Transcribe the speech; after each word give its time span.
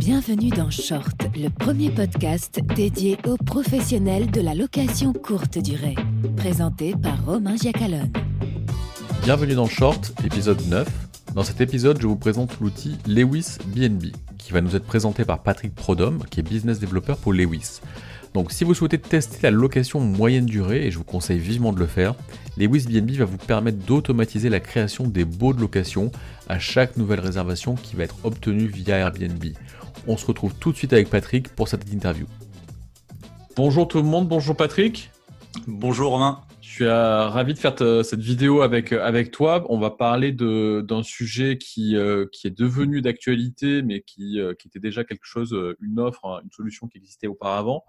Bienvenue 0.00 0.48
dans 0.48 0.70
Short, 0.70 1.26
le 1.36 1.50
premier 1.50 1.90
podcast 1.90 2.58
dédié 2.74 3.18
aux 3.26 3.36
professionnels 3.36 4.30
de 4.30 4.40
la 4.40 4.54
location 4.54 5.12
courte 5.12 5.58
durée. 5.58 5.94
Présenté 6.38 6.94
par 7.02 7.22
Romain 7.26 7.54
Giacalone. 7.54 8.10
Bienvenue 9.24 9.54
dans 9.54 9.66
Short, 9.66 10.14
épisode 10.24 10.66
9. 10.68 10.88
Dans 11.34 11.42
cet 11.44 11.60
épisode, 11.60 12.00
je 12.00 12.06
vous 12.06 12.16
présente 12.16 12.58
l'outil 12.60 12.96
Lewis 13.06 13.58
BNB, 13.66 14.06
qui 14.38 14.52
va 14.54 14.62
nous 14.62 14.74
être 14.74 14.86
présenté 14.86 15.26
par 15.26 15.42
Patrick 15.42 15.74
Prodhomme, 15.74 16.24
qui 16.30 16.40
est 16.40 16.44
business 16.44 16.80
developer 16.80 17.16
pour 17.20 17.34
Lewis. 17.34 17.80
Donc 18.32 18.52
si 18.52 18.64
vous 18.64 18.72
souhaitez 18.72 18.96
tester 18.96 19.38
la 19.42 19.50
location 19.50 20.00
moyenne 20.00 20.46
durée, 20.46 20.86
et 20.86 20.90
je 20.90 20.96
vous 20.96 21.04
conseille 21.04 21.38
vivement 21.38 21.74
de 21.74 21.78
le 21.78 21.86
faire, 21.86 22.14
Lewis 22.56 22.86
BNB 22.88 23.10
va 23.18 23.26
vous 23.26 23.36
permettre 23.36 23.84
d'automatiser 23.84 24.48
la 24.48 24.60
création 24.60 25.06
des 25.06 25.26
baux 25.26 25.52
de 25.52 25.60
location 25.60 26.10
à 26.48 26.58
chaque 26.58 26.96
nouvelle 26.96 27.20
réservation 27.20 27.74
qui 27.74 27.96
va 27.96 28.04
être 28.04 28.16
obtenue 28.24 28.66
via 28.66 28.96
Airbnb. 28.96 29.44
On 30.06 30.16
se 30.16 30.26
retrouve 30.26 30.54
tout 30.54 30.72
de 30.72 30.76
suite 30.76 30.92
avec 30.92 31.10
Patrick 31.10 31.48
pour 31.48 31.68
cette 31.68 31.90
interview. 31.92 32.26
Bonjour 33.56 33.88
tout 33.88 33.98
le 33.98 34.04
monde, 34.04 34.28
bonjour 34.28 34.56
Patrick. 34.56 35.10
Bonjour 35.66 36.12
Romain. 36.12 36.40
Je 36.70 36.76
suis 36.76 36.84
euh, 36.84 37.26
ravi 37.28 37.52
de 37.52 37.58
faire 37.58 37.74
cette 38.04 38.20
vidéo 38.20 38.62
avec, 38.62 38.92
euh, 38.92 39.04
avec 39.04 39.32
toi. 39.32 39.66
On 39.68 39.78
va 39.80 39.90
parler 39.90 40.30
d'un 40.30 41.02
sujet 41.02 41.58
qui, 41.58 41.96
euh, 41.96 42.26
qui 42.30 42.46
est 42.46 42.56
devenu 42.56 43.02
d'actualité, 43.02 43.82
mais 43.82 44.02
qui, 44.02 44.38
qui 44.58 44.68
était 44.68 44.78
déjà 44.78 45.02
quelque 45.02 45.24
chose, 45.24 45.56
une 45.80 45.98
offre, 45.98 46.24
hein, 46.26 46.40
une 46.44 46.50
solution 46.52 46.86
qui 46.86 46.98
existait 46.98 47.26
auparavant. 47.26 47.84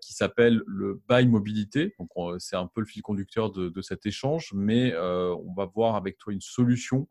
qui 0.00 0.12
s'appelle 0.12 0.62
le 0.66 1.00
buy 1.08 1.26
mobilité. 1.26 1.94
Donc, 2.00 2.10
c'est 2.40 2.56
un 2.56 2.66
peu 2.66 2.80
le 2.80 2.86
fil 2.86 3.02
conducteur 3.02 3.52
de, 3.52 3.68
de 3.68 3.82
cet 3.82 4.04
échange, 4.04 4.50
mais 4.52 4.92
on 4.96 5.54
va 5.56 5.66
voir 5.66 5.94
avec 5.94 6.18
toi 6.18 6.32
une 6.32 6.40
solution 6.40 7.08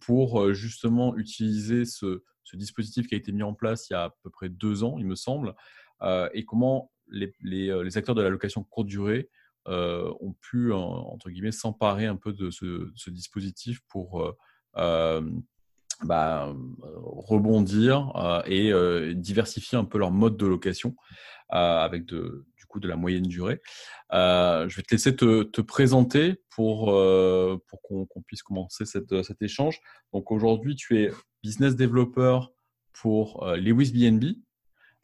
pour 0.00 0.54
justement 0.54 1.14
utiliser 1.18 1.84
ce, 1.84 2.22
ce 2.50 2.56
dispositif 2.56 3.06
qui 3.06 3.14
a 3.14 3.18
été 3.18 3.32
mis 3.32 3.42
en 3.42 3.54
place 3.54 3.88
il 3.88 3.92
y 3.92 3.96
a 3.96 4.04
à 4.04 4.10
peu 4.22 4.30
près 4.30 4.48
deux 4.48 4.82
ans, 4.82 4.96
il 4.98 5.06
me 5.06 5.14
semble, 5.14 5.54
euh, 6.02 6.28
et 6.32 6.44
comment 6.44 6.90
les, 7.08 7.32
euh, 7.44 7.82
les, 7.82 7.98
acteurs 7.98 8.14
de 8.14 8.22
la 8.22 8.30
location 8.30 8.64
courte 8.64 8.86
durée 8.86 9.28
euh, 9.68 10.12
ont 10.20 10.34
pu, 10.40 10.72
entre 10.72 11.30
guillemets, 11.30 11.52
s'emparer 11.52 12.06
un 12.06 12.16
peu 12.16 12.32
de 12.32 12.50
ce, 12.50 13.10
dispositif 13.10 13.80
pour 13.88 14.34
bah, 16.02 16.54
rebondir 16.86 18.12
et 18.46 18.72
diversifier 19.14 19.76
un 19.76 19.84
peu 19.84 19.98
leur 19.98 20.10
mode 20.10 20.36
de 20.36 20.46
location 20.46 20.96
avec 21.50 22.06
du 22.06 22.66
coup 22.68 22.80
de 22.80 22.88
la 22.88 22.96
moyenne 22.96 23.24
durée. 23.24 23.60
je 24.10 24.74
vais 24.74 24.82
te 24.82 24.94
laisser 24.94 25.14
te, 25.14 25.60
présenter 25.60 26.42
pour, 26.48 26.86
pour 26.86 27.82
qu'on 27.82 28.22
puisse 28.22 28.42
commencer 28.42 28.86
cet 28.86 29.42
échange. 29.42 29.78
Donc 30.14 30.30
aujourd'hui, 30.32 30.74
tu 30.74 31.02
es 31.02 31.10
business 31.42 31.76
developer 31.76 32.40
pour 32.92 33.42
euh, 33.42 33.56
Lewis 33.56 33.92
BNB. 33.92 34.36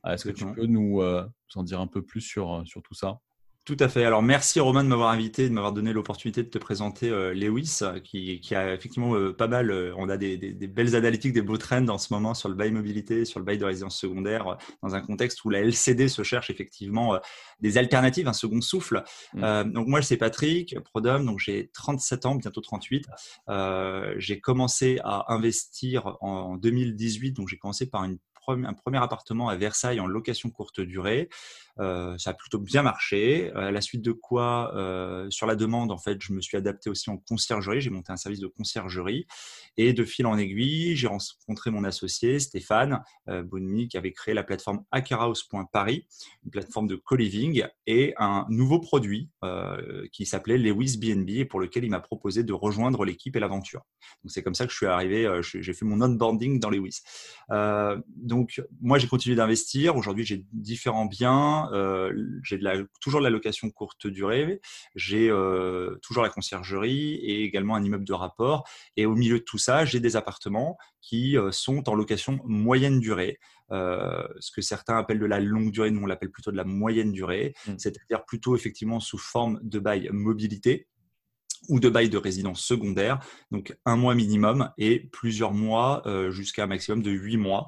Euh, 0.05 0.13
est-ce 0.13 0.25
que 0.25 0.31
tu 0.31 0.47
peux 0.53 0.67
nous, 0.67 1.01
euh, 1.01 1.27
nous, 1.55 1.61
en 1.61 1.65
dire 1.65 1.81
un 1.81 1.87
peu 1.87 2.03
plus 2.03 2.21
sur, 2.21 2.63
sur 2.67 2.83
tout 2.83 2.95
ça? 2.95 3.21
Tout 3.67 3.77
à 3.81 3.89
fait. 3.89 4.05
Alors, 4.05 4.23
merci 4.23 4.61
Romain 4.61 4.85
de 4.85 4.89
m'avoir 4.89 5.11
invité, 5.11 5.49
de 5.49 5.53
m'avoir 5.53 5.73
donné 5.73 5.93
l'opportunité 5.93 6.43
de 6.45 6.49
te 6.49 6.57
présenter 6.57 7.11
Lewis, 7.35 7.81
qui, 8.05 8.41
qui, 8.41 8.55
a 8.55 8.73
effectivement 8.73 9.33
pas 9.33 9.49
mal. 9.49 9.93
on 9.97 10.09
a 10.09 10.17
des, 10.17 10.37
des, 10.37 10.67
belles 10.69 10.95
analytiques, 10.95 11.33
des 11.33 11.43
beaux 11.43 11.59
trends 11.59 11.89
en 11.89 11.99
ce 11.99 12.13
moment 12.15 12.33
sur 12.33 12.49
le 12.49 12.55
bail 12.55 12.71
mobilité, 12.71 13.25
sur 13.25 13.41
le 13.41 13.45
bail 13.45 13.59
de 13.59 13.65
résidence 13.65 13.99
secondaire, 13.99 14.57
dans 14.83 14.95
un 14.95 15.01
contexte 15.01 15.45
où 15.45 15.51
la 15.51 15.61
LCD 15.61 16.09
se 16.09 16.23
cherche 16.23 16.49
effectivement 16.49 17.19
des 17.61 17.77
alternatives, 17.77 18.29
un 18.29 18.33
second 18.33 18.61
souffle. 18.61 19.03
Mmh. 19.35 19.73
donc, 19.73 19.89
moi, 19.89 20.01
c'est 20.01 20.17
Patrick 20.17 20.79
Prodhomme, 20.81 21.27
donc 21.27 21.41
j'ai 21.41 21.69
37 21.75 22.27
ans, 22.27 22.35
bientôt 22.37 22.61
38. 22.61 23.07
j'ai 24.17 24.41
commencé 24.41 25.01
à 25.03 25.33
investir 25.35 26.17
en 26.21 26.57
2018, 26.57 27.33
donc 27.33 27.49
j'ai 27.49 27.59
commencé 27.59 27.87
par 27.87 28.05
une 28.05 28.19
un 28.49 28.75
premier 28.75 28.99
appartement 28.99 29.49
à 29.49 29.57
Versailles 29.57 30.01
en 30.01 30.07
location 30.07 30.51
courte 30.51 30.81
durée. 30.81 31.29
Euh, 31.79 32.17
ça 32.19 32.31
a 32.31 32.35
plutôt 32.35 32.59
bien 32.59 32.83
marché. 32.83 33.53
À 33.55 33.71
la 33.71 33.81
suite 33.81 34.03
de 34.03 34.13
quoi, 34.13 34.75
euh, 34.75 35.29
sur 35.31 35.47
la 35.47 35.57
demande, 35.57 35.91
en 35.91 35.99
fait, 35.99 36.21
je 36.21 36.33
me 36.33 36.41
suis 36.41 36.57
adapté 36.57 36.91
aussi 36.91 37.11
en 37.11 37.19
conciergerie. 37.19 37.81
J'ai 37.81 37.91
monté 37.91 38.13
un 38.13 38.17
service 38.17 38.41
de 38.41 38.47
conciergerie. 38.47 39.27
Et 39.77 39.93
de 39.93 40.05
fil 40.05 40.27
en 40.27 40.39
aiguille, 40.39 40.97
j'ai 40.97 41.07
rencontré 41.07 41.71
mon 41.71 41.85
associé 41.85 42.39
Stéphane 42.39 43.03
euh, 43.29 43.45
qui 43.91 43.97
avait 43.97 44.13
créé 44.13 44.35
la 44.35 44.43
plateforme 44.43 44.85
hackerhouse.paris, 44.91 46.07
une 46.45 46.51
plateforme 46.51 46.87
de 46.87 46.97
co-living 46.97 47.65
et 47.87 48.15
un 48.19 48.47
nouveau 48.49 48.81
produit 48.81 49.31
euh, 49.45 50.07
qui 50.13 50.25
s'appelait 50.25 50.59
Lewis 50.59 50.97
BNB 50.99 51.49
pour 51.49 51.61
lequel 51.61 51.85
il 51.85 51.91
m'a 51.91 52.01
proposé 52.01 52.43
de 52.43 52.53
rejoindre 52.53 53.05
l'équipe 53.05 53.37
et 53.37 53.41
l'aventure. 53.41 53.83
Donc 54.25 54.31
c'est 54.31 54.43
comme 54.43 54.55
ça 54.55 54.65
que 54.67 54.73
je 54.73 54.77
suis 54.77 54.87
arrivé, 54.87 55.29
j'ai 55.43 55.73
fait 55.73 55.85
mon 55.85 56.01
onboarding 56.01 56.59
dans 56.61 56.71
Lewis. 56.71 57.01
donc 58.17 58.63
moi 58.81 58.99
j'ai 58.99 59.09
continué 59.09 59.37
d'investir. 59.37 59.97
Aujourd'hui 59.97 60.25
j'ai 60.25 60.45
différents 60.53 61.07
biens. 61.07 61.66
Euh, 61.73 62.13
j'ai 62.43 62.59
toujours 63.01 63.21
de 63.21 63.25
la 63.25 63.31
location 63.31 63.71
courte 63.71 64.07
durée, 64.07 64.61
j'ai 64.95 65.31
euh, 65.31 65.97
toujours 66.03 66.23
la 66.23 66.29
conciergerie 66.29 67.15
et 67.15 67.45
également 67.45 67.75
un 67.75 67.83
immeuble 67.83 68.05
de 68.05 68.13
rapport. 68.13 68.69
Et 68.97 69.07
au 69.07 69.15
milieu 69.15 69.39
de 69.39 69.45
tout 69.45 69.59
ça, 69.59 69.85
j'ai 69.85 70.01
des 70.01 70.17
appartements 70.17 70.77
qui 71.01 71.37
euh, 71.37 71.53
sont 71.53 71.89
en 71.89 71.95
location 71.95 72.41
moyenne 72.45 73.01
durée. 73.01 73.39
ce 73.71 74.51
que 74.55 74.63
certains 74.63 74.97
appellent 74.97 75.19
de 75.19 75.27
la 75.27 75.41
longue 75.41 75.71
durée, 75.71 75.91
nous 75.91 76.03
on 76.03 76.07
l'appelle 76.07 76.31
plutôt 76.31 76.53
de 76.53 76.57
la 76.57 76.65
moyenne 76.65 77.13
durée, 77.13 77.55
mmh. 77.67 77.73
c'est-à-dire 77.79 78.25
plutôt 78.25 78.55
effectivement 78.55 79.01
sous 79.01 79.19
forme 79.19 79.59
de 79.63 79.79
bail 79.79 80.09
mobilité 80.13 80.87
ou 81.69 81.81
de 81.81 81.89
bail 81.89 82.09
de 82.09 82.19
résidence 82.19 82.61
secondaire, 82.61 83.19
donc 83.51 83.77
un 83.85 83.97
mois 83.97 84.15
minimum 84.15 84.71
et 84.79 85.01
plusieurs 85.01 85.53
mois 85.53 86.03
jusqu'à 86.31 86.65
un 86.65 86.67
maximum 86.67 87.03
de 87.03 87.11
huit 87.11 87.39
mois 87.39 87.67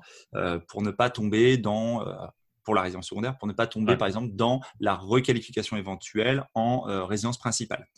pour 0.68 0.82
ne 0.82 0.92
pas 0.92 1.10
tomber 1.10 1.56
dans 1.56 2.04
pour 2.68 2.74
la 2.74 2.82
résidence 2.82 3.08
secondaire 3.08 3.38
pour 3.38 3.48
ne 3.48 3.54
pas 3.54 3.66
tomber, 3.66 3.96
par 3.96 4.06
exemple, 4.06 4.34
dans 4.34 4.60
la 4.78 4.94
requalification 4.94 5.78
éventuelle 5.78 6.44
en 6.52 6.86
euh, 6.86 7.02
résidence 7.06 7.38
principale. 7.38 7.88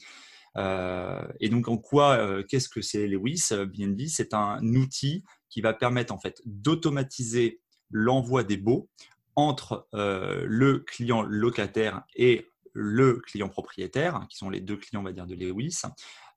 Euh, 0.56 1.26
et 1.40 1.48
donc, 1.48 1.66
en 1.66 1.76
quoi, 1.76 2.12
euh, 2.18 2.44
qu'est-ce 2.48 2.68
que 2.68 2.80
c'est 2.80 3.08
Lewis? 3.08 3.48
BNB 3.50 4.02
C'est 4.06 4.32
un 4.32 4.60
outil 4.76 5.24
qui 5.48 5.60
va 5.60 5.74
permettre 5.74 6.14
en 6.14 6.20
fait 6.20 6.40
d'automatiser 6.44 7.60
l'envoi 7.90 8.44
des 8.44 8.58
baux 8.58 8.88
entre 9.34 9.88
le 9.92 10.78
client 10.78 11.22
locataire 11.22 12.04
et 12.14 12.46
le 12.72 13.14
client 13.14 13.48
propriétaire, 13.48 14.24
qui 14.30 14.36
sont 14.36 14.50
les 14.50 14.60
deux 14.60 14.76
clients, 14.76 15.00
on 15.00 15.04
va 15.04 15.12
dire, 15.12 15.26
de 15.26 15.34
Lewis, 15.34 15.82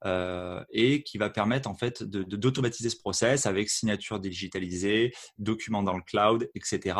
et 0.04 1.02
qui 1.02 1.18
va 1.18 1.30
permettre 1.30 1.68
en 1.68 1.74
fait 1.74 2.02
d'automatiser 2.02 2.90
ce 2.90 2.96
process 2.96 3.46
avec 3.46 3.70
signature 3.70 4.20
digitalisée, 4.20 5.12
documents 5.38 5.82
dans 5.82 5.96
le 5.96 6.02
cloud, 6.02 6.50
etc. 6.54 6.98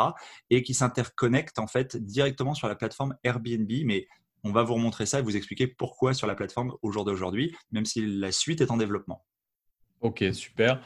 Et 0.49 0.63
qui 0.63 0.73
s'interconnecte 0.73 1.59
en 1.59 1.67
fait 1.67 1.97
directement 1.97 2.53
sur 2.53 2.67
la 2.67 2.75
plateforme 2.75 3.15
Airbnb, 3.23 3.71
mais 3.85 4.07
on 4.43 4.51
va 4.51 4.63
vous 4.63 4.75
remontrer 4.75 5.05
ça 5.05 5.19
et 5.19 5.21
vous 5.21 5.35
expliquer 5.35 5.67
pourquoi 5.67 6.13
sur 6.13 6.27
la 6.27 6.35
plateforme 6.35 6.73
au 6.81 6.91
jour 6.91 7.03
d'aujourd'hui, 7.03 7.55
même 7.71 7.85
si 7.85 8.05
la 8.05 8.31
suite 8.31 8.61
est 8.61 8.71
en 8.71 8.77
développement. 8.77 9.25
Ok, 10.01 10.23
super. 10.33 10.81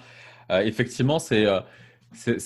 Euh, 0.50 0.62
effectivement, 0.62 1.20
c'est 1.20 1.46
euh, 1.46 1.60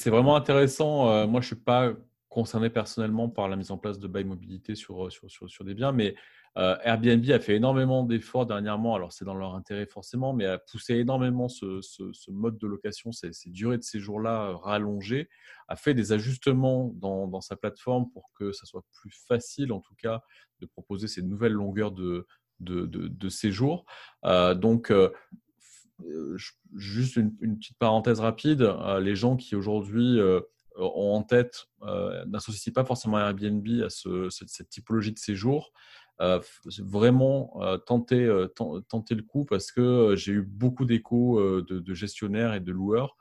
vraiment 0.05 0.35
intéressant. 0.35 1.27
moi, 1.27 1.39
je 1.41 1.45
ne 1.45 1.55
suis 1.55 1.63
pas 1.63 1.93
concerné 2.33 2.71
personnellement 2.71 3.29
par 3.29 3.47
la 3.47 3.55
mise 3.55 3.69
en 3.69 3.77
place 3.77 3.99
de 3.99 4.07
bail 4.07 4.23
mobilité 4.23 4.73
sur, 4.73 5.11
sur, 5.11 5.29
sur, 5.29 5.47
sur 5.47 5.63
des 5.63 5.75
biens, 5.75 5.91
mais 5.91 6.15
euh, 6.57 6.75
Airbnb 6.83 7.23
a 7.29 7.39
fait 7.39 7.55
énormément 7.55 8.03
d'efforts 8.03 8.47
dernièrement, 8.47 8.95
alors 8.95 9.13
c'est 9.13 9.23
dans 9.23 9.35
leur 9.35 9.53
intérêt 9.53 9.85
forcément, 9.85 10.33
mais 10.33 10.45
a 10.45 10.57
poussé 10.57 10.95
énormément 10.95 11.47
ce, 11.47 11.79
ce, 11.81 12.31
mode 12.31 12.57
de 12.57 12.65
location, 12.65 13.11
ces, 13.11 13.31
durées 13.47 13.77
de 13.77 13.83
séjour-là 13.83 14.49
euh, 14.49 14.55
rallongées, 14.55 15.29
a 15.67 15.75
fait 15.75 15.93
des 15.93 16.11
ajustements 16.11 16.91
dans, 16.95 17.27
dans, 17.27 17.41
sa 17.41 17.55
plateforme 17.55 18.09
pour 18.11 18.31
que 18.33 18.51
ça 18.51 18.65
soit 18.65 18.83
plus 18.91 19.11
facile 19.11 19.71
en 19.71 19.79
tout 19.79 19.95
cas 19.95 20.21
de 20.59 20.65
proposer 20.65 21.07
ces 21.07 21.21
nouvelles 21.21 21.53
longueurs 21.53 21.91
de, 21.91 22.25
de, 22.59 22.87
de, 22.87 23.29
séjour. 23.29 23.85
Euh, 24.25 24.55
donc, 24.55 24.91
juste 26.75 27.15
une, 27.15 27.35
petite 27.57 27.77
parenthèse 27.77 28.19
rapide, 28.19 28.73
les 28.99 29.15
gens 29.15 29.35
qui 29.35 29.55
aujourd'hui 29.55 30.19
ont 30.77 31.13
en 31.13 31.23
tête 31.23 31.67
n'associent 32.27 32.73
pas 32.73 32.85
forcément 32.85 33.19
Airbnb 33.19 33.67
à 33.83 33.89
ce, 33.89 34.29
cette, 34.29 34.69
typologie 34.69 35.11
de 35.11 35.19
séjour. 35.19 35.71
Euh, 36.21 36.39
vraiment 36.77 37.59
euh, 37.61 37.77
tenter, 37.77 38.23
euh, 38.23 38.47
tenter 38.47 39.15
le 39.15 39.23
coup 39.23 39.45
parce 39.45 39.71
que 39.71 40.13
j'ai 40.15 40.31
eu 40.33 40.41
beaucoup 40.43 40.85
d'échos 40.85 41.61
de, 41.63 41.93
gestionnaires 41.93 42.53
et 42.53 42.59
de 42.59 42.71
loueurs 42.71 43.17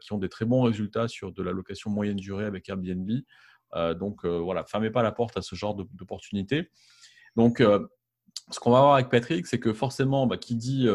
qui 0.00 0.12
ont 0.12 0.18
des 0.18 0.28
très 0.28 0.44
bons 0.44 0.62
résultats 0.62 1.08
sur 1.08 1.32
de 1.32 1.42
la 1.42 1.50
location 1.50 1.90
moyenne 1.90 2.16
durée 2.16 2.44
avec 2.44 2.68
Airbnb. 2.68 3.10
donc 3.98 4.24
voilà, 4.24 4.64
fermez 4.64 4.90
pas 4.90 5.02
la 5.02 5.10
porte 5.10 5.36
à 5.36 5.42
ce 5.42 5.56
genre 5.56 5.74
d'opportunités. 5.74 6.70
Donc 7.34 7.58
ce 7.58 8.60
qu'on 8.60 8.70
va 8.70 8.80
voir 8.80 8.94
avec 8.94 9.08
Patrick, 9.08 9.44
c'est 9.48 9.58
que 9.58 9.72
forcément, 9.72 10.28
bah, 10.28 10.36
qui 10.36 10.54
dit 10.54 10.86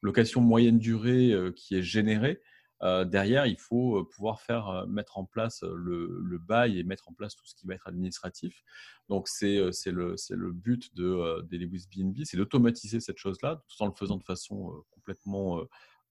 location 0.00 0.40
moyenne 0.40 0.78
durée 0.78 1.34
qui 1.54 1.76
est 1.76 1.82
générée, 1.82 2.40
euh, 2.82 3.04
derrière, 3.04 3.46
il 3.46 3.58
faut 3.58 3.98
euh, 3.98 4.08
pouvoir 4.08 4.40
faire 4.40 4.68
euh, 4.68 4.86
mettre 4.86 5.18
en 5.18 5.24
place 5.24 5.62
le, 5.62 6.38
bail 6.38 6.78
et 6.78 6.84
mettre 6.84 7.08
en 7.08 7.12
place 7.12 7.36
tout 7.36 7.46
ce 7.46 7.54
qui 7.54 7.66
va 7.66 7.74
être 7.74 7.86
administratif. 7.86 8.64
Donc, 9.08 9.28
c'est 9.28 9.56
le, 9.86 10.16
le 10.30 10.52
but 10.52 10.94
de, 10.94 11.42
des 11.42 11.58
Lewis 11.58 11.86
BNB, 11.94 12.24
c'est 12.24 12.36
d'automatiser 12.36 13.00
cette 13.00 13.18
chose-là, 13.18 13.62
tout 13.68 13.82
en 13.82 13.86
le 13.86 13.92
faisant 13.92 14.16
de 14.16 14.24
façon 14.24 14.84
complètement 14.90 15.62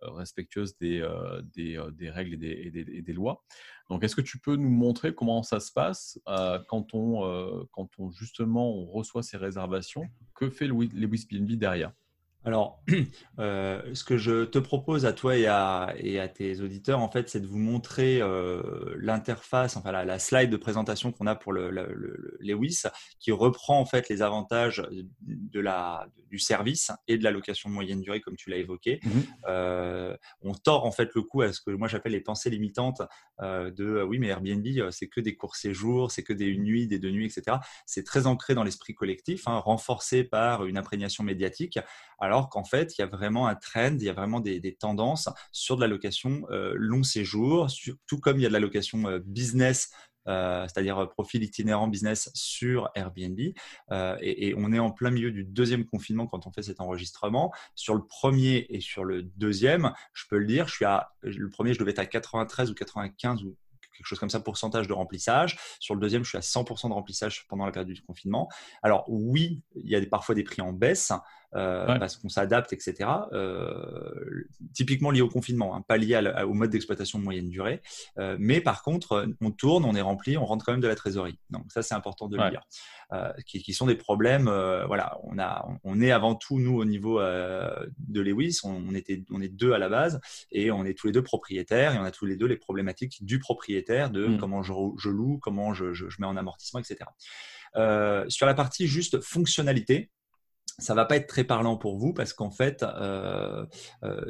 respectueuse 0.01 0.77
des, 0.77 1.05
des, 1.53 2.09
règles 2.09 2.43
et 2.43 3.01
des, 3.01 3.13
lois. 3.13 3.43
Donc, 3.89 4.03
est-ce 4.03 4.15
que 4.15 4.21
tu 4.21 4.39
peux 4.39 4.55
nous 4.55 4.69
montrer 4.69 5.13
comment 5.15 5.43
ça 5.43 5.59
se 5.59 5.71
passe 5.71 6.19
quand, 6.67 6.93
on, 6.93 7.67
quand 7.71 7.89
on 7.97 8.11
justement 8.11 8.73
on 8.77 8.85
reçoit 8.85 9.23
ces 9.23 9.37
réservations? 9.37 10.07
Que 10.35 10.49
fait 10.49 10.67
les 10.67 11.07
BNB 11.07 11.53
derrière? 11.53 11.91
Alors, 12.45 12.81
euh, 13.39 13.81
ce 13.93 14.03
que 14.03 14.17
je 14.17 14.45
te 14.45 14.59
propose 14.59 15.05
à 15.05 15.11
toi 15.11 15.35
et 15.35 15.47
à, 15.47 16.27
tes 16.33 16.61
auditeurs, 16.61 16.99
en 16.99 17.09
fait, 17.09 17.27
c'est 17.29 17.41
de 17.41 17.47
vous 17.47 17.57
montrer 17.57 18.21
euh, 18.21 18.95
l'interface, 18.97 19.75
enfin 19.75 19.91
la, 19.91 20.19
slide 20.19 20.49
de 20.49 20.57
présentation 20.57 21.11
qu'on 21.11 21.27
a 21.27 21.35
pour 21.35 21.51
le, 21.51 21.69
Lewis, 22.39 22.83
qui 23.19 23.31
reprend 23.31 23.79
en 23.79 23.85
fait 23.85 24.07
les 24.07 24.21
avantages 24.21 24.81
de 25.21 25.59
la, 25.59 26.07
du 26.29 26.39
service 26.39 26.91
et 27.07 27.17
de 27.17 27.23
la 27.23 27.31
location 27.31 27.69
de 27.69 27.75
moyenne 27.75 27.99
durée, 27.99 28.21
comme 28.21 28.37
tu 28.37 28.49
l'as 28.49 28.57
évoqué. 28.57 28.99
Mmh 29.03 29.09
euh, 29.47 30.15
on 30.41 30.53
tord 30.53 30.85
en 30.85 30.91
fait 30.91 31.09
le 31.15 31.21
coup 31.21 31.41
à 31.41 31.51
ce 31.51 31.61
que 31.61 31.71
moi 31.71 31.87
j'appelle 31.87 32.11
les 32.11 32.21
pensées 32.21 32.49
limitantes 32.49 33.01
de 33.41 34.03
oui, 34.03 34.19
mais 34.19 34.27
Airbnb, 34.27 34.65
c'est 34.91 35.07
que 35.07 35.21
des 35.21 35.35
courts 35.35 35.55
séjours, 35.55 36.11
c'est 36.11 36.23
que 36.23 36.33
des 36.33 36.45
une 36.45 36.63
nuit, 36.63 36.87
des 36.87 36.99
deux 36.99 37.09
nuits, 37.09 37.25
etc. 37.25 37.57
C'est 37.85 38.03
très 38.03 38.27
ancré 38.27 38.53
dans 38.53 38.63
l'esprit 38.63 38.93
collectif, 38.93 39.47
hein, 39.47 39.57
renforcé 39.57 40.23
par 40.23 40.65
une 40.65 40.77
imprégnation 40.77 41.23
médiatique 41.23 41.79
alors 42.19 42.49
qu'en 42.49 42.63
fait, 42.63 42.97
il 42.97 43.01
y 43.01 43.03
a 43.03 43.07
vraiment 43.07 43.47
un 43.47 43.55
trend, 43.55 43.95
il 43.95 44.03
y 44.03 44.09
a 44.09 44.13
vraiment 44.13 44.39
des, 44.39 44.59
tendances 44.79 45.29
sur 45.51 45.75
de 45.75 45.81
la 45.81 45.87
location 45.87 46.45
euh, 46.51 46.73
long 46.75 47.03
séjour, 47.03 47.67
tout 48.07 48.19
comme 48.19 48.37
il 48.37 48.43
y 48.43 48.45
a 48.45 48.49
de 48.49 48.53
la 48.53 48.59
location 48.59 49.07
euh, 49.07 49.19
business 49.23 49.89
euh, 50.27 50.67
c'est-à-dire 50.67 51.09
profil 51.09 51.41
itinérant 51.43 51.87
business 51.87 52.29
sur 52.35 52.91
Airbnb. 52.93 53.39
et, 54.21 54.53
on 54.57 54.71
est 54.71 54.77
en 54.77 54.91
plein 54.91 55.09
milieu 55.09 55.31
du 55.31 55.43
deuxième 55.43 55.85
confinement 55.85 56.27
quand 56.27 56.45
on 56.45 56.51
fait 56.51 56.61
cet 56.61 56.81
enregistrement. 56.81 57.51
Sur 57.73 57.95
le 57.95 58.05
premier 58.05 58.67
et 58.69 58.79
sur 58.79 59.05
le 59.05 59.23
deuxième, 59.23 59.91
je 60.13 60.25
peux 60.29 60.37
le 60.37 60.45
dire, 60.45 60.67
le 61.23 61.49
premier, 61.49 61.73
je 61.73 61.79
devais 61.79 61.91
être 61.91 61.99
à 61.99 62.05
93 62.05 62.69
ou 62.69 62.75
95 62.75 63.43
ou 63.43 63.55
quelque 63.99 64.07
chose 64.07 64.19
comme 64.19 64.29
ça, 64.29 64.39
pourcentage 64.39 64.87
de 64.87 64.93
remplissage. 64.93 65.57
Sur 65.79 65.93
le 65.93 66.01
deuxième, 66.01 66.23
je 66.23 66.29
suis 66.29 66.37
à 66.37 66.41
100% 66.41 66.87
de 66.87 66.93
remplissage 66.93 67.45
pendant 67.47 67.65
la 67.65 67.71
période 67.71 67.91
du 67.91 68.01
confinement. 68.01 68.49
Alors 68.81 69.03
oui, 69.09 69.61
il 69.75 69.89
y 69.89 69.95
a 69.95 70.05
parfois 70.05 70.35
des 70.35 70.43
prix 70.43 70.61
en 70.61 70.71
baisse, 70.71 71.11
euh, 71.55 71.97
parce 71.97 72.15
qu'on 72.15 72.29
s'adapte, 72.29 72.73
etc. 72.73 73.09
Euh, 73.31 74.43
typiquement 74.73 75.09
lié 75.09 75.21
au 75.21 75.29
confinement, 75.29 75.75
hein, 75.75 75.83
pas 75.87 75.97
lié 75.97 76.19
au 76.43 76.53
mode 76.53 76.69
d'exploitation 76.69 77.17
de 77.17 77.23
moyenne 77.23 77.49
durée. 77.49 77.81
Euh, 78.19 78.37
mais 78.39 78.61
par 78.61 78.83
contre, 78.83 79.27
on 79.41 79.49
tourne, 79.49 79.83
on 79.83 79.95
est 79.95 80.01
rempli, 80.01 80.37
on 80.37 80.45
rentre 80.45 80.63
quand 80.63 80.73
même 80.73 80.81
de 80.81 80.87
la 80.87 80.95
trésorerie. 80.95 81.39
Donc 81.49 81.63
ça, 81.69 81.81
c'est 81.81 81.95
important 81.95 82.27
de 82.27 82.37
le 82.37 82.49
dire. 82.51 82.61
Qui, 83.47 83.73
sont 83.73 83.87
des 83.87 83.95
problèmes. 83.95 84.43
voilà, 84.43 85.17
on 85.23 85.39
a, 85.39 85.67
on 85.83 85.99
est 85.99 86.11
avant 86.11 86.35
tout 86.35 86.59
nous 86.59 86.77
au 86.77 86.85
niveau 86.85 87.19
de 87.19 88.21
Lewis. 88.21 88.59
On, 88.63 88.93
était, 88.93 89.23
on 89.31 89.41
est 89.41 89.49
deux 89.49 89.73
à 89.73 89.79
la 89.79 89.89
base 89.89 90.19
et 90.51 90.69
on 90.69 90.85
est 90.85 90.93
tous 90.93 91.07
les 91.07 91.13
deux 91.13 91.23
propriétaires 91.23 91.95
et 91.95 91.97
on 91.97 92.03
a 92.03 92.11
tous 92.11 92.27
les 92.27 92.35
deux 92.35 92.45
les 92.45 92.57
problématiques 92.57 93.25
du 93.25 93.39
propriétaire 93.39 94.11
de 94.11 94.27
mmh. 94.27 94.37
comment 94.37 94.61
je, 94.61 95.09
loue, 95.09 95.39
comment 95.39 95.73
je, 95.73 95.93
je, 95.93 96.05
mets 96.19 96.27
en 96.27 96.37
amortissement, 96.37 96.79
etc. 96.79 97.09
sur 98.27 98.45
la 98.45 98.53
partie 98.53 98.85
juste 98.85 99.21
fonctionnalité, 99.21 100.11
ça 100.79 100.93
va 100.93 101.05
pas 101.05 101.15
être 101.15 101.27
très 101.27 101.43
parlant 101.43 101.77
pour 101.77 101.97
vous 101.97 102.13
parce 102.13 102.33
qu'en 102.33 102.51
fait, 102.51 102.83
euh, 102.83 103.65
euh, 104.03 104.21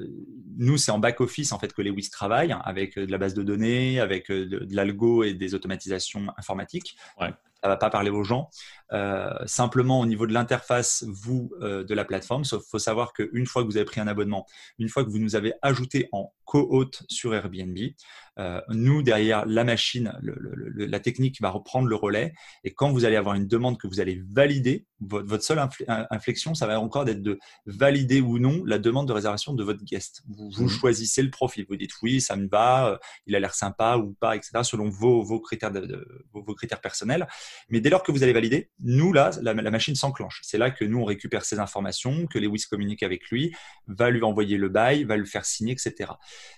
nous, 0.57 0.77
c'est 0.77 0.91
en 0.91 0.99
back-office 0.99 1.51
en 1.51 1.59
fait 1.59 1.73
que 1.73 1.81
Lewis 1.81 2.09
travaille 2.11 2.55
avec 2.63 2.97
de 2.97 3.11
la 3.11 3.17
base 3.17 3.33
de 3.33 3.43
données, 3.43 3.99
avec 3.99 4.29
de, 4.29 4.43
de 4.43 4.75
l'algo 4.75 5.23
et 5.23 5.33
des 5.33 5.55
automatisations 5.55 6.27
informatiques. 6.37 6.97
Ouais 7.19 7.33
ça 7.61 7.69
va 7.69 7.77
pas 7.77 7.89
parler 7.89 8.09
aux 8.09 8.23
gens. 8.23 8.49
Euh, 8.91 9.33
simplement 9.45 9.99
au 9.99 10.05
niveau 10.05 10.25
de 10.25 10.33
l'interface, 10.33 11.05
vous, 11.07 11.51
euh, 11.61 11.83
de 11.83 11.93
la 11.93 12.05
plateforme, 12.05 12.43
il 12.43 12.59
faut 12.67 12.79
savoir 12.79 13.13
qu'une 13.13 13.45
fois 13.45 13.61
que 13.61 13.67
vous 13.67 13.77
avez 13.77 13.85
pris 13.85 14.01
un 14.01 14.07
abonnement, 14.07 14.47
une 14.79 14.89
fois 14.89 15.03
que 15.03 15.09
vous 15.09 15.19
nous 15.19 15.35
avez 15.35 15.53
ajouté 15.61 16.09
en 16.11 16.33
co-hôte 16.45 17.03
sur 17.07 17.35
Airbnb, 17.35 17.77
euh, 18.39 18.61
nous, 18.69 19.03
derrière 19.03 19.45
la 19.45 19.63
machine, 19.63 20.17
la 20.21 20.99
technique 20.99 21.39
va 21.41 21.49
reprendre 21.49 21.87
le 21.87 21.95
relais. 21.95 22.33
Et 22.63 22.73
quand 22.73 22.91
vous 22.91 23.05
allez 23.05 23.17
avoir 23.17 23.35
une 23.35 23.47
demande 23.47 23.77
que 23.77 23.87
vous 23.87 23.99
allez 23.99 24.23
valider, 24.27 24.87
votre, 25.01 25.43
seule 25.43 25.59
inflexion, 26.09 26.55
ça 26.55 26.65
va 26.65 26.79
encore 26.79 27.05
d'être 27.05 27.21
de 27.21 27.37
valider 27.65 28.21
ou 28.21 28.39
non 28.39 28.63
la 28.65 28.79
demande 28.79 29.07
de 29.07 29.13
réservation 29.13 29.53
de 29.53 29.63
votre 29.63 29.83
guest. 29.83 30.23
Vous, 30.27 30.49
vous 30.49 30.65
mmh. 30.65 30.69
choisissez 30.69 31.21
le 31.21 31.29
profil. 31.29 31.65
Vous 31.69 31.75
dites 31.75 31.91
oui, 32.01 32.21
ça 32.21 32.35
me 32.35 32.47
va, 32.47 32.99
il 33.27 33.35
a 33.35 33.39
l'air 33.39 33.53
sympa 33.53 33.97
ou 33.97 34.13
pas, 34.13 34.35
etc. 34.35 34.63
selon 34.63 34.89
vos, 34.89 35.21
vos 35.21 35.39
critères, 35.39 35.71
de, 35.71 36.23
vos 36.33 36.55
critères 36.55 36.81
personnels. 36.81 37.27
Mais 37.69 37.81
dès 37.81 37.89
lors 37.89 38.03
que 38.03 38.11
vous 38.11 38.23
allez 38.23 38.33
valider, 38.33 38.71
nous, 38.81 39.11
là, 39.11 39.31
la, 39.41 39.53
machine 39.53 39.95
s'enclenche. 39.95 40.41
C'est 40.43 40.57
là 40.57 40.71
que 40.71 40.85
nous, 40.85 40.99
on 40.99 41.05
récupère 41.05 41.43
ces 41.43 41.59
informations, 41.59 42.27
que 42.27 42.39
Lewis 42.39 42.63
communique 42.69 43.03
avec 43.03 43.29
lui, 43.29 43.53
va 43.87 44.09
lui 44.09 44.23
envoyer 44.23 44.57
le 44.57 44.69
bail, 44.69 45.03
va 45.03 45.17
le 45.17 45.25
faire 45.25 45.45
signer, 45.45 45.73
etc. 45.73 46.11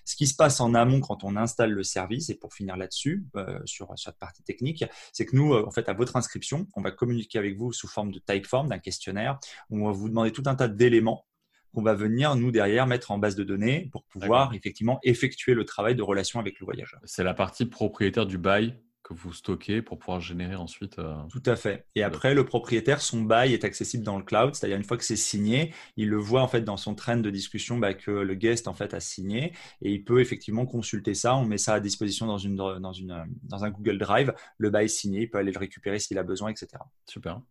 Ce 0.05 0.15
qui 0.15 0.27
se 0.27 0.35
passe 0.35 0.59
en 0.61 0.73
amont 0.73 0.99
quand 0.99 1.23
on 1.23 1.35
installe 1.35 1.71
le 1.71 1.83
service, 1.83 2.29
et 2.29 2.35
pour 2.35 2.53
finir 2.53 2.77
là-dessus, 2.77 3.25
euh, 3.35 3.59
sur, 3.65 3.91
cette 3.97 4.19
partie 4.19 4.43
technique, 4.43 4.85
c'est 5.13 5.25
que 5.25 5.35
nous, 5.35 5.53
euh, 5.53 5.65
en 5.65 5.71
fait, 5.71 5.89
à 5.89 5.93
votre 5.93 6.15
inscription, 6.15 6.67
on 6.75 6.81
va 6.81 6.91
communiquer 6.91 7.39
avec 7.39 7.57
vous 7.57 7.73
sous 7.73 7.87
forme 7.87 8.11
de 8.11 8.19
typeform, 8.19 8.69
d'un 8.69 8.79
questionnaire, 8.79 9.39
où 9.69 9.81
on 9.81 9.87
va 9.87 9.91
vous 9.91 10.09
demander 10.09 10.31
tout 10.31 10.43
un 10.45 10.55
tas 10.55 10.67
d'éléments 10.67 11.25
qu'on 11.73 11.81
va 11.81 11.93
venir, 11.93 12.35
nous, 12.35 12.51
derrière, 12.51 12.85
mettre 12.85 13.11
en 13.11 13.17
base 13.17 13.35
de 13.35 13.43
données 13.43 13.89
pour 13.91 14.03
pouvoir 14.03 14.53
effectivement 14.53 14.99
effectuer 15.03 15.53
le 15.53 15.65
travail 15.65 15.95
de 15.95 16.03
relation 16.03 16.39
avec 16.39 16.59
le 16.59 16.65
voyageur. 16.65 16.99
C'est 17.05 17.23
la 17.23 17.33
partie 17.33 17.65
propriétaire 17.65 18.25
du 18.25 18.37
bail 18.37 18.77
vous 19.13 19.33
stockez 19.33 19.81
pour 19.81 19.99
pouvoir 19.99 20.19
générer 20.19 20.55
ensuite. 20.55 20.99
Euh, 20.99 21.15
Tout 21.29 21.43
à 21.45 21.55
fait. 21.55 21.85
Et 21.95 22.03
après, 22.03 22.33
le 22.33 22.45
propriétaire, 22.45 23.01
son 23.01 23.21
bail 23.21 23.53
est 23.53 23.63
accessible 23.63 24.03
dans 24.03 24.17
le 24.17 24.23
cloud, 24.23 24.55
c'est-à-dire 24.55 24.77
une 24.77 24.83
fois 24.83 24.97
que 24.97 25.03
c'est 25.03 25.15
signé, 25.15 25.73
il 25.97 26.09
le 26.09 26.17
voit 26.17 26.41
en 26.41 26.47
fait 26.47 26.61
dans 26.61 26.77
son 26.77 26.95
train 26.95 27.17
de 27.17 27.29
discussion 27.29 27.77
bah, 27.77 27.93
que 27.93 28.11
le 28.11 28.35
guest 28.35 28.67
en 28.67 28.73
fait 28.73 28.93
a 28.93 28.99
signé 28.99 29.53
et 29.81 29.91
il 29.91 30.03
peut 30.03 30.21
effectivement 30.21 30.65
consulter 30.65 31.13
ça. 31.13 31.35
On 31.35 31.45
met 31.45 31.57
ça 31.57 31.75
à 31.75 31.79
disposition 31.79 32.25
dans, 32.25 32.37
une, 32.37 32.55
dans, 32.55 32.93
une, 32.93 33.25
dans 33.43 33.63
un 33.63 33.69
Google 33.69 33.97
Drive. 33.97 34.33
Le 34.57 34.69
bail 34.69 34.89
signé, 34.89 35.21
il 35.21 35.29
peut 35.29 35.37
aller 35.37 35.51
le 35.51 35.59
récupérer 35.59 35.99
s'il 35.99 36.17
a 36.17 36.23
besoin, 36.23 36.49
etc. 36.49 36.67
Super. 37.05 37.41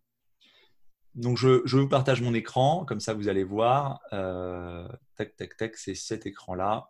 Donc, 1.15 1.37
je, 1.37 1.61
je, 1.65 1.77
vous 1.77 1.89
partage 1.89 2.21
mon 2.21 2.33
écran, 2.33 2.85
comme 2.85 3.01
ça 3.01 3.13
vous 3.13 3.27
allez 3.27 3.43
voir. 3.43 3.99
Euh, 4.13 4.87
tac, 5.17 5.35
tac, 5.35 5.57
tac, 5.57 5.75
c'est 5.75 5.95
cet 5.95 6.25
écran-là. 6.25 6.89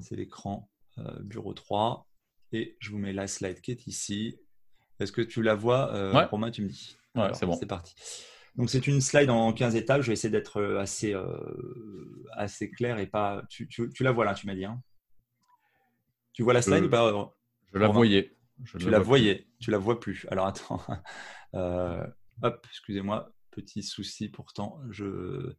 C'est 0.00 0.16
l'écran 0.16 0.68
euh, 0.98 1.18
bureau 1.20 1.54
3. 1.54 2.06
Et 2.52 2.76
je 2.80 2.90
vous 2.90 2.98
mets 2.98 3.12
la 3.12 3.26
slide 3.26 3.60
qui 3.60 3.70
est 3.70 3.86
ici. 3.86 4.38
Est-ce 5.00 5.12
que 5.12 5.22
tu 5.22 5.42
la 5.42 5.54
vois 5.54 5.92
euh, 5.94 6.26
Romain, 6.26 6.50
tu 6.50 6.62
me 6.62 6.68
dis? 6.68 6.96
Ouais, 7.14 7.32
c'est 7.34 7.46
bon. 7.46 7.54
C'est 7.54 7.66
parti. 7.66 7.94
Donc, 8.56 8.68
c'est 8.68 8.86
une 8.86 9.00
slide 9.00 9.30
en 9.30 9.52
15 9.52 9.74
étapes. 9.74 10.02
Je 10.02 10.08
vais 10.08 10.12
essayer 10.12 10.30
d'être 10.30 10.60
euh, 10.60 10.78
assez, 10.78 11.14
euh, 11.14 12.26
assez 12.32 12.70
clair 12.70 12.98
et 12.98 13.06
pas. 13.06 13.42
Tu, 13.48 13.66
tu, 13.68 13.90
la 14.00 14.12
vois 14.12 14.26
là, 14.26 14.34
tu 14.34 14.46
m'as 14.46 14.54
dit. 14.54 14.66
Hein? 14.66 14.82
Tu 16.34 16.42
vois 16.42 16.52
la 16.52 16.62
slide 16.62 16.84
ou 16.84 16.90
pas 16.90 17.34
Je 17.72 17.78
la 17.78 17.88
voyais. 17.88 18.36
Je 18.64 18.78
tu 18.78 18.90
la, 18.90 18.98
voyais. 18.98 19.48
Tu 19.58 19.70
la 19.70 19.78
vois 19.78 19.98
plus. 19.98 20.26
Alors, 20.30 20.46
attends. 20.46 20.82
hop, 22.42 22.66
excusez-moi. 22.68 23.32
Petit 23.50 23.82
souci 23.82 24.28
pourtant. 24.28 24.80
Je... 24.90 25.54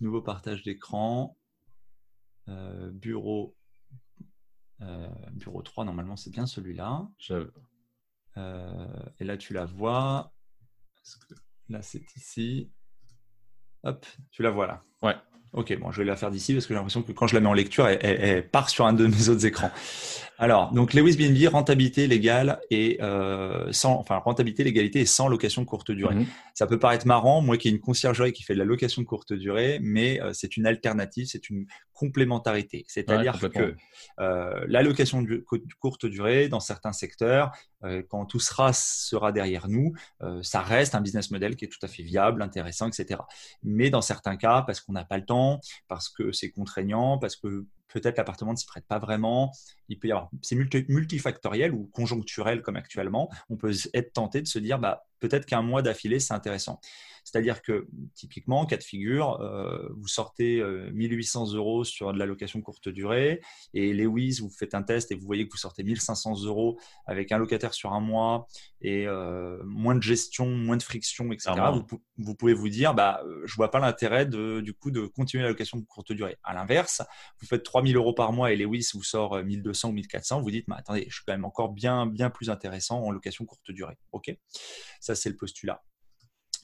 Nouveau 0.00 0.22
partage 0.22 0.62
d'écran. 0.62 1.36
bureau 2.46 3.57
euh, 4.80 5.08
bureau 5.32 5.62
3, 5.62 5.84
normalement, 5.84 6.16
c'est 6.16 6.30
bien 6.30 6.46
celui-là. 6.46 7.08
Euh, 8.36 8.86
et 9.18 9.24
là, 9.24 9.36
tu 9.36 9.52
la 9.52 9.64
vois. 9.64 10.32
Là, 11.68 11.82
c'est 11.82 12.02
ici. 12.16 12.70
Hop, 13.84 14.04
tu 14.30 14.42
la 14.42 14.50
vois 14.50 14.66
là. 14.66 14.82
Ouais. 15.02 15.14
Ok, 15.52 15.76
bon, 15.78 15.90
je 15.90 16.02
vais 16.02 16.04
la 16.04 16.16
faire 16.16 16.30
d'ici 16.30 16.52
parce 16.52 16.66
que 16.66 16.74
j'ai 16.74 16.76
l'impression 16.76 17.02
que 17.02 17.12
quand 17.12 17.26
je 17.26 17.34
la 17.34 17.40
mets 17.40 17.48
en 17.48 17.54
lecture, 17.54 17.88
elle, 17.88 18.48
part 18.48 18.68
sur 18.68 18.86
un 18.86 18.92
de 18.92 19.06
mes 19.06 19.28
autres 19.30 19.46
écrans. 19.46 19.70
Alors, 20.38 20.72
donc 20.72 20.94
Lewis 20.94 21.16
BNB, 21.16 21.48
rentabilité 21.52 22.06
légale 22.06 22.60
et 22.70 22.98
euh, 23.02 23.72
sans, 23.72 23.94
enfin 23.94 24.18
rentabilité, 24.18 24.62
légalité 24.62 25.00
et 25.00 25.06
sans 25.06 25.26
location 25.26 25.62
de 25.62 25.66
courte 25.66 25.90
durée. 25.90 26.14
Mhm. 26.14 26.26
Ça 26.54 26.66
peut 26.66 26.78
paraître 26.78 27.06
marrant, 27.06 27.40
moi 27.40 27.56
qui 27.56 27.68
ai 27.68 27.70
une 27.72 27.80
conciergerie 27.80 28.32
qui 28.32 28.44
fait 28.44 28.54
de 28.54 28.58
la 28.60 28.64
location 28.64 29.02
de 29.02 29.06
courte 29.06 29.32
durée, 29.32 29.80
mais 29.82 30.20
euh, 30.20 30.32
c'est 30.32 30.56
une 30.56 30.66
alternative, 30.66 31.26
c'est 31.26 31.50
une 31.50 31.66
complémentarité. 31.98 32.84
C'est-à-dire 32.86 33.40
que 33.52 33.74
euh, 34.20 34.64
la 34.68 34.82
location 34.82 35.20
de 35.20 35.44
courte 35.80 36.06
durée 36.06 36.48
dans 36.48 36.60
certains 36.60 36.92
secteurs, 36.92 37.50
euh, 37.84 38.02
quand 38.08 38.24
tout 38.24 38.38
sera 38.38 38.72
sera 38.72 39.32
derrière 39.32 39.68
nous, 39.68 39.92
euh, 40.22 40.40
ça 40.42 40.60
reste 40.60 40.94
un 40.94 41.00
business 41.00 41.32
model 41.32 41.56
qui 41.56 41.64
est 41.64 41.68
tout 41.68 41.84
à 41.84 41.88
fait 41.88 42.04
viable, 42.04 42.40
intéressant, 42.42 42.86
etc. 42.86 43.20
Mais 43.64 43.90
dans 43.90 44.00
certains 44.00 44.36
cas, 44.36 44.62
parce 44.62 44.80
qu'on 44.80 44.92
n'a 44.92 45.04
pas 45.04 45.18
le 45.18 45.24
temps, 45.24 45.60
parce 45.88 46.08
que 46.08 46.30
c'est 46.30 46.50
contraignant, 46.50 47.18
parce 47.18 47.34
que 47.34 47.66
peut-être 47.88 48.18
l'appartement 48.18 48.52
ne 48.52 48.56
s'y 48.56 48.66
prête 48.66 48.86
pas 48.86 48.98
vraiment. 48.98 49.52
Il 49.88 49.98
peut 49.98 50.08
y 50.08 50.12
avoir, 50.12 50.30
c'est 50.42 50.56
multifactoriel 50.56 51.72
ou 51.72 51.90
conjoncturel 51.92 52.62
comme 52.62 52.76
actuellement. 52.76 53.30
On 53.48 53.56
peut 53.56 53.72
être 53.94 54.12
tenté 54.12 54.42
de 54.42 54.46
se 54.46 54.58
dire, 54.58 54.78
bah, 54.78 55.06
peut-être 55.20 55.46
qu'un 55.46 55.62
mois 55.62 55.82
d'affilée, 55.82 56.20
c'est 56.20 56.34
intéressant. 56.34 56.80
C'est-à-dire 57.28 57.60
que 57.60 57.86
typiquement, 58.14 58.64
cas 58.64 58.78
de 58.78 58.82
figure, 58.82 59.38
euh, 59.42 59.86
vous 59.96 60.08
sortez 60.08 60.62
1800 60.92 61.52
euh, 61.52 61.56
euros 61.58 61.84
sur 61.84 62.12
de 62.14 62.18
la 62.18 62.24
location 62.24 62.62
courte 62.62 62.88
durée 62.88 63.42
et 63.74 63.92
Lewis, 63.92 64.38
vous 64.40 64.48
faites 64.48 64.74
un 64.74 64.82
test 64.82 65.12
et 65.12 65.14
vous 65.14 65.26
voyez 65.26 65.46
que 65.46 65.52
vous 65.52 65.58
sortez 65.58 65.82
1500 65.82 66.44
euros 66.44 66.78
avec 67.06 67.30
un 67.30 67.36
locataire 67.36 67.74
sur 67.74 67.92
un 67.92 68.00
mois 68.00 68.46
et 68.80 69.06
euh, 69.06 69.62
moins 69.64 69.94
de 69.94 70.02
gestion, 70.02 70.46
moins 70.46 70.78
de 70.78 70.82
friction, 70.82 71.30
etc. 71.30 71.52
Vous, 72.16 72.34
pouvez 72.34 72.54
vous 72.54 72.68
dire, 72.68 72.94
bah, 72.94 73.22
je 73.44 73.54
vois 73.56 73.70
pas 73.70 73.78
l'intérêt 73.78 74.24
de, 74.24 74.60
du 74.60 74.72
coup 74.72 74.90
de 74.90 75.06
continuer 75.06 75.42
la 75.42 75.50
location 75.50 75.82
courte 75.82 76.12
durée. 76.12 76.36
À 76.42 76.54
l'inverse, 76.54 77.02
vous 77.40 77.46
faites 77.46 77.62
3000 77.62 77.96
euros 77.96 78.14
par 78.14 78.32
mois 78.32 78.52
et 78.52 78.56
Lewis 78.56 78.88
vous 78.94 79.02
sort 79.02 79.42
1200 79.42 79.90
ou 79.90 79.92
1400, 79.92 80.40
vous 80.40 80.50
dites, 80.50 80.66
mais 80.66 80.76
attendez, 80.78 81.04
je 81.08 81.14
suis 81.14 81.24
quand 81.26 81.34
même 81.34 81.44
encore 81.44 81.68
bien, 81.68 82.06
bien 82.06 82.30
plus 82.30 82.48
intéressant 82.48 83.02
en 83.04 83.10
location 83.10 83.44
courte 83.44 83.70
durée. 83.70 83.98
Ok, 84.12 84.34
ça 85.08 85.14
c'est 85.14 85.30
le 85.30 85.36
postulat. 85.36 85.82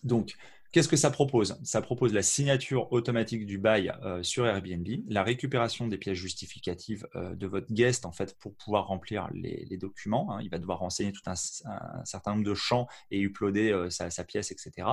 Donc, 0.02 0.36
Qu'est-ce 0.74 0.88
que 0.88 0.96
ça 0.96 1.12
propose? 1.12 1.56
Ça 1.62 1.80
propose 1.80 2.12
la 2.12 2.22
signature 2.24 2.92
automatique 2.92 3.46
du 3.46 3.58
bail 3.58 3.94
euh, 4.02 4.24
sur 4.24 4.44
Airbnb, 4.44 4.88
la 5.06 5.22
récupération 5.22 5.86
des 5.86 5.98
pièces 5.98 6.18
justificatives 6.18 7.06
euh, 7.14 7.32
de 7.36 7.46
votre 7.46 7.72
guest 7.72 8.04
en 8.04 8.10
fait 8.10 8.36
pour 8.40 8.56
pouvoir 8.56 8.88
remplir 8.88 9.28
les, 9.32 9.76
documents. 9.76 10.32
Hein. 10.32 10.40
Il 10.42 10.50
va 10.50 10.58
devoir 10.58 10.80
renseigner 10.80 11.12
tout 11.12 11.22
un, 11.26 11.36
certain 11.36 12.32
nombre 12.32 12.42
de 12.42 12.54
champs 12.54 12.88
et 13.12 13.20
uploader 13.20 13.70
euh, 13.70 13.88
sa, 13.88 14.10
sa, 14.10 14.24
pièce, 14.24 14.50
etc. 14.50 14.88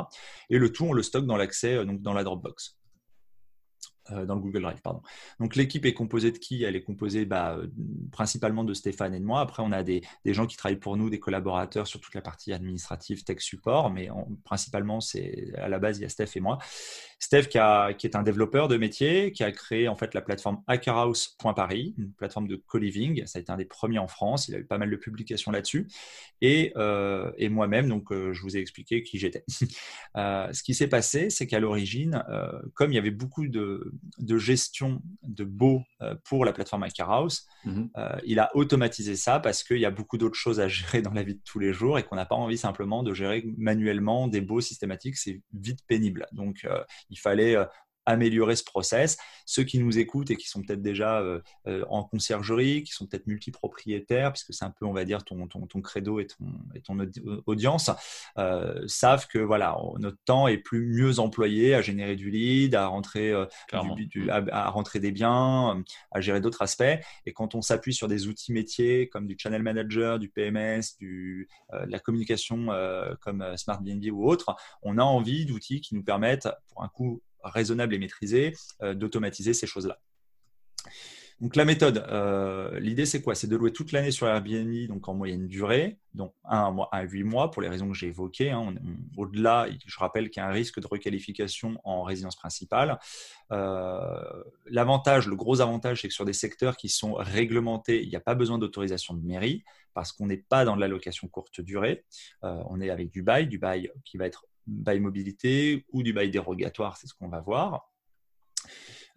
Et 0.51 0.60
le 0.60 0.72
tout, 0.72 0.86
on 0.86 0.93
le 0.93 1.01
stocke 1.01 1.25
dans 1.25 1.36
l'accès, 1.36 1.84
donc 1.84 2.03
dans 2.03 2.13
la 2.13 2.24
Dropbox. 2.24 2.77
Euh, 4.13 4.25
dans 4.25 4.36
le 4.36 4.41
Google 4.41 4.62
Drive. 4.62 4.82
Donc 5.39 5.56
l'équipe 5.56 5.86
est 5.86 5.94
composée 5.94 6.32
de 6.32 6.38
qui? 6.38 6.63
Elle 6.63 6.75
est 6.75 6.84
composée 6.84 7.25
bah, 7.25 7.56
euh, 7.58 7.68
principalement 8.12 8.63
de 8.63 8.74
Stéphane 8.74 9.13
et 9.13 9.20
de 9.20 9.25
moi. 9.25 9.41
Après, 9.41 9.63
on 9.63 9.72
a 9.72 9.84
des, 9.84 10.01
gens 10.25 10.48
qui 10.48 10.58
travaillent 10.58 10.80
pour 10.80 10.98
nous, 10.98 11.10
des 11.10 11.20
collaborateurs 11.20 11.88
sur 11.88 12.00
toute 12.00 12.13
la 12.15 12.22
partie 12.22 12.53
administrative, 12.53 13.24
tech 13.24 13.39
support, 13.39 13.89
mais 13.91 14.10
principalement, 14.44 15.01
c'est 15.01 15.53
à 15.56 15.70
la 15.70 15.80
base, 15.80 16.00
il 16.00 16.01
y 16.01 16.06
a 16.06 16.10
Steph 16.10 16.32
et 16.36 16.39
moi. 16.39 16.58
Steph, 17.22 17.44
qui, 17.44 17.58
est 17.58 18.16
un 18.16 18.24
développeur 18.24 18.68
de 18.68 18.75
métier, 18.75 19.32
qui 19.32 19.44
a 19.44 19.51
créé 19.51 19.88
en 19.88 19.96
fait 19.96 20.13
la 20.13 20.22
plateforme 20.22 20.62
hackerhouse.paris, 20.68 21.96
une 21.98 22.12
plateforme 22.12 22.48
de 22.48 22.56
co-living. 22.58 23.25
Ça 23.25 23.40
a 23.40 23.42
été 23.42 23.51
un 23.51 23.58
des 23.58 23.66
premiers 23.66 24.00
en 24.00 24.08
France. 24.08 24.50
Il 24.50 24.56
a 24.56 24.58
eu 24.58 24.66
pas 24.66 24.78
mal 24.78 24.90
de 24.90 24.96
publications 24.96 25.51
là-dessus. 25.51 25.88
Et, 26.42 26.74
euh, 26.75 27.32
moi-même, 27.50 27.88
donc 27.88 28.12
je 28.12 28.42
vous 28.42 28.58
ai 28.58 28.60
expliqué 28.60 29.04
qui 29.04 29.20
j'étais. 29.20 29.44
ce 30.16 30.63
qui 30.63 30.74
s'est 30.74 30.88
passé, 30.88 31.30
c'est 31.30 31.48
qu'à 31.48 31.60
l'origine, 31.60 32.24
comme 32.74 32.92
il 32.92 32.96
y 32.96 33.00
avait 33.00 33.12
beaucoup 33.12 33.48
de 33.48 33.94
de 34.18 34.38
gestion 34.38 35.01
de 35.24 35.44
beaux 35.44 35.84
euh, 36.01 36.16
pour 36.24 36.46
la 36.46 36.54
plateforme 36.54 36.86
House. 37.00 37.46
Mhm. 37.66 37.90
Euh, 37.98 38.18
il 38.25 38.40
a 38.40 38.56
automatisé 38.56 39.16
ça 39.16 39.40
parce 39.40 39.63
qu'il 39.63 39.78
y 39.78 39.86
a 39.86 39.92
beaucoup 39.92 40.18
d'autres 40.18 40.38
choses 40.38 40.60
à 40.60 40.68
gérer 40.68 41.01
dans 41.01 41.13
la 41.13 41.24
vie 41.24 41.36
de 41.36 41.42
tous 41.44 41.60
les 41.60 41.74
jours 41.74 41.98
et 42.00 42.04
qu'on 42.04 42.16
n'a 42.16 42.25
pas 42.25 42.36
envie 42.36 42.58
simplement 42.58 43.04
de 43.04 43.13
gérer 43.13 43.44
manuellement 43.58 44.28
des 44.28 44.42
beaux 44.42 44.62
systématiques. 44.62 45.18
C'est 45.18 45.42
vite 45.54 45.80
pénible. 45.88 46.28
Donc, 46.32 46.66
euh, 46.66 46.84
il 47.12 47.20
fallait 47.20 47.56
améliorer 48.05 48.55
ce 48.55 48.63
process. 48.63 49.17
Ceux 49.46 49.63
qui 49.63 49.79
nous 49.79 49.98
écoutent 49.98 50.31
et 50.31 50.36
qui 50.36 50.48
sont 50.48 50.62
peut-être 50.62 50.81
déjà 50.81 51.20
euh, 51.20 51.39
euh, 51.67 51.84
en 51.89 52.03
conciergerie, 52.03 52.84
qui 52.84 52.91
sont 52.91 53.05
peut-être 53.05 53.27
multipropriétaires, 53.27 54.34
puisque 54.34 54.53
c'est 54.53 54.65
un 54.65 54.72
peu, 54.72 54.86
on 54.86 54.93
va 54.93 55.05
dire, 55.05 55.24
ton, 55.24 55.48
ton, 55.48 55.67
ton 55.67 55.81
credo 55.81 56.20
et 56.20 56.27
ton, 56.27 56.46
et 56.74 56.81
ton 56.81 56.98
audience, 57.46 57.91
euh, 58.38 58.81
savent 58.88 59.27
que 59.27 59.39
voilà, 59.39 59.77
notre 60.00 60.17
temps 60.25 60.48
est 60.48 60.58
plus 60.58 60.86
mieux 60.86 61.20
employé 61.20 61.75
à 61.75 61.81
générer 61.81 62.15
du 62.15 62.29
lead, 62.29 62.75
à 62.75 62.88
rentrer, 62.88 63.34
à, 63.72 64.70
rentrer 64.70 65.00
des 65.00 65.12
biens, 65.12 65.84
à 66.12 66.22
gérer 66.22 66.41
d'autres 66.41 66.62
aspects. 66.62 66.84
Et 67.25 67.34
quand 67.34 67.55
on 67.55 67.62
s'appuie 67.62 67.93
sur 67.93 68.08
des 68.08 68.27
outils 68.27 68.53
métiers 68.53 69.10
comme 69.10 69.27
du 69.27 69.36
channel 69.38 69.62
manager, 69.62 70.20
du 70.20 70.29
PMS, 70.29 70.98
du, 71.00 71.48
de 71.74 71.91
la 71.91 72.00
communication 72.00 72.67
comme 73.20 73.46
SmartBNB 73.58 74.12
ou 74.12 74.27
autre, 74.27 74.55
on 74.81 74.98
a 74.98 75.03
envie 75.03 75.46
d'outils 75.46 75.81
qui 75.81 75.96
nous 75.96 76.03
permettent, 76.03 76.48
pour 76.70 76.84
un 76.84 76.88
coût 76.88 77.22
raisonnable 77.43 77.93
et 77.93 78.00
maîtrisé, 78.00 78.53
euh, 78.81 78.93
d'automatiser 78.93 79.53
ces 79.53 79.67
choses-là. 79.67 80.00
Donc 81.41 81.55
la 81.55 81.65
méthode, 81.65 82.05
euh, 82.10 82.79
l'idée 82.79 83.07
c'est 83.07 83.24
quoi? 83.24 83.33
C'est 83.33 83.48
de 83.48 83.55
louer 83.55 83.74
toute 83.74 83.91
l'année 83.93 84.12
sur 84.12 84.27
Airbnb, 84.27 84.88
donc 84.88 85.07
en 85.10 85.15
moyenne 85.15 85.48
durée, 85.48 85.98
donc 86.13 86.36
un 86.43 86.69
mois 86.69 86.88
à 86.91 87.01
8 87.01 87.24
mois 87.24 87.50
pour 87.50 87.63
les 87.63 87.67
raisons 87.67 87.89
que 87.89 87.98
j'ai 87.98 88.10
évoquées. 88.10 88.51
Hein. 88.51 88.75
Au-delà, 89.17 89.67
je 89.83 89.98
rappelle 89.98 90.29
qu'il 90.29 90.41
y 90.41 90.45
a 90.45 90.48
un 90.48 90.51
risque 90.51 90.79
de 90.79 90.86
requalification 90.86 91.81
en 91.83 92.03
résidence 92.03 92.36
principale. 92.36 93.00
Euh, 93.51 94.21
l'avantage, 94.67 95.27
le 95.27 95.36
gros 95.36 95.62
avantage, 95.62 96.01
c'est 96.01 96.10
que 96.10 96.13
sur 96.13 96.25
des 96.25 96.33
secteurs 96.33 96.77
qui 96.77 96.89
sont 96.89 97.13
réglementés, 97.15 98.03
il 98.03 98.10
n'y 98.10 98.15
a 98.15 98.21
pas 98.21 98.36
besoin 98.36 98.60
d'autorisation 98.60 99.15
de 99.15 99.25
mairie 99.25 99.63
parce 99.95 100.12
qu'on 100.12 100.27
n'est 100.27 100.38
pas 100.38 100.63
dans 100.63 100.75
de 100.75 100.81
la 100.81 100.88
location 100.88 101.27
courte 101.27 101.60
durée. 101.60 102.05
on 102.43 102.79
est 102.79 102.91
avec 102.91 103.10
du 103.10 103.24
bail, 103.24 103.48
du 103.48 103.57
bail 103.57 103.91
qui 104.05 104.17
va 104.17 104.27
être 104.27 104.45
bail 104.68 105.00
mobilité 105.00 105.86
ou 105.91 106.03
du 106.03 106.13
bail 106.13 106.30
dérogatoire, 106.30 106.98
c'est 106.98 107.08
ce 107.08 107.13
qu'on 107.13 107.30
va 107.30 107.41
voir. 107.41 107.91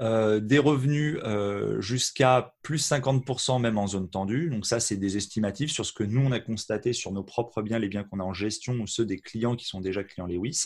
Euh, 0.00 0.40
des 0.40 0.58
revenus 0.58 1.20
euh, 1.22 1.80
jusqu'à 1.80 2.54
plus 2.62 2.84
50% 2.84 3.60
même 3.60 3.78
en 3.78 3.86
zone 3.86 4.10
tendue. 4.10 4.50
Donc 4.50 4.66
ça, 4.66 4.80
c'est 4.80 4.96
des 4.96 5.16
estimatifs 5.16 5.70
sur 5.70 5.86
ce 5.86 5.92
que 5.92 6.02
nous, 6.02 6.20
on 6.20 6.32
a 6.32 6.40
constaté 6.40 6.92
sur 6.92 7.12
nos 7.12 7.22
propres 7.22 7.62
biens, 7.62 7.78
les 7.78 7.88
biens 7.88 8.02
qu'on 8.02 8.18
a 8.18 8.24
en 8.24 8.32
gestion 8.32 8.74
ou 8.74 8.86
ceux 8.88 9.06
des 9.06 9.20
clients 9.20 9.54
qui 9.54 9.66
sont 9.66 9.80
déjà 9.80 10.02
clients 10.02 10.26
Lewis. 10.26 10.64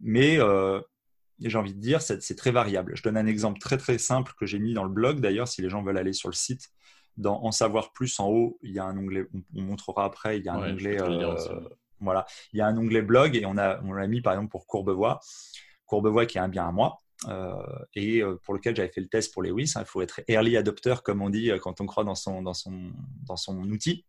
Mais 0.00 0.38
euh, 0.38 0.80
j'ai 1.40 1.58
envie 1.58 1.74
de 1.74 1.80
dire, 1.80 2.00
c'est 2.00 2.36
très 2.36 2.52
variable. 2.52 2.92
Je 2.94 3.02
donne 3.02 3.16
un 3.16 3.26
exemple 3.26 3.58
très 3.58 3.76
très 3.76 3.98
simple 3.98 4.32
que 4.38 4.46
j'ai 4.46 4.60
mis 4.60 4.72
dans 4.72 4.84
le 4.84 4.90
blog. 4.90 5.20
D'ailleurs, 5.20 5.48
si 5.48 5.60
les 5.60 5.68
gens 5.68 5.82
veulent 5.82 5.98
aller 5.98 6.12
sur 6.12 6.28
le 6.28 6.34
site, 6.34 6.70
dans 7.16 7.44
En 7.44 7.52
savoir 7.52 7.92
plus, 7.92 8.18
en 8.18 8.28
haut, 8.28 8.58
il 8.62 8.72
y 8.72 8.80
a 8.80 8.84
un 8.84 8.96
onglet, 8.98 9.26
on, 9.54 9.62
montrera 9.62 10.04
après, 10.04 10.38
il 10.38 10.44
y 10.44 10.48
a 10.48 10.54
un 10.54 10.72
onglet 10.72 10.98
voilà, 12.00 12.26
il 12.52 12.58
y 12.58 12.62
a 12.62 12.66
un 12.66 12.76
onglet 12.76 13.02
blog 13.02 13.36
et 13.36 13.46
on 13.46 13.56
a 13.56 13.80
on 13.82 13.92
l'a 13.92 14.06
mis 14.06 14.20
par 14.20 14.34
exemple 14.34 14.50
pour 14.50 14.66
Courbevoie, 14.66 15.20
Courbevoie 15.86 16.26
qui 16.26 16.38
est 16.38 16.40
un 16.40 16.48
bien 16.48 16.68
à 16.68 16.72
moi. 16.72 16.98
Euh, 17.28 17.54
et 17.94 18.20
euh, 18.20 18.38
pour 18.44 18.54
lequel 18.54 18.76
j'avais 18.76 18.90
fait 18.90 19.00
le 19.00 19.08
test 19.08 19.32
pour 19.32 19.42
Lewis. 19.42 19.72
Hein, 19.76 19.80
il 19.82 19.86
faut 19.86 20.02
être 20.02 20.20
early 20.28 20.56
adopter, 20.56 20.96
comme 21.02 21.22
on 21.22 21.30
dit 21.30 21.50
euh, 21.50 21.58
quand 21.58 21.80
on 21.80 21.86
croit 21.86 22.04
dans 22.04 22.14
son, 22.14 22.42
dans 22.42 22.54
son, 22.54 22.92
dans 23.26 23.36
son 23.36 23.58
outil. 23.70 24.04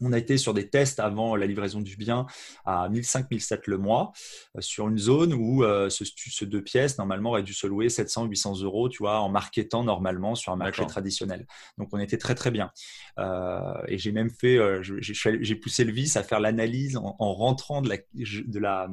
On 0.00 0.12
a 0.12 0.18
été 0.18 0.36
sur 0.36 0.54
des 0.54 0.68
tests 0.68 1.00
avant 1.00 1.36
la 1.36 1.46
livraison 1.46 1.80
du 1.80 1.96
bien 1.96 2.26
à 2.64 2.88
1500-1700 2.88 3.60
le 3.66 3.78
mois 3.78 4.12
euh, 4.56 4.60
sur 4.60 4.88
une 4.88 4.98
zone 4.98 5.32
où 5.32 5.64
euh, 5.64 5.88
ce, 5.90 6.44
deux 6.44 6.62
pièces 6.62 6.98
normalement 6.98 7.30
aurait 7.30 7.42
dû 7.42 7.54
se 7.54 7.66
louer 7.66 7.88
700-800 7.88 8.62
euros, 8.62 8.88
tu 8.88 8.98
vois, 8.98 9.20
en 9.20 9.28
marketant 9.28 9.84
normalement 9.84 10.34
sur 10.34 10.52
un 10.52 10.56
marché 10.56 10.86
traditionnel. 10.86 11.46
Donc 11.78 11.88
on 11.92 11.98
était 11.98 12.18
très 12.18 12.34
très 12.34 12.50
bien. 12.50 12.70
Euh, 13.18 13.74
et 13.88 13.98
j'ai 13.98 14.12
même 14.12 14.30
fait, 14.30 14.58
j'ai 14.82 15.54
poussé 15.56 15.84
le 15.84 15.92
vice 15.92 16.16
à 16.16 16.22
faire 16.22 16.40
l'analyse 16.40 16.96
en, 16.96 17.34
rentrant 17.34 17.82
de 17.82 17.88
la, 17.88 17.96
de 18.14 18.58
la, 18.58 18.88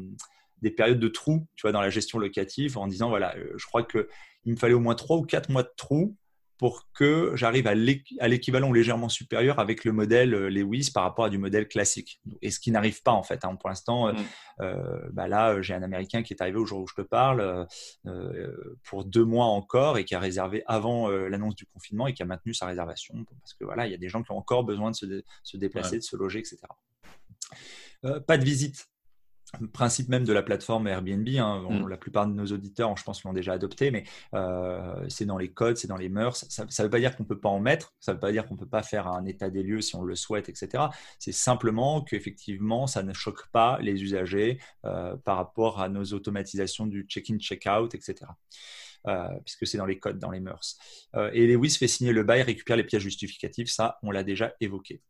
des 0.61 0.71
périodes 0.71 0.99
de 0.99 1.07
trous, 1.07 1.45
tu 1.55 1.63
vois, 1.63 1.71
dans 1.71 1.81
la 1.81 1.89
gestion 1.89 2.19
locative, 2.19 2.77
en 2.77 2.87
disant 2.87 3.09
voilà, 3.09 3.35
je 3.55 3.65
crois 3.65 3.83
que 3.83 4.07
il 4.45 4.53
me 4.53 4.57
fallait 4.57 4.73
au 4.73 4.79
moins 4.79 4.95
trois 4.95 5.17
ou 5.17 5.23
quatre 5.23 5.49
mois 5.49 5.63
de 5.63 5.71
trous 5.77 6.17
pour 6.57 6.87
que 6.93 7.31
j'arrive 7.35 7.67
à 7.67 7.75
l'équivalent 7.75 8.71
légèrement 8.71 9.09
supérieur 9.09 9.59
avec 9.59 9.83
le 9.85 9.91
modèle 9.91 10.33
euh, 10.33 10.49
Lewis 10.49 10.91
par 10.93 11.03
rapport 11.03 11.25
à 11.25 11.29
du 11.29 11.37
modèle 11.37 11.67
classique. 11.67 12.21
Et 12.41 12.51
ce 12.51 12.59
qui 12.59 12.71
n'arrive 12.71 13.01
pas 13.01 13.11
en 13.11 13.23
fait. 13.23 13.43
Hein. 13.43 13.55
Pour 13.55 13.69
l'instant, 13.69 14.07
euh, 14.07 14.13
mm. 14.13 14.17
euh, 14.61 15.09
bah 15.11 15.27
là, 15.27 15.61
j'ai 15.61 15.73
un 15.73 15.83
Américain 15.83 16.23
qui 16.23 16.33
est 16.33 16.41
arrivé 16.41 16.57
au 16.57 16.65
jour 16.65 16.81
où 16.81 16.87
je 16.87 16.95
te 16.95 17.01
parle 17.01 17.67
pour 18.83 19.05
deux 19.05 19.25
mois 19.25 19.45
encore 19.45 19.97
et 19.97 20.05
qui 20.05 20.15
a 20.15 20.19
réservé 20.19 20.63
avant 20.67 21.09
l'annonce 21.09 21.55
du 21.55 21.65
confinement 21.65 22.07
et 22.07 22.13
qui 22.13 22.23
a 22.23 22.25
maintenu 22.25 22.53
sa 22.53 22.65
réservation 22.65 23.25
parce 23.39 23.53
que 23.53 23.65
voilà, 23.65 23.87
il 23.87 23.91
y 23.91 23.95
a 23.95 23.97
des 23.97 24.09
gens 24.09 24.23
qui 24.23 24.31
ont 24.31 24.37
encore 24.37 24.63
besoin 24.63 24.91
de 24.91 24.95
se, 25.43 25.57
déplacer, 25.57 25.97
de 25.97 26.03
se 26.03 26.15
loger, 26.15 26.39
etc. 26.39 26.57
pas 28.25 28.37
de 28.37 28.43
visite 28.43 28.87
principe 29.71 30.09
même 30.09 30.23
de 30.23 30.33
la 30.33 30.43
plateforme 30.43 30.87
Airbnb. 30.87 31.27
Hein, 31.37 31.65
mm. 31.69 31.87
La 31.87 31.97
plupart 31.97 32.27
de 32.27 32.33
nos 32.33 32.45
auditeurs, 32.45 32.95
je 32.97 33.03
pense, 33.03 33.23
l'ont 33.23 33.33
déjà 33.33 33.53
adopté, 33.53 33.91
mais 33.91 34.03
euh, 34.33 35.05
c'est 35.09 35.25
dans 35.25 35.37
les 35.37 35.51
codes, 35.51 35.77
c'est 35.77 35.87
dans 35.87 35.97
les 35.97 36.09
mœurs. 36.09 36.45
Ça 36.49 36.63
ne 36.63 36.83
veut 36.83 36.89
pas 36.89 36.99
dire 36.99 37.15
qu'on 37.15 37.23
ne 37.23 37.27
peut 37.27 37.39
pas 37.39 37.49
en 37.49 37.59
mettre, 37.59 37.93
ça 37.99 38.11
ne 38.11 38.17
veut 38.17 38.21
pas 38.21 38.31
dire 38.31 38.45
qu'on 38.45 38.55
ne 38.55 38.59
peut 38.59 38.67
pas 38.67 38.83
faire 38.83 39.07
un 39.07 39.25
état 39.25 39.49
des 39.49 39.63
lieux 39.63 39.81
si 39.81 39.95
on 39.95 40.03
le 40.03 40.15
souhaite, 40.15 40.49
etc. 40.49 40.85
C'est 41.19 41.31
simplement 41.31 42.01
qu'effectivement, 42.01 42.87
ça 42.87 43.03
ne 43.03 43.13
choque 43.13 43.47
pas 43.51 43.79
les 43.81 44.03
usagers 44.03 44.59
euh, 44.85 45.15
par 45.17 45.37
rapport 45.37 45.81
à 45.81 45.89
nos 45.89 46.03
automatisations 46.03 46.87
du 46.87 47.05
check-in, 47.07 47.37
check-out, 47.37 47.93
etc. 47.95 48.15
Euh, 49.05 49.27
puisque 49.45 49.67
c'est 49.67 49.77
dans 49.77 49.85
les 49.85 49.99
codes, 49.99 50.17
dans 50.17 50.31
les 50.31 50.39
mœurs. 50.39 50.77
et 51.33 51.45
Lewis 51.45 51.71
fait 51.71 51.87
signer 51.87 52.13
le 52.13 52.23
bail, 52.23 52.41
récupère 52.41 52.77
les 52.77 52.85
pièces 52.85 53.03
justificatives, 53.03 53.67
ça, 53.67 53.99
on 54.01 54.11
l'a 54.11 54.23
déjà 54.23 54.53
évoqué. 54.61 55.01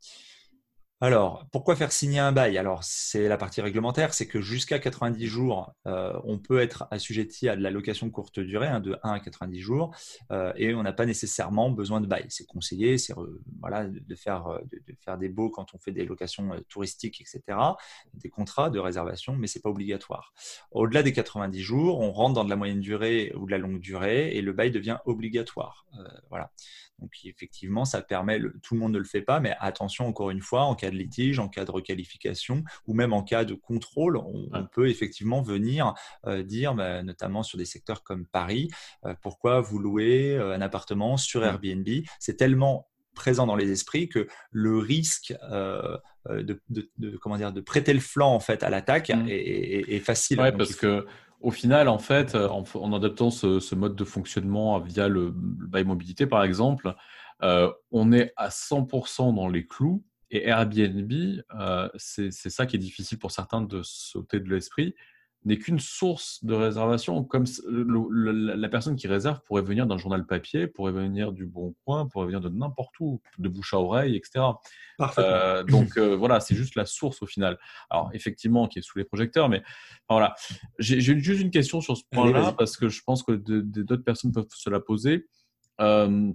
Alors, 1.02 1.46
pourquoi 1.52 1.76
faire 1.76 1.92
signer 1.92 2.20
un 2.20 2.32
bail? 2.32 2.58
Alors, 2.58 2.82
c'est 2.86 3.28
la 3.28 3.36
partie 3.36 3.60
réglementaire, 3.60 4.14
c'est 4.14 4.26
que 4.26 4.40
jusqu'à 4.40 4.80
90 4.80 5.28
jours, 5.28 5.74
euh, 5.86 6.18
on 6.24 6.40
peut 6.40 6.62
être 6.62 6.88
assujetti 6.92 7.50
à 7.50 7.58
de 7.58 7.62
la 7.62 7.72
location 7.72 8.10
courte 8.10 8.40
durée, 8.40 8.68
hein, 8.68 8.80
de 8.80 8.98
1 9.04 9.12
à 9.12 9.20
90 9.20 9.60
jours, 9.60 9.94
euh, 10.32 10.54
et 10.56 10.74
on 10.74 10.82
n'a 10.82 10.94
pas 10.94 11.06
nécessairement 11.06 11.70
besoin 11.72 12.00
de 12.00 12.08
bail. 12.08 12.26
C'est 12.30 12.46
conseillé, 12.46 12.98
c'est 12.98 13.14
voilà, 13.60 13.86
de, 13.86 14.16
faire, 14.16 14.48
euh, 14.48 14.60
de, 14.72 15.18
des 15.18 15.28
baux 15.28 15.50
quand 15.50 15.74
on 15.74 15.78
fait 15.78 15.92
des 15.92 16.06
locations 16.06 16.52
touristiques, 16.70 17.20
etc., 17.20 17.42
des 18.14 18.30
contrats 18.30 18.70
de 18.70 18.80
réservation, 18.80 19.36
mais 19.36 19.48
ce 19.48 19.58
n'est 19.58 19.62
pas 19.62 19.70
obligatoire. 19.70 20.34
Au-delà 20.72 21.04
des 21.04 21.12
90 21.12 21.60
jours, 21.60 22.00
on 22.00 22.14
rentre 22.14 22.36
dans 22.36 22.46
de 22.46 22.50
la 22.50 22.56
moyenne 22.56 22.80
durée 22.80 23.34
ou 23.36 23.46
de 23.46 23.52
la 23.52 23.58
longue 23.58 23.82
durée, 23.82 24.38
et 24.38 24.42
le 24.42 24.54
bail 24.54 24.72
devient 24.72 25.00
obligatoire. 25.06 25.86
voilà. 26.30 26.52
Donc 27.04 27.12
effectivement, 27.26 27.84
ça 27.84 28.02
permet, 28.02 28.40
tout 28.62 28.76
le 28.76 28.80
monde 28.80 28.94
ne 28.94 28.98
le 28.98 29.04
fait 29.04 29.22
pas, 29.22 29.42
mais 29.42 29.58
attention 29.60 30.08
encore 30.08 30.30
une 30.30 30.40
fois, 30.40 30.64
en 30.64 30.74
cas 30.74 30.90
de 30.90 30.96
litige, 30.96 31.38
en 31.38 31.50
cas 31.50 31.66
de 31.66 31.72
requalification 31.72 32.64
ou 32.88 32.94
même 32.94 33.12
en 33.12 33.24
cas 33.24 33.44
de 33.44 33.56
contrôle, 33.56 34.16
on, 34.16 34.66
peut 34.72 34.88
effectivement 34.88 35.42
venir 35.42 35.94
euh, 36.26 36.44
dire, 36.44 36.74
bah, 36.76 37.04
notamment 37.04 37.44
sur 37.44 37.58
des 37.58 37.66
secteurs 37.66 38.04
comme 38.04 38.26
Paris, 38.26 38.70
euh, 39.06 39.14
pourquoi 39.22 39.60
vous 39.60 39.80
louez 39.80 40.34
euh, 40.34 40.56
un 40.56 40.62
appartement 40.62 41.18
sur 41.18 41.44
Airbnb? 41.44 41.90
C'est 42.20 42.38
tellement 42.38 42.88
présent 43.16 43.46
dans 43.46 43.58
les 43.58 43.70
esprits 43.70 44.08
que 44.08 44.28
le 44.52 44.78
risque 44.78 45.36
de, 46.30 46.62
comment 47.22 47.36
dire, 47.36 47.52
de 47.52 47.60
prêter 47.60 47.94
le 47.94 48.00
flanc 48.00 48.34
en 48.34 48.40
fait 48.40 48.64
à 48.64 48.70
l'attaque 48.70 49.10
mmh. 49.10 49.28
est, 49.28 50.00
facile. 50.00 50.40
Oui, 50.40 50.52
parce 50.58 50.74
que 50.74 51.06
au 51.44 51.52
final, 51.52 51.90
en 51.90 52.00
fait, 52.00 52.36
euh, 52.36 52.48
en, 52.48 52.94
adaptant 52.94 53.30
ce, 53.30 53.76
mode 53.76 53.96
de 53.96 54.06
fonctionnement 54.06 54.80
via 54.80 55.10
le, 55.10 55.32
bail 55.36 55.84
mobilité, 55.84 56.26
par 56.26 56.44
exemple, 56.44 56.96
euh, 57.44 57.70
on 57.92 58.14
est 58.14 58.32
à 58.38 58.48
100% 58.48 59.36
dans 59.36 59.50
les 59.50 59.68
clous. 59.68 60.04
Et 60.32 60.48
Airbnb, 60.48 61.12
euh, 61.60 61.90
c'est 61.98 62.32
ça 62.32 62.66
qui 62.66 62.78
est 62.78 62.80
difficile 62.80 63.20
pour 63.20 63.32
certains 63.32 63.62
de 63.62 63.82
sauter 63.84 64.40
de 64.40 64.50
l'esprit 64.50 64.96
n'est 65.46 65.58
qu'une 65.58 65.80
source 65.80 66.44
de 66.44 66.54
réservation. 66.54 67.24
Comme 67.24 67.46
la 67.68 68.70
personne 68.70 68.96
qui 68.96 69.08
réserve 69.08 69.42
pourrait 69.46 69.62
venir 69.62 69.86
d'un 69.88 69.98
journal 69.98 70.26
papier, 70.26 70.68
pourrait 70.68 70.92
venir 70.92 71.32
du 71.32 71.46
Bon 71.46 71.76
Coin, 71.86 72.08
pourrait 72.08 72.28
venir 72.28 72.42
de 72.42 72.50
n'importe 72.50 73.00
où, 73.00 73.22
de 73.38 73.50
bouche 73.50 73.74
à 73.74 73.80
oreille, 73.80 74.16
etc. 74.16 74.46
Euh, 75.18 75.64
donc 75.64 75.98
euh, 75.98 76.16
voilà, 76.16 76.40
c'est 76.40 76.56
juste 76.56 76.76
la 76.76 76.86
source 76.86 77.22
au 77.22 77.26
final. 77.26 77.58
Alors 77.90 78.10
effectivement, 78.14 78.68
qui 78.68 78.80
est 78.80 78.84
sous 78.84 78.98
les 78.98 79.06
projecteurs, 79.06 79.50
mais 79.50 79.64
voilà. 80.10 80.36
J'ai 80.80 81.02
juste 81.02 81.42
une 81.42 81.52
question 81.52 81.82
sur 81.82 81.98
ce 81.98 82.04
point-là 82.12 82.54
parce 82.58 82.78
que 82.78 82.90
je 82.90 83.02
pense 83.06 83.24
que 83.24 83.34
d'autres 83.34 84.04
personnes 84.04 84.32
peuvent 84.32 84.48
se 84.50 84.70
la 84.70 84.80
poser. 84.80 85.26
Euh, 85.82 86.32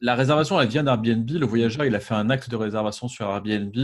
la 0.00 0.14
réservation, 0.14 0.60
elle 0.60 0.68
vient 0.68 0.82
d'Airbnb. 0.82 1.30
Le 1.30 1.46
voyageur, 1.46 1.84
il 1.84 1.94
a 1.94 2.00
fait 2.00 2.14
un 2.14 2.30
acte 2.30 2.50
de 2.50 2.56
réservation 2.56 3.08
sur 3.08 3.26
Airbnb. 3.26 3.76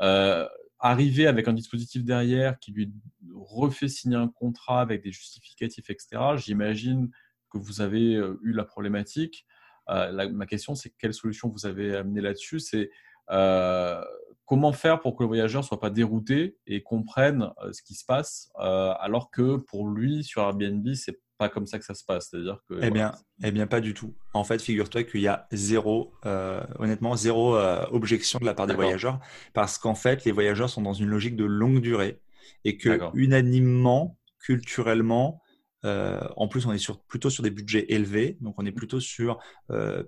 Euh, 0.00 0.48
arriver 0.82 1.28
avec 1.28 1.46
un 1.46 1.52
dispositif 1.52 2.04
derrière 2.04 2.58
qui 2.58 2.72
lui 2.72 2.92
refait 3.34 3.88
signer 3.88 4.16
un 4.16 4.28
contrat 4.28 4.80
avec 4.80 5.02
des 5.02 5.12
justificatifs, 5.12 5.88
etc., 5.88 6.20
j'imagine 6.36 7.10
que 7.50 7.58
vous 7.58 7.80
avez 7.80 8.16
euh, 8.16 8.38
eu 8.42 8.52
la 8.52 8.64
problématique. 8.64 9.46
Euh, 9.88 10.28
ma 10.30 10.46
question, 10.46 10.74
c'est 10.74 10.90
quelle 10.90 11.14
solution 11.14 11.48
vous 11.48 11.66
avez 11.66 11.96
amené 11.96 12.20
là-dessus? 12.20 12.58
C'est 12.58 12.90
euh, 13.30 14.02
comment 14.44 14.72
faire 14.72 15.00
pour 15.00 15.14
que 15.14 15.22
le 15.22 15.28
voyageur 15.28 15.62
ne 15.62 15.66
soit 15.66 15.80
pas 15.80 15.90
dérouté 15.90 16.58
et 16.66 16.82
comprenne 16.82 17.50
ce 17.70 17.80
qui 17.82 17.94
se 17.94 18.04
passe, 18.04 18.50
alors 18.56 19.30
que 19.30 19.56
pour 19.56 19.88
lui, 19.88 20.24
sur 20.24 20.42
Airbnb, 20.42 20.92
c'est 20.94 21.20
comme 21.48 21.66
ça 21.66 21.78
que 21.78 21.84
ça 21.84 21.94
se 21.94 22.04
passe. 22.04 22.28
C'est-à-dire 22.30 22.58
que. 22.68 22.78
Eh 22.82 22.90
bien, 22.90 23.12
eh 23.42 23.50
bien, 23.50 23.66
pas 23.66 23.80
du 23.80 23.94
tout. 23.94 24.14
En 24.34 24.44
fait, 24.44 24.60
figure-toi 24.60 25.04
qu'il 25.04 25.20
y 25.20 25.28
a 25.28 25.46
zéro, 25.52 26.12
euh, 26.26 26.62
honnêtement, 26.78 27.16
zéro 27.16 27.56
euh, 27.56 27.84
objection 27.90 28.38
de 28.38 28.44
la 28.44 28.54
part 28.54 28.66
des 28.66 28.74
voyageurs, 28.74 29.20
parce 29.52 29.78
qu'en 29.78 29.94
fait, 29.94 30.24
les 30.24 30.32
voyageurs 30.32 30.70
sont 30.70 30.82
dans 30.82 30.94
une 30.94 31.08
logique 31.08 31.36
de 31.36 31.44
longue 31.44 31.80
durée 31.80 32.20
et 32.64 32.76
que 32.76 33.00
unanimement, 33.14 34.18
culturellement, 34.38 35.40
euh, 35.84 36.20
en 36.36 36.46
plus, 36.46 36.64
on 36.66 36.72
est 36.72 36.78
sur, 36.78 37.02
plutôt 37.02 37.28
sur 37.28 37.42
des 37.42 37.50
budgets 37.50 37.86
élevés, 37.88 38.36
donc 38.40 38.54
on 38.58 38.64
est 38.64 38.72
plutôt 38.72 39.00
sur 39.00 39.38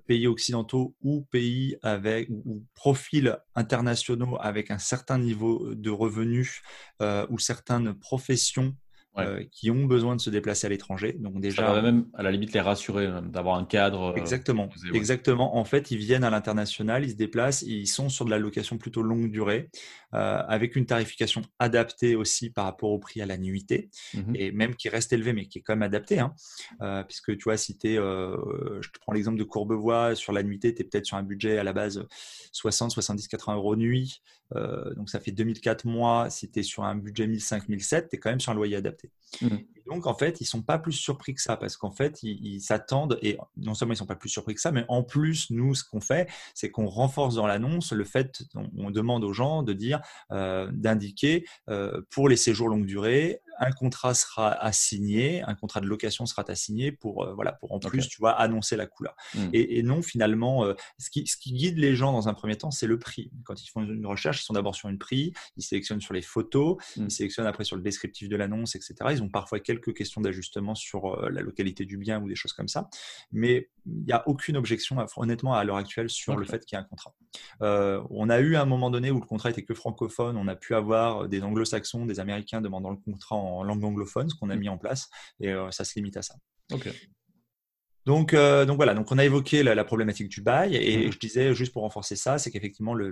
pays 0.06 0.26
occidentaux 0.26 0.94
ou 1.02 1.22
pays 1.30 1.76
avec 1.82 2.28
ou 2.30 2.64
profils 2.74 3.36
internationaux 3.54 4.36
avec 4.40 4.70
un 4.70 4.78
certain 4.78 5.18
niveau 5.18 5.74
de 5.74 5.90
revenus 5.90 6.62
ou 7.00 7.38
certaines 7.38 7.94
professions 7.94 8.76
euh, 9.16 9.44
qui 9.52 9.71
ont 9.71 9.85
besoin 9.85 10.16
de 10.16 10.21
se 10.21 10.28
déplacer 10.28 10.66
à 10.66 10.71
l'étranger. 10.71 11.12
Donc 11.21 11.40
déjà, 11.40 11.66
ça 11.66 11.73
va 11.73 11.83
même 11.83 12.06
à 12.14 12.25
la 12.25 12.33
limite 12.33 12.52
les 12.52 12.61
rassurer 12.61 13.09
d'avoir 13.23 13.56
un 13.56 13.64
cadre. 13.64 14.12
Euh, 14.12 14.14
exactement, 14.16 14.68
exactement. 14.92 15.56
En 15.56 15.64
fait, 15.64 15.92
ils 15.92 15.99
viennent 15.99 16.25
à 16.25 16.30
l'international, 16.30 17.04
ils 17.04 17.11
se 17.11 17.14
déplacent, 17.14 17.62
ils 17.62 17.87
sont 17.87 18.09
sur 18.09 18.25
de 18.25 18.30
la 18.30 18.38
location 18.40 18.76
plutôt 18.76 19.02
longue 19.02 19.30
durée, 19.30 19.71
euh, 20.14 20.42
avec 20.49 20.75
une 20.75 20.87
tarification 20.87 21.42
adaptée 21.61 22.16
aussi 22.16 22.50
par 22.50 22.64
rapport 22.64 22.90
au 22.90 22.99
prix 22.99 23.23
à 23.23 23.26
la 23.26 23.38
nuitée, 23.38 23.88
mmh 24.14 24.35
et 24.35 24.50
même 24.50 24.75
qui 24.75 24.88
reste 24.88 25.12
élevé, 25.12 25.33
mais 25.33 25.47
qui 25.47 25.59
est 25.59 25.62
quand 25.62 25.75
même 25.75 25.83
adapté, 25.83 26.18
hein. 26.18 26.35
puisque 27.06 27.37
tu 27.37 27.44
vois, 27.44 27.56
si 27.56 27.78
tu 27.78 27.90
es, 27.90 27.94
je 27.94 28.90
te 28.90 28.99
prends 29.00 29.12
l'exemple 29.12 29.38
de 29.38 29.44
Courbevoie, 29.44 30.16
sur 30.16 30.33
la 30.33 30.42
nuitée, 30.42 30.75
tu 30.75 30.83
es 30.83 30.85
peut-être 30.85 31.06
sur 31.06 31.16
un 31.16 31.23
budget 31.23 31.59
à 31.59 31.62
la 31.62 31.73
base 31.73 32.04
60, 32.50 32.90
70, 32.90 33.28
80 33.28 33.56
euros 33.56 33.76
nuit, 33.76 34.23
donc 34.52 35.10
ça 35.10 35.20
fait 35.20 35.32
2004 35.32 35.86
mois. 35.86 36.30
Si 36.30 36.50
tu 36.50 36.60
es 36.60 36.62
sur 36.62 36.84
un 36.84 36.94
budget 36.94 37.26
1005, 37.26 37.68
1007, 37.68 38.08
tu 38.08 38.16
es 38.16 38.18
quand 38.18 38.30
même 38.30 38.40
sur 38.40 38.52
un 38.52 38.54
loyer 38.54 38.76
adapté. 38.76 39.10
Mmh. 39.40 39.56
Donc, 39.86 40.06
en 40.06 40.14
fait, 40.14 40.40
ils 40.40 40.46
sont 40.46 40.62
pas 40.62 40.78
plus 40.78 40.92
surpris 40.92 41.34
que 41.34 41.42
ça 41.42 41.56
parce 41.56 41.76
qu'en 41.76 41.90
fait, 41.90 42.22
ils 42.22 42.60
s'attendent 42.60 43.18
et 43.22 43.36
non 43.56 43.74
seulement 43.74 43.94
ils 43.94 43.98
sont 43.98 44.06
pas 44.06 44.16
plus 44.16 44.28
surpris 44.28 44.54
que 44.54 44.60
ça, 44.60 44.72
mais 44.72 44.84
en 44.88 45.02
plus, 45.02 45.50
nous, 45.50 45.74
ce 45.74 45.84
qu'on 45.84 46.00
fait, 46.00 46.28
c'est 46.54 46.70
qu'on 46.70 46.86
renforce 46.86 47.34
dans 47.34 47.46
l'annonce 47.46 47.92
le 47.92 48.04
fait, 48.04 48.42
on, 48.54 48.90
demande 48.90 49.24
aux 49.24 49.32
gens 49.32 49.62
de 49.62 49.72
dire, 49.72 50.00
euh, 50.30 50.70
d'indiquer 50.72 51.44
euh, 51.68 52.00
pour 52.10 52.28
les 52.28 52.36
séjours 52.36 52.68
longue 52.68 52.87
durée, 52.87 53.42
un 53.59 53.72
contrat 53.72 54.14
sera 54.14 54.50
assigné, 54.50 55.42
un 55.42 55.54
contrat 55.54 55.80
de 55.80 55.87
location 55.87 56.26
sera 56.26 56.44
assigné 56.48 56.92
pour, 56.92 57.24
euh, 57.24 57.35
voilà, 57.35 57.52
pour 57.52 57.72
en 57.72 57.78
plus, 57.78 58.09
tu 58.09 58.18
vois, 58.18 58.32
annoncer 58.32 58.76
la 58.76 58.87
couleur. 58.87 59.14
Mmh. 59.35 59.48
Et, 59.52 59.82
non, 59.82 60.02
finalement, 60.02 60.64
euh, 60.64 60.74
ce, 60.98 61.11
qui, 61.11 61.26
ce, 61.26 61.37
qui, 61.37 61.52
guide 61.52 61.78
les 61.78 61.94
gens 61.94 62.12
dans 62.12 62.28
un 62.28 62.35
premier 62.35 62.56
temps, 62.56 62.70
c'est 62.70 62.87
le 62.87 62.98
prix. 62.98 63.30
Quand 63.44 63.62
ils 63.62 63.68
font 63.68 63.82
une 63.82 64.06
recherche, 64.06 64.40
ils 64.40 64.44
sont 64.44 64.54
d'abord 64.54 64.74
sur 64.74 64.88
une 64.88 64.98
prix, 64.98 65.32
ils 65.56 65.62
sélectionnent 65.62 66.00
sur 66.00 66.14
les 66.14 66.22
photos, 66.22 66.76
mmh. 66.96 67.04
ils 67.04 67.11
sélectionnent 67.11 67.46
après 67.46 67.64
sur 67.64 67.76
le 67.76 67.82
descriptif 67.82 68.28
de 68.28 68.37
l'annonce, 68.37 68.74
etc. 68.74 68.94
Ils 69.11 69.22
ont 69.22 69.28
parfois 69.28 69.61
quelques 69.61 69.73
questions 69.80 70.20
d'ajustement 70.20 70.74
sur 70.74 71.06
euh, 71.06 71.30
la 71.30 71.40
localité 71.40 71.84
du 71.84 71.96
bien 71.96 72.20
ou 72.20 72.28
des 72.28 72.37
choses 72.37 72.52
comme 72.52 72.68
ça. 72.68 72.88
Mais 73.32 73.70
il 73.87 74.04
n'y 74.04 74.12
a 74.12 74.26
aucune 74.28 74.56
objection, 74.56 74.96
honnêtement, 75.16 75.54
à 75.54 75.64
l'heure 75.64 75.76
actuelle 75.76 76.08
sur 76.08 76.37
le 76.37 76.44
fait 76.44 76.64
qu'il 76.64 76.76
y 76.76 76.80
ait 76.80 76.84
un 76.84 76.88
contrat. 76.88 77.14
on 77.60 78.30
a 78.30 78.40
eu 78.40 78.56
un 78.56 78.64
moment 78.64 78.90
donné 78.90 79.10
où 79.10 79.20
le 79.20 79.26
contrat 79.26 79.50
était 79.50 79.62
que 79.62 79.74
francophone, 79.74 80.37
on 80.37 80.48
a 80.48 80.56
pu 80.56 80.74
avoir 80.74 81.28
des 81.28 81.42
anglo-saxons, 81.42 82.06
des 82.06 82.20
américains 82.20 82.60
demandant 82.60 82.90
le 82.90 82.96
contrat 82.96 83.37
en 83.37 83.62
langue 83.62 83.84
anglophone, 83.84 84.28
ce 84.28 84.34
qu'on 84.34 84.50
a 84.50 84.56
mmh. 84.56 84.60
mis 84.60 84.68
en 84.68 84.78
place, 84.78 85.08
et 85.40 85.50
euh, 85.50 85.70
ça 85.70 85.84
se 85.84 85.94
limite 85.96 86.16
à 86.16 86.22
ça. 86.22 86.34
Donc, 88.06 88.34
euh, 88.34 88.66
donc 88.66 88.76
voilà, 88.76 88.92
donc 88.92 89.10
on 89.12 89.16
a 89.16 89.24
évoqué 89.24 89.62
la, 89.62 89.82
problématique 89.84 90.28
du 90.28 90.42
bail 90.42 90.76
et 90.76 91.08
mmh. 91.08 91.12
je 91.12 91.18
disais 91.18 91.54
juste 91.54 91.72
pour 91.72 91.82
renforcer 91.82 92.16
ça, 92.16 92.37
c'est 92.37 92.50
qu'effectivement, 92.50 92.92
le, 92.92 93.08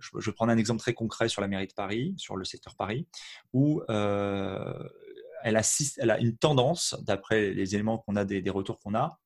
je, 0.00 0.18
vais 0.18 0.32
prendre 0.32 0.52
un 0.52 0.58
exemple 0.58 0.80
très 0.80 0.92
concret 0.92 1.30
sur 1.30 1.40
la 1.40 1.48
mairie 1.48 1.66
de 1.66 1.72
Paris, 1.72 2.14
sur 2.18 2.36
le 2.36 2.44
secteur 2.44 2.76
Paris, 2.76 3.06
où 3.54 3.80
euh, 3.88 4.86
elle, 5.44 5.56
assiste, 5.56 5.98
elle 6.02 6.10
a 6.10 6.18
une 6.18 6.36
tendance, 6.36 6.96
d'après 7.02 7.52
les 7.52 7.74
éléments 7.74 7.98
qu'on 7.98 8.16
a, 8.16 8.24
des, 8.24 8.50
retours 8.50 8.80
qu'on 8.80 8.94
a, 8.94 9.20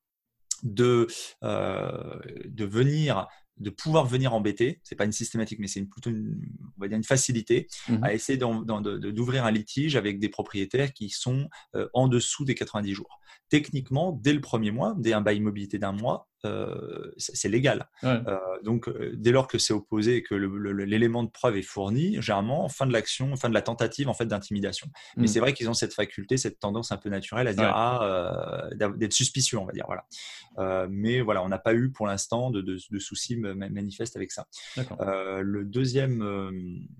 de, 0.63 1.07
de 1.43 2.65
venir 2.65 3.27
de 3.61 3.71
pouvoir 3.71 4.07
venir 4.07 4.35
embêter, 4.35 4.81
c'est 4.83 4.95
pas 4.95 5.05
une 5.05 5.13
systématique, 5.13 5.59
mais 5.59 5.67
c'est 5.67 5.83
plutôt 5.83 6.11
une, 6.11 6.41
on 6.77 6.81
va 6.81 6.89
dire 6.89 6.97
une 6.97 7.05
facilité 7.05 7.67
mmh 7.89 7.99
à 8.03 8.15
essayer 8.15 8.39
d'ouvrir 8.39 9.45
un 9.45 9.51
litige 9.51 9.97
avec 9.97 10.19
des 10.21 10.29
propriétaires 10.29 10.93
qui 10.93 11.11
sont 11.11 11.49
euh, 11.75 11.89
en 11.93 12.09
dessous 12.09 12.45
des 12.45 12.55
90 12.55 12.95
jours. 12.95 13.21
Techniquement, 13.49 14.13
dès 14.13 14.33
le 14.33 14.41
premier 14.41 14.71
mois, 14.71 14.95
dès 14.99 15.13
un 15.13 15.21
bail 15.21 15.41
mobilité 15.41 15.79
d'un 15.79 15.93
mois, 15.93 16.28
euh, 16.44 17.12
c'est 17.16 17.48
légal. 17.48 17.88
Euh, 18.05 18.38
donc, 18.62 18.88
euh, 18.88 19.12
dès 19.14 19.33
lors 19.33 19.48
que 19.48 19.59
c'est 19.59 19.72
opposé 19.72 20.16
et 20.16 20.22
que 20.22 20.35
l'élément 20.35 21.22
de 21.24 21.31
preuve 21.31 21.57
est 21.57 21.62
fourni, 21.62 22.20
généralement, 22.20 22.68
fin 22.68 22.87
de 22.87 22.92
l'action, 22.92 23.35
fin 23.37 23.48
de 23.48 23.55
la 23.55 23.62
tentative 23.62 24.09
en 24.09 24.14
fait 24.14 24.27
d'intimidation. 24.27 24.88
Mais 25.16 25.24
mm. 25.24 25.27
c'est 25.29 25.40
vrai 25.40 25.53
qu'ils 25.53 25.68
ont 25.68 25.74
cette 25.74 25.94
faculté, 25.94 26.37
cette 26.37 26.59
tendance 26.61 26.92
un 26.92 26.96
peu 26.96 27.09
naturelle 27.09 27.48
à 27.48 27.55
dire 27.55 27.72
ah, 27.74 28.68
d'être 28.74 29.12
suspicieux, 29.12 29.59
on 29.59 29.64
va 29.64 29.72
dire. 29.72 29.87
Voilà. 29.87 30.87
mais 30.88 31.20
voilà, 31.20 31.42
on 31.42 31.48
n'a 31.48 31.59
pas 31.59 31.74
eu 31.74 31.90
pour 31.90 32.07
l'instant 32.07 32.51
de, 32.51 32.61
de, 32.61 32.98
soucis 32.98 33.37
manifestes 33.37 34.16
avec 34.16 34.31
ça. 34.33 34.46
le 34.98 35.64
deuxième, 35.64 36.18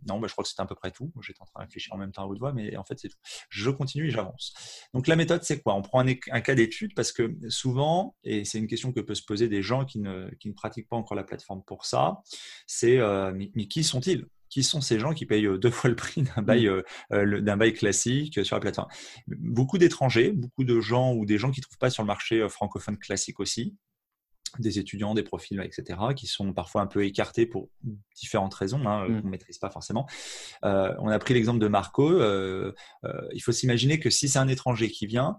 non, 0.07 0.19
bah, 0.21 0.27
je 0.27 0.33
crois 0.33 0.43
que 0.43 0.51
c'était 0.51 0.63
à 0.63 0.67
peu 0.67 0.75
près 0.75 0.91
tout. 0.91 1.13
J'étais 1.21 1.43
en 1.43 1.47
train 1.47 1.61
de 1.61 1.67
réfléchir 1.67 1.95
en 1.95 1.99
même 1.99 2.13
temps 2.13 2.23
à 2.23 2.27
haute 2.27 2.39
voix, 2.39 2.53
mais 2.53 2.77
en 2.77 2.85
fait, 2.85 2.99
c'est 2.99 3.09
tout. 3.09 3.19
Je 3.51 3.71
continue 3.71 4.09
et 4.09 4.11
j'avance. 4.11 4.55
Donc, 4.95 5.07
la 5.07 5.17
méthode, 5.17 5.43
c'est 5.45 5.61
quoi? 5.61 5.75
On 5.75 5.83
prend 5.83 6.07
un, 6.07 6.15
un 6.31 6.41
cas 6.41 6.55
d'étude 6.55 6.95
parce 6.95 7.13
que 7.13 7.37
souvent, 7.49 8.17
et 8.25 8.45
c'est 8.45 8.59
une 8.59 8.67
question 8.67 8.93
que 8.93 9.01
peut 9.01 9.15
se 9.15 9.23
poser 9.29 9.49
des 9.49 9.63
gens 9.63 9.85
qui 9.85 10.01
ne, 10.01 10.31
qui 10.41 10.49
ne 10.49 10.55
pratiquent 10.55 10.89
pas 10.89 10.97
encore 10.97 11.15
la 11.17 11.23
plateforme 11.23 11.63
pour 11.63 11.85
ça, 11.85 12.23
c'est 12.67 12.99
euh, 12.99 13.33
mais, 13.35 13.69
qui 13.69 13.85
sont-ils? 13.85 14.27
Qui 14.49 14.63
sont 14.63 14.81
ces 14.81 14.99
gens 14.99 15.13
qui 15.13 15.27
payent 15.27 15.47
euh, 15.47 15.59
deux 15.59 15.71
fois 15.79 15.91
le 15.91 15.97
prix 15.97 16.23
d'un 16.23 16.41
bail, 16.41 16.67
mmh. 16.67 16.83
euh, 17.13 17.41
d'un 17.43 17.59
bail 17.59 17.75
classique 17.75 18.43
sur 18.45 18.57
la 18.57 18.61
plateforme? 18.61 18.89
Beaucoup 19.27 19.77
d'étrangers, 19.77 20.33
beaucoup 20.33 20.65
de 20.65 20.81
gens 20.81 21.13
ou 21.13 21.27
des 21.27 21.37
gens 21.37 21.51
qui 21.51 21.61
ne 21.61 21.63
trouvent 21.63 21.79
pas 21.79 21.91
sur 21.91 22.03
le 22.03 22.07
marché 22.07 22.49
francophone 22.49 22.97
classique 22.97 23.39
aussi. 23.39 23.77
Des 24.59 24.79
étudiants, 24.79 25.15
des 25.15 25.23
profils, 25.23 25.61
etc., 25.61 25.99
qui 26.17 26.27
sont 26.27 26.53
parfois 26.53 26.83
un 26.83 26.87
peu 26.87 27.05
écartés 27.05 27.47
pour 27.47 27.71
différentes 28.15 28.55
raisons 28.55 28.87
hein, 28.87 29.09
mm. 29.09 29.21
qu'on 29.21 29.27
ne 29.27 29.31
maîtrise 29.31 29.59
pas 29.59 29.71
forcément. 29.71 30.07
Euh, 30.65 30.95
on 30.99 31.09
a 31.09 31.19
pris 31.19 31.35
l'exemple 31.35 31.61
de 31.61 31.69
Marco. 31.69 32.11
Euh, 32.11 32.75
euh, 33.05 33.29
il 33.33 33.41
faut 33.41 33.53
s'imaginer 33.53 34.01
que 34.01 34.11
si 34.11 34.29
c'est 34.29 34.39
un 34.39 34.49
étranger 34.49 34.91
qui 34.91 35.07
vient 35.07 35.37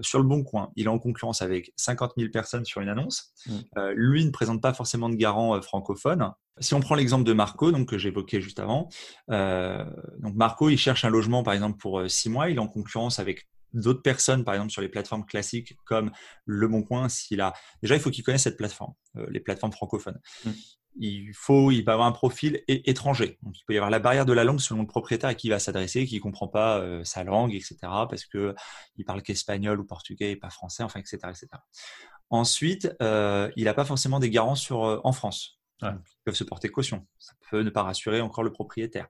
sur 0.00 0.18
le 0.18 0.24
bon 0.24 0.42
coin, 0.42 0.70
il 0.76 0.86
est 0.86 0.88
en 0.88 0.98
concurrence 0.98 1.42
avec 1.42 1.72
50 1.76 2.12
000 2.16 2.30
personnes 2.30 2.64
sur 2.64 2.80
une 2.80 2.88
annonce. 2.88 3.32
Mm. 3.46 3.90
lui 3.94 4.24
ne 4.24 4.30
présente 4.30 4.60
pas 4.60 4.74
forcément 4.74 5.08
de 5.08 5.16
garant 5.16 5.60
francophone. 5.62 6.32
Si 6.60 6.74
on 6.74 6.80
prend 6.80 6.94
l'exemple 6.94 7.24
de 7.24 7.32
Marco, 7.32 7.72
donc 7.72 7.88
que 7.88 7.98
j'évoquais 7.98 8.40
juste 8.40 8.58
avant, 8.58 8.88
donc 9.28 10.34
Marco, 10.34 10.68
il 10.68 10.78
cherche 10.78 11.04
un 11.04 11.10
logement 11.10 11.42
par 11.42 11.54
exemple 11.54 11.78
pour 11.78 12.02
six 12.08 12.28
mois. 12.28 12.50
Il 12.50 12.56
est 12.56 12.60
en 12.60 12.68
concurrence 12.68 13.18
avec 13.18 13.48
d'autres 13.74 14.02
personnes, 14.02 14.44
par 14.44 14.54
exemple 14.54 14.72
sur 14.72 14.82
les 14.82 14.88
plateformes 14.88 15.24
classiques 15.24 15.76
comme 15.84 16.10
Le 16.44 16.68
Bon 16.68 16.82
Coin, 16.82 17.08
s'il 17.08 17.40
a 17.40 17.52
déjà 17.82 17.96
il 17.96 18.00
faut 18.00 18.10
qu'il 18.10 18.24
connaisse 18.24 18.42
cette 18.42 18.56
plateforme, 18.56 18.94
euh, 19.16 19.26
les 19.30 19.40
plateformes 19.40 19.72
francophones. 19.72 20.20
Mm. 20.44 20.50
Il 20.96 21.32
faut, 21.34 21.70
il 21.70 21.82
va 21.84 21.94
avoir 21.94 22.06
un 22.06 22.12
profil 22.12 22.62
étranger. 22.68 23.38
Donc 23.42 23.58
il 23.58 23.64
peut 23.64 23.72
y 23.72 23.78
avoir 23.78 23.88
la 23.88 23.98
barrière 23.98 24.26
de 24.26 24.34
la 24.34 24.44
langue 24.44 24.60
selon 24.60 24.82
le 24.82 24.86
propriétaire 24.86 25.30
à 25.30 25.34
qui 25.34 25.46
il 25.46 25.50
va 25.50 25.58
s'adresser, 25.58 26.04
qui 26.04 26.16
ne 26.16 26.20
comprend 26.20 26.48
pas 26.48 26.80
euh, 26.80 27.02
sa 27.02 27.24
langue, 27.24 27.54
etc. 27.54 27.76
Parce 27.80 28.26
que 28.26 28.54
il 28.96 29.06
parle 29.06 29.22
qu'espagnol 29.22 29.80
ou 29.80 29.84
portugais 29.86 30.32
et 30.32 30.36
pas 30.36 30.50
français, 30.50 30.82
enfin, 30.82 31.00
etc., 31.00 31.18
etc. 31.30 31.48
Ensuite, 32.28 32.94
euh, 33.00 33.50
il 33.56 33.64
n'a 33.64 33.74
pas 33.74 33.86
forcément 33.86 34.20
des 34.20 34.28
garants 34.28 34.54
sur, 34.54 35.00
en 35.02 35.12
France. 35.12 35.60
Ils 35.80 35.98
peuvent 36.24 36.34
se 36.34 36.44
porter 36.44 36.68
caution. 36.68 37.06
Ça 37.18 37.32
peut 37.52 37.62
ne 37.62 37.70
pas 37.70 37.82
rassurer 37.82 38.22
encore 38.22 38.44
le 38.44 38.50
propriétaire. 38.50 39.08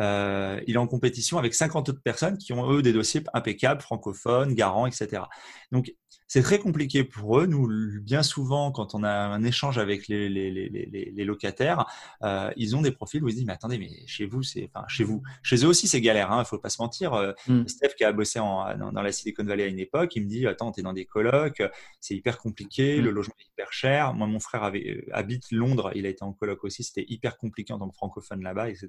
Euh, 0.00 0.60
il 0.66 0.74
est 0.74 0.78
en 0.78 0.88
compétition 0.88 1.38
avec 1.38 1.54
50 1.54 1.88
autres 1.88 2.02
personnes 2.02 2.36
qui 2.36 2.52
ont, 2.52 2.68
eux, 2.72 2.82
des 2.82 2.92
dossiers 2.92 3.22
impeccables, 3.32 3.80
francophones, 3.80 4.54
garants, 4.54 4.86
etc. 4.86 5.22
Donc, 5.70 5.94
c'est 6.28 6.42
très 6.42 6.58
compliqué 6.58 7.04
pour 7.04 7.38
eux. 7.38 7.46
Nous, 7.46 7.68
bien 8.02 8.22
souvent, 8.22 8.72
quand 8.72 8.94
on 8.94 9.04
a 9.04 9.12
un 9.12 9.44
échange 9.44 9.78
avec 9.78 10.08
les, 10.08 10.28
les, 10.28 10.50
les, 10.50 11.12
les 11.14 11.24
locataires, 11.24 11.86
euh, 12.22 12.50
ils 12.56 12.74
ont 12.74 12.82
des 12.82 12.90
profils 12.90 13.22
où 13.22 13.28
ils 13.28 13.32
se 13.32 13.36
disent, 13.36 13.46
mais 13.46 13.52
attendez, 13.52 13.78
mais 13.78 13.90
chez 14.06 14.26
vous, 14.26 14.42
c'est, 14.42 14.68
enfin, 14.74 14.84
chez 14.88 15.04
vous, 15.04 15.22
chez 15.42 15.64
eux 15.64 15.68
aussi, 15.68 15.86
c'est 15.86 16.00
galère, 16.00 16.28
il 16.32 16.40
hein, 16.40 16.44
faut 16.44 16.58
pas 16.58 16.68
se 16.68 16.82
mentir. 16.82 17.14
Euh, 17.14 17.32
mm. 17.46 17.68
Steph, 17.68 17.94
qui 17.96 18.04
a 18.04 18.12
bossé 18.12 18.40
en, 18.40 18.76
dans, 18.76 19.02
la 19.02 19.12
Silicon 19.12 19.44
Valley 19.44 19.64
à 19.64 19.66
une 19.66 19.78
époque, 19.78 20.16
il 20.16 20.24
me 20.24 20.28
dit, 20.28 20.46
attends, 20.46 20.72
tu 20.72 20.80
es 20.80 20.82
dans 20.82 20.92
des 20.92 21.04
colocs, 21.04 21.62
c'est 22.00 22.14
hyper 22.14 22.38
compliqué, 22.38 23.00
mm. 23.00 23.04
le 23.04 23.10
logement 23.10 23.34
est 23.38 23.48
hyper 23.52 23.72
cher. 23.72 24.14
Moi, 24.14 24.26
mon 24.26 24.40
frère 24.40 24.64
avait, 24.64 25.06
habite 25.12 25.52
Londres, 25.52 25.92
il 25.94 26.06
a 26.06 26.08
été 26.08 26.24
en 26.24 26.32
coloc 26.32 26.64
aussi, 26.64 26.82
c'était 26.82 27.06
hyper 27.08 27.36
compliqué 27.36 27.72
en 27.76 27.78
tant 27.78 27.88
que 27.88 27.96
francophone 27.96 28.42
là-bas, 28.42 28.68
etc. 28.68 28.88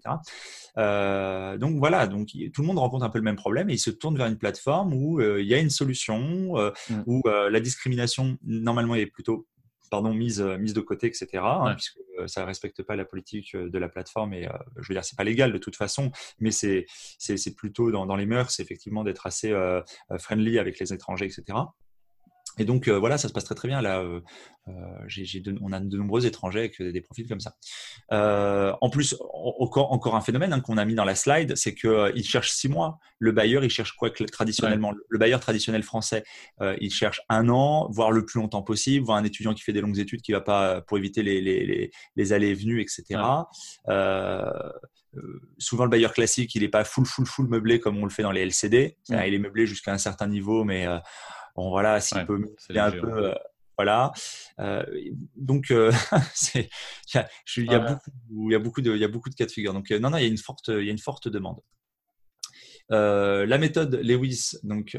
Euh, 0.78 1.58
donc 1.58 1.78
voilà, 1.78 2.08
donc 2.08 2.30
tout 2.54 2.62
le 2.62 2.68
monde 2.68 2.80
rencontre 2.80 3.06
un 3.06 3.10
peu 3.10 3.20
le 3.20 3.24
même 3.24 3.36
problème 3.36 3.70
et 3.70 3.74
il 3.74 3.80
se 3.80 3.92
tourne 3.92 4.18
vers 4.18 4.28
une 4.28 4.38
plateforme 4.38 4.94
où 4.94 5.22
il 5.22 5.46
y 5.46 5.54
a 5.54 5.60
une 5.60 5.70
solution, 5.70 6.72
mm. 6.90 7.04
où 7.06 7.22
euh, 7.26 7.50
la 7.50 7.60
discrimination, 7.60 8.38
normalement, 8.44 8.96
est 8.96 9.06
plutôt 9.06 9.48
pardon, 9.90 10.14
mise, 10.14 10.42
euh, 10.42 10.58
mise 10.58 10.74
de 10.74 10.82
côté, 10.82 11.08
etc., 11.08 11.28
hein, 11.36 11.74
puisque 11.76 12.00
euh, 12.20 12.28
ça 12.28 12.42
ne 12.42 12.46
respecte 12.46 12.84
pas 12.84 12.98
la 12.98 13.06
politique 13.06 13.56
de 13.56 13.78
la 13.78 13.88
plateforme. 13.88 14.34
Et 14.34 14.48
je 14.78 14.88
veux 14.88 14.96
dire, 14.96 15.06
c'est 15.06 15.18
pas 15.18 15.24
légal 15.24 15.54
de 15.54 15.58
toute 15.58 15.76
façon, 15.76 16.12
mais 16.40 16.52
c'est 16.52 16.86
plutôt 17.56 17.92
dans, 17.92 18.06
dans, 18.06 18.16
les 18.16 18.26
mœurs, 18.26 18.60
effectivement, 18.60 19.04
d'être 19.04 19.26
assez 19.26 19.54
friendly 20.20 20.60
avec 20.60 20.80
les 20.80 20.94
étrangers, 20.94 21.26
etc. 21.26 21.58
Et 22.58 22.66
donc 22.66 22.88
euh, 22.88 22.98
voilà, 22.98 23.18
ça 23.18 23.28
se 23.28 23.34
passe 23.34 23.46
très 23.46 23.56
très 23.56 23.68
bien. 23.68 23.82
Là, 23.82 24.02
euh, 24.02 24.22
euh, 24.68 25.54
on 25.62 25.72
a 25.72 25.80
de 25.80 25.98
nombreux 25.98 26.26
étrangers 26.26 26.60
avec 26.60 26.82
des 26.82 27.02
profils 27.02 27.28
comme 27.28 27.40
ça. 27.40 27.56
en 28.12 28.90
plus, 28.90 29.16
encore, 29.22 29.92
encore 29.92 30.16
un 30.16 30.22
phénomène 30.22 30.54
hein, 30.54 30.60
qu'on 30.60 30.78
a 30.78 30.86
mis 30.86 30.96
dans 30.96 31.06
la 31.06 31.16
slide, 31.16 31.56
c'est 31.56 31.74
qu'ils 31.76 32.26
cherchent 32.26 32.52
six 32.52 32.70
mois. 32.70 33.00
Le 33.20 33.32
bailleur, 33.32 33.64
il 33.64 33.70
cherche 33.70 33.94
quoi 33.94 34.10
traditionnellement 34.10 34.94
Le 35.10 35.20
bailleur 35.20 35.40
traditionnel 35.40 35.84
français, 35.84 36.24
il 36.80 36.92
cherche 36.92 37.22
un 37.30 37.50
an, 37.50 37.90
voire 37.92 38.12
le 38.12 38.26
plus 38.26 38.40
longtemps 38.40 38.64
possible, 38.64 39.06
voire 39.06 39.18
un 39.18 39.24
étudiant 39.24 39.54
qui 39.54 39.64
fait 39.64 39.74
des 39.74 39.82
longues 39.82 40.00
études 40.00 40.22
qui 40.22 40.32
va 40.32 40.42
pas 40.42 40.82
pour 40.82 40.98
éviter 40.98 41.24
les, 41.24 41.42
les, 41.42 41.92
les, 42.16 42.34
allées 42.34 42.50
et 42.50 42.54
venues, 42.54 42.82
etc. 42.82 43.22
souvent 45.58 45.84
le 45.86 45.90
bailleur 45.90 46.14
classique, 46.14 46.54
il 46.56 46.62
n'est 46.62 46.68
pas 46.68 46.84
full 46.84 47.06
full 47.06 47.26
full 47.26 47.48
meublé 47.48 47.80
comme 47.80 47.98
on 47.98 48.04
le 48.04 48.12
fait 48.12 48.24
dans 48.24 48.32
les 48.32 48.42
LCD. 48.42 48.98
Il 49.10 49.34
est 49.34 49.40
meublé 49.40 49.66
jusqu'à 49.66 49.94
un 49.94 49.98
certain 49.98 50.28
niveau, 50.28 50.64
mais 50.64 50.86
Bon, 51.58 51.72
voilà, 51.72 52.00
s'il 52.00 52.24
peut 52.26 52.56
un 52.76 52.92
peu. 52.92 53.30
Euh, 53.30 53.36
voilà. 53.78 54.12
Euh, 54.60 54.86
donc, 55.36 55.72
euh, 55.72 55.92
il 56.56 56.68
y, 57.16 57.74
a 57.74 58.60
beaucoup 58.60 58.82
de, 58.82 58.94
il 58.94 59.00
y 59.00 59.04
a 59.04 59.08
beaucoup 59.08 59.30
de 59.30 59.36
cas 59.36 59.48
de 59.48 59.52
figure. 59.52 59.74
Donc, 59.74 59.90
non, 59.90 60.12
non, 60.12 60.18
il 60.18 60.22
y 60.22 60.26
a 60.26 60.30
une 60.30 60.38
forte, 60.38 60.68
il 60.68 60.86
y 60.86 60.90
a 60.90 60.92
une 60.92 61.00
forte 61.00 61.28
demande. 61.28 61.60
la 62.90 63.58
méthode 63.58 63.96
Lewis, 63.96 64.58
donc 64.62 64.96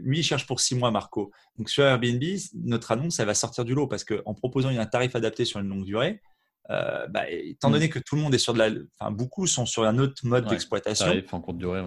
lui, 0.00 0.18
il 0.18 0.22
cherche 0.22 0.46
pour 0.46 0.60
six 0.60 0.74
mois, 0.74 0.90
Marco. 0.90 1.32
Donc 1.56 1.70
sur 1.70 1.84
Airbnb, 1.84 2.22
notre 2.62 2.92
annonce, 2.92 3.18
elle 3.18 3.26
va 3.26 3.34
sortir 3.34 3.64
du 3.64 3.74
lot 3.74 3.86
parce 3.86 4.04
qu'en 4.04 4.34
proposant 4.34 4.68
un 4.68 4.86
tarif 4.86 5.16
adapté 5.16 5.46
sur 5.46 5.60
une 5.60 5.68
longue 5.68 5.84
durée, 5.84 6.20
bah, 6.68 7.28
étant 7.30 7.70
mm. 7.70 7.72
donné 7.72 7.88
que 7.88 7.98
tout 7.98 8.16
le 8.16 8.22
monde 8.22 8.34
est 8.34 8.38
sur 8.38 8.52
de 8.52 8.58
la, 8.58 8.70
enfin 8.98 9.10
beaucoup 9.10 9.46
sont 9.46 9.64
sur 9.64 9.84
un 9.84 9.98
autre 9.98 10.26
mode 10.26 10.46
d'exploitation. 10.46 11.06
Tarif 11.06 11.32
en 11.32 11.40
courte 11.40 11.58
durée 11.58 11.82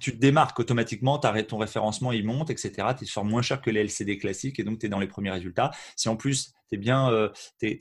tu 0.00 0.12
te 0.12 0.16
démarques 0.16 0.58
automatiquement, 0.58 1.18
ton 1.18 1.58
référencement 1.58 2.12
il 2.12 2.24
monte, 2.24 2.50
etc. 2.50 2.88
Tu 2.98 3.06
sors 3.06 3.24
moins 3.24 3.42
cher 3.42 3.60
que 3.60 3.70
les 3.70 3.80
LCD 3.80 4.18
classiques 4.18 4.58
et 4.58 4.64
donc 4.64 4.78
tu 4.78 4.86
es 4.86 4.88
dans 4.88 4.98
les 4.98 5.06
premiers 5.06 5.30
résultats. 5.30 5.70
Si 5.96 6.08
en 6.08 6.16
plus 6.16 6.52
tu 6.68 6.74
es 6.74 6.78
bien, 6.78 7.10
euh, 7.10 7.28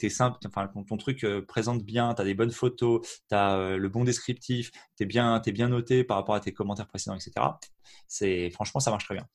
simple, 0.10 0.38
enfin, 0.46 0.68
ton, 0.68 0.98
truc 0.98 1.24
euh, 1.24 1.42
présente 1.42 1.84
bien, 1.84 2.14
tu 2.14 2.22
as 2.22 2.26
des 2.26 2.34
bonnes 2.36 2.52
photos, 2.52 3.02
tu 3.30 3.36
as 3.36 3.58
euh, 3.58 3.78
le 3.78 3.90
bon 3.90 4.04
descriptif, 4.04 4.72
tu 4.96 5.04
es, 5.04 5.06
bien, 5.06 5.42
es 5.44 5.52
bien 5.52 5.70
noté 5.70 6.04
par 6.04 6.18
rapport 6.18 6.36
à 6.36 6.40
tes 6.40 6.54
commentaires 6.54 6.88
précédents, 6.88 7.16
etc. 7.16 8.52
Franchement, 8.52 8.80
ça 8.80 8.92
marche 8.92 9.06
très 9.06 9.16
bien. 9.16 9.28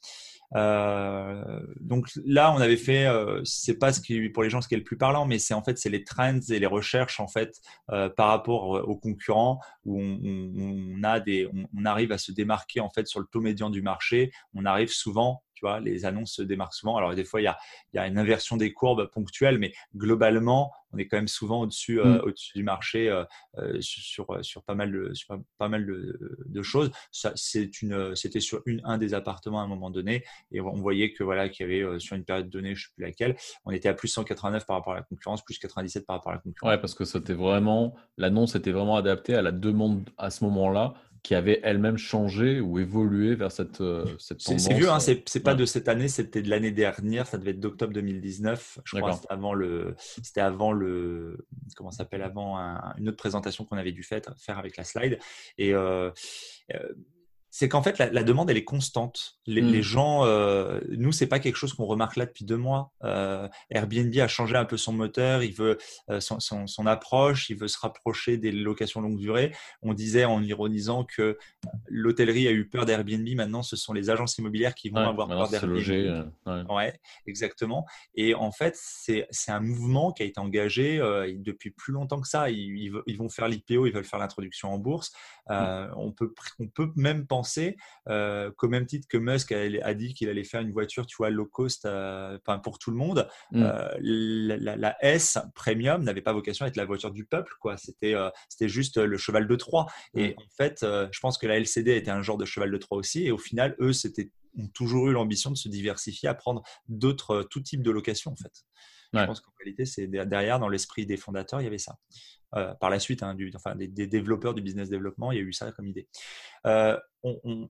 Euh, 0.57 1.61
donc 1.81 2.09
là, 2.25 2.53
on 2.53 2.59
avait 2.59 2.77
fait, 2.77 3.07
euh, 3.07 3.41
c'est 3.45 3.79
pas 3.79 3.93
ce 3.93 4.01
qui 4.01 4.29
pour 4.31 4.43
les 4.43 4.51
gens 4.51 4.61
ce 4.61 4.69
qui 4.69 4.75
est 4.75 4.79
le 4.79 4.85
plus 4.85 4.97
parlant, 4.97 5.27
mais 5.27 5.39
c'est 5.39 5.55
en 5.55 5.63
fait 5.63 5.79
c'est 5.79 5.91
les 5.91 6.05
trends 6.05 6.41
et 6.51 6.59
les 6.59 6.67
recherches 6.67 7.21
en 7.21 7.29
fait 7.29 7.61
euh, 7.91 8.09
par 8.09 8.29
rapport 8.29 8.89
aux 8.89 8.97
concurrents 8.97 9.61
où 9.85 10.01
on, 10.01 10.19
on 10.99 11.05
a 11.05 11.21
des, 11.21 11.49
on, 11.77 11.85
arrive 11.85 12.13
à 12.13 12.19
se 12.19 12.33
démarquer 12.33 12.81
en 12.81 12.91
fait 12.91 13.07
sur 13.07 13.21
le 13.21 13.27
taux 13.27 13.41
médian 13.41 13.71
du 13.71 13.83
marché. 13.83 14.33
On 14.55 14.65
arrive 14.65 14.91
souvent 14.91 15.43
tu 15.61 15.67
vois, 15.67 15.79
les 15.79 16.07
annonces 16.07 16.33
se 16.33 16.43
démarquent 16.43 16.75
souvent. 16.75 16.97
Alors, 16.97 17.15
des 17.15 17.25
fois, 17.25 17.43
il 17.43 17.45
y 17.45 17.49
a, 17.49 17.59
il 17.93 17.99
y 17.99 18.01
a 18.01 18.07
une 18.07 18.17
inversion 18.17 18.57
des 18.57 18.73
courbes 18.73 19.11
ponctuelles, 19.11 19.59
mais 19.59 19.75
globalement, 19.95 20.73
on 20.93 20.99
est 20.99 21.07
quand 21.07 21.19
même 21.19 21.29
souvent 21.29 21.61
au-dessus 21.61 22.01
euh, 22.01 22.23
mm. 22.27 22.33
du 22.55 22.63
marché 22.63 23.11
euh, 23.11 23.25
euh, 23.59 23.77
sur, 23.81 24.27
sur 24.43 24.63
pas 24.63 24.75
mal 24.75 24.91
de, 24.91 25.13
sur 25.13 25.39
pas 25.59 25.69
mal 25.69 25.85
de, 25.85 26.63
choses. 26.63 26.91
C'était 27.13 28.41
sur 28.41 28.63
une, 28.65 28.81
un 28.85 28.97
des 28.97 29.13
appartements 29.13 29.61
à 29.61 29.65
un 29.65 29.69
moment 29.69 29.91
donné, 29.91 30.25
et 30.51 30.61
on 30.61 30.73
voyait 30.73 31.13
que 31.13 31.23
voilà 31.23 31.51
qu'il 31.51 31.69
y 31.69 31.83
avait 31.83 32.01
sur 32.01 32.17
une 32.17 32.25
période 32.25 32.49
donnée, 32.49 32.75
je 32.75 32.87
ne 32.87 32.89
sais 32.89 32.95
plus 32.95 33.05
laquelle, 33.05 33.37
on 33.67 33.71
était 33.71 33.89
à 33.89 33.95
plus 33.95 34.09
189 34.09 34.67
par 34.67 34.77
rapport 34.77 34.95
à 34.95 34.97
la 34.97 35.03
concurrence, 35.03 35.45
plus 35.45 35.59
97 35.59 36.07
par 36.07 36.17
rapport 36.17 36.33
à 36.33 36.37
la 36.37 36.41
concurrence. 36.41 36.71
Ouais, 36.71 36.81
parce 36.81 36.95
que 36.95 37.05
c'était 37.05 37.35
vraiment 37.35 37.95
l'annonce 38.17 38.55
était 38.55 38.73
vraiment 38.73 38.97
adaptée 38.97 39.35
à 39.35 39.43
la 39.43 39.53
demande 39.53 40.09
à 40.17 40.31
ce 40.31 40.45
moment-là 40.45 40.95
qui 41.23 41.35
avait 41.35 41.61
elle-même 41.63 41.99
changé 41.99 42.61
ou 42.61 42.79
évolué 42.79 43.35
vers 43.35 43.53
cette, 43.53 43.81
euh, 43.81 44.05
cette 44.19 44.43
tendance. 44.43 44.63
C'est 44.63 44.75
vieux, 44.75 44.91
hein, 44.91 45.01
c'est 45.01 45.43
pas 45.43 45.55
de 45.55 45.65
cette 45.65 45.89
année, 45.89 46.09
c'était 46.09 46.43
de 46.43 46.49
l'année 46.49 46.71
dernière, 46.71 47.27
ça 47.27 47.39
devait 47.39 47.51
être 47.51 47.61
d'octobre 47.61 47.93
2019. 47.93 48.81
Je 48.85 48.97
crois 48.97 49.13
c'était 49.13 49.27
avant 49.31 49.55
le, 49.55 49.95
c'était 49.99 50.41
avant 50.41 50.73
le, 50.73 51.47
comment 51.77 51.91
s'appelle 51.91 52.23
avant 52.23 52.57
une 52.99 53.09
autre 53.09 53.19
présentation 53.19 53.65
qu'on 53.65 53.77
avait 53.77 53.93
dû 53.93 54.03
faire, 54.03 54.23
faire 54.39 54.59
avec 54.59 54.77
la 54.77 54.85
slide. 54.85 55.19
Et 55.59 55.75
euh, 55.75 56.11
euh 56.75 56.79
c'est 57.53 57.69
qu'en 57.69 57.83
fait, 57.83 57.99
la, 57.99 58.23
demande, 58.23 58.49
elle 58.49 58.57
est 58.57 58.65
constante. 58.65 59.41
Les, 59.47 59.61
mm. 59.61 59.83
gens, 59.83 60.25
euh, 60.25 60.81
nous, 60.91 61.11
c'est 61.11 61.27
pas 61.27 61.41
quelque 61.41 61.57
chose 61.57 61.75
qu'on 61.75 61.85
remarque 61.85 62.15
là 62.15 62.25
depuis 62.27 62.45
deux 62.45 62.57
mois. 62.57 62.93
Euh, 63.03 63.49
Airbnb 63.71 64.17
a 64.19 64.29
changé 64.29 64.55
un 64.55 64.65
peu 64.65 64.77
son 64.77 64.93
moteur, 64.93 65.43
il 65.43 65.53
veut 65.53 65.77
euh, 66.11 66.21
son, 66.21 66.39
son, 66.39 66.87
approche, 66.87 67.51
il 67.51 67.57
veut 67.57 67.67
se 67.67 67.79
rapprocher 67.81 68.37
des 68.37 68.53
locations 68.53 69.01
longue 69.01 69.19
durée. 69.19 69.53
On 69.83 69.95
disait 69.95 70.25
en 70.25 70.41
ironisant 70.45 71.05
que 71.05 71.39
l'hôtellerie 71.89 72.47
a 72.47 72.53
eu 72.53 72.69
peur 72.69 72.87
d'Airbnb. 72.87 73.29
Maintenant, 73.35 73.65
ce 73.65 73.75
sont 73.75 73.93
les 73.93 74.11
agences 74.11 74.39
immobilières 74.39 74.77
qui 74.77 74.91
vont 74.91 74.99
avoir 74.99 75.27
peur 75.27 75.49
d'Airbnb. 75.49 76.25
Euh, 76.47 76.65
ouais. 76.67 77.01
exactement. 77.27 77.85
Et 78.15 78.37
en 78.37 78.53
fait, 78.53 78.77
c'est 78.77 79.27
un 79.49 79.61
mouvement 79.61 80.13
qui 80.13 80.23
a 80.23 80.27
été 80.27 80.39
engagé 80.39 80.99
depuis 81.37 81.71
plus 81.73 81.93
longtemps 81.93 82.21
que 82.21 82.29
ça. 82.29 82.49
Ils, 82.49 82.93
ils, 83.07 83.17
vont 83.17 83.29
faire 83.29 83.49
l'IPO, 83.49 83.87
ils 83.87 83.93
veulent 83.93 84.05
faire 84.05 84.21
l'introduction 84.21 84.73
en 84.73 84.79
bourse. 84.79 85.13
Mm. 85.49 85.89
on, 85.97 86.13
peut, 86.13 86.33
on 86.61 86.69
peut 86.69 86.93
même 86.95 87.27
penser 87.27 87.40
euh, 88.09 88.51
qu'au 88.57 88.69
même 88.69 88.87
titre 88.87 89.07
que 89.09 89.19
Musk 89.19 89.53
a, 89.53 89.95
dit 89.95 90.15
qu'il 90.15 90.29
allait 90.29 90.45
faire 90.45 90.61
une 90.61 90.73
voiture, 90.73 91.07
tu 91.07 91.17
vois, 91.17 91.31
low 91.31 91.47
cost 91.47 91.85
euh, 91.85 92.39
pour 92.63 92.79
tout 92.79 92.91
le 92.91 92.97
monde, 92.97 93.29
mm. 93.53 93.63
euh, 93.63 93.97
la, 94.01 94.97
S 95.05 95.39
Premium 95.55 96.03
n'avait 96.03 96.23
pas 96.23 96.33
vocation 96.33 96.65
à 96.65 96.69
être 96.69 96.77
la 96.77 96.85
voiture 96.85 97.11
du 97.11 97.25
peuple, 97.25 97.53
quoi. 97.61 97.77
C'était 97.77 98.15
c'était 98.49 98.69
juste 98.69 98.97
le 98.99 99.17
cheval 99.17 99.47
de 99.47 99.57
Troie. 99.57 99.87
Et 100.15 100.31
mm. 100.31 100.35
en 100.39 100.49
fait, 100.57 100.79
je 100.83 101.21
pense 101.21 101.39
que 101.39 101.47
la 101.47 101.57
LCD 101.59 101.97
était 101.97 102.11
un 102.11 102.23
genre 102.23 102.39
de 102.39 102.45
cheval 102.45 102.71
de 102.71 102.77
Troie 102.79 102.99
aussi. 102.99 103.27
Et 103.27 103.31
au 103.31 103.39
final, 103.39 103.77
eux, 103.81 103.93
c'était 103.93 104.31
ont 104.59 104.69
toujours 104.69 105.09
eu 105.09 105.13
l'ambition 105.13 105.51
de 105.51 105.57
se 105.57 105.69
diversifier, 105.69 106.29
à 106.29 106.35
prendre 106.35 106.63
d'autres, 106.89 107.47
tout 107.51 107.61
type 107.61 107.83
de 107.83 107.91
locations, 107.91 108.33
en 108.33 108.37
fait. 108.37 108.65
Je 109.13 109.25
pense 109.25 109.41
qu'en 109.41 109.53
réalité, 109.59 109.85
c'est 109.85 110.07
derrière, 110.07 110.61
dans 110.61 110.69
l'esprit 110.69 111.07
des 111.07 111.17
fondateurs, 111.17 111.61
il 111.61 111.65
y 111.65 111.67
avait 111.67 111.79
ça. 111.79 111.97
Euh, 112.57 112.75
par 112.75 112.91
la 112.91 112.99
suite, 112.99 113.23
hein, 113.23 113.35
du, 113.35 113.53
enfin, 113.55 113.77
des, 113.77 113.87
développeurs 113.89 114.55
du 114.55 114.63
business 114.63 114.89
développement, 114.89 115.31
il 115.31 115.39
y 115.39 115.41
a 115.41 115.45
eu 115.45 115.53
ça 115.53 115.71
comme 115.73 115.87
idée. 115.87 116.09
Euh, 116.67 116.97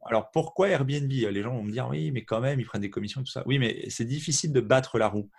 alors 0.06 0.30
pourquoi 0.30 0.68
Airbnb? 0.68 1.10
Les 1.10 1.42
gens 1.42 1.54
vont 1.54 1.62
me 1.62 1.72
dire 1.72 1.88
oui, 1.88 2.10
mais 2.12 2.24
quand 2.24 2.40
même, 2.40 2.60
ils 2.60 2.64
prennent 2.64 2.80
des 2.80 2.90
commissions 2.90 3.20
et 3.20 3.24
tout 3.24 3.30
ça. 3.30 3.42
Oui, 3.46 3.58
mais 3.58 3.84
c'est 3.90 4.06
difficile 4.06 4.52
de 4.52 4.60
battre 4.60 4.98
la 4.98 5.08
roue. 5.08 5.30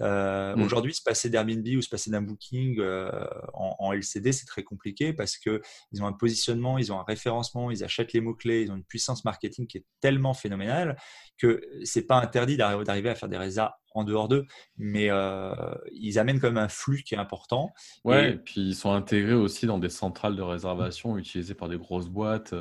Euh, 0.00 0.54
mm. 0.56 0.62
Aujourd'hui, 0.62 0.94
se 0.94 1.02
passer 1.02 1.30
d'Airbnb 1.30 1.66
ou 1.76 1.82
se 1.82 1.88
passer 1.88 2.10
d'un 2.10 2.22
booking 2.22 2.78
euh, 2.78 3.10
en, 3.52 3.92
LCD, 3.92 4.32
c'est 4.32 4.46
très 4.46 4.62
compliqué 4.62 5.12
parce 5.12 5.36
qu'ils 5.36 5.60
ont 6.00 6.06
un 6.06 6.12
positionnement, 6.12 6.78
ils 6.78 6.92
ont 6.92 7.00
un 7.00 7.04
référencement, 7.04 7.70
ils 7.70 7.84
achètent 7.84 8.12
les 8.12 8.20
mots-clés, 8.20 8.62
ils 8.62 8.70
ont 8.70 8.76
une 8.76 8.84
puissance 8.84 9.24
marketing 9.24 9.66
qui 9.66 9.78
est 9.78 9.84
tellement 10.00 10.34
phénoménale 10.34 10.96
que 11.36 11.60
c'est 11.84 12.06
pas 12.06 12.16
interdit 12.16 12.56
d'arriver 12.56 13.10
à 13.10 13.14
faire 13.14 13.28
des 13.28 13.36
résas 13.36 13.74
en 13.94 14.04
dehors 14.04 14.28
d'eux, 14.28 14.44
mais 14.76 15.08
euh, 15.10 15.54
ils 15.92 16.18
amènent 16.18 16.40
quand 16.40 16.48
même 16.48 16.62
un 16.62 16.68
flux 16.68 17.02
qui 17.02 17.14
est 17.14 17.18
important. 17.18 17.72
Ouais, 18.04 18.32
et... 18.32 18.36
puis 18.36 18.60
ils 18.60 18.74
sont 18.74 18.92
intégrés 18.92 19.34
aussi 19.34 19.66
dans 19.66 19.78
des 19.78 19.88
centrales 19.88 20.36
de 20.36 20.42
réservation 20.42 21.16
utilisées 21.16 21.54
par 21.54 21.68
des 21.68 21.78
grosses 21.78 22.08
boîtes, 22.08 22.54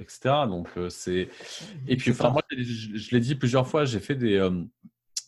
etc. 0.00 0.46
Donc 0.46 0.68
c'est. 0.90 1.30
Et 1.86 1.96
puis, 1.96 2.10
enfin, 2.10 2.30
moi, 2.30 2.42
je 2.50 3.10
l'ai 3.10 3.20
dit 3.20 3.34
plusieurs 3.34 3.66
fois, 3.66 3.84
j'ai 3.84 4.00
fait 4.00 4.14
des 4.14 4.38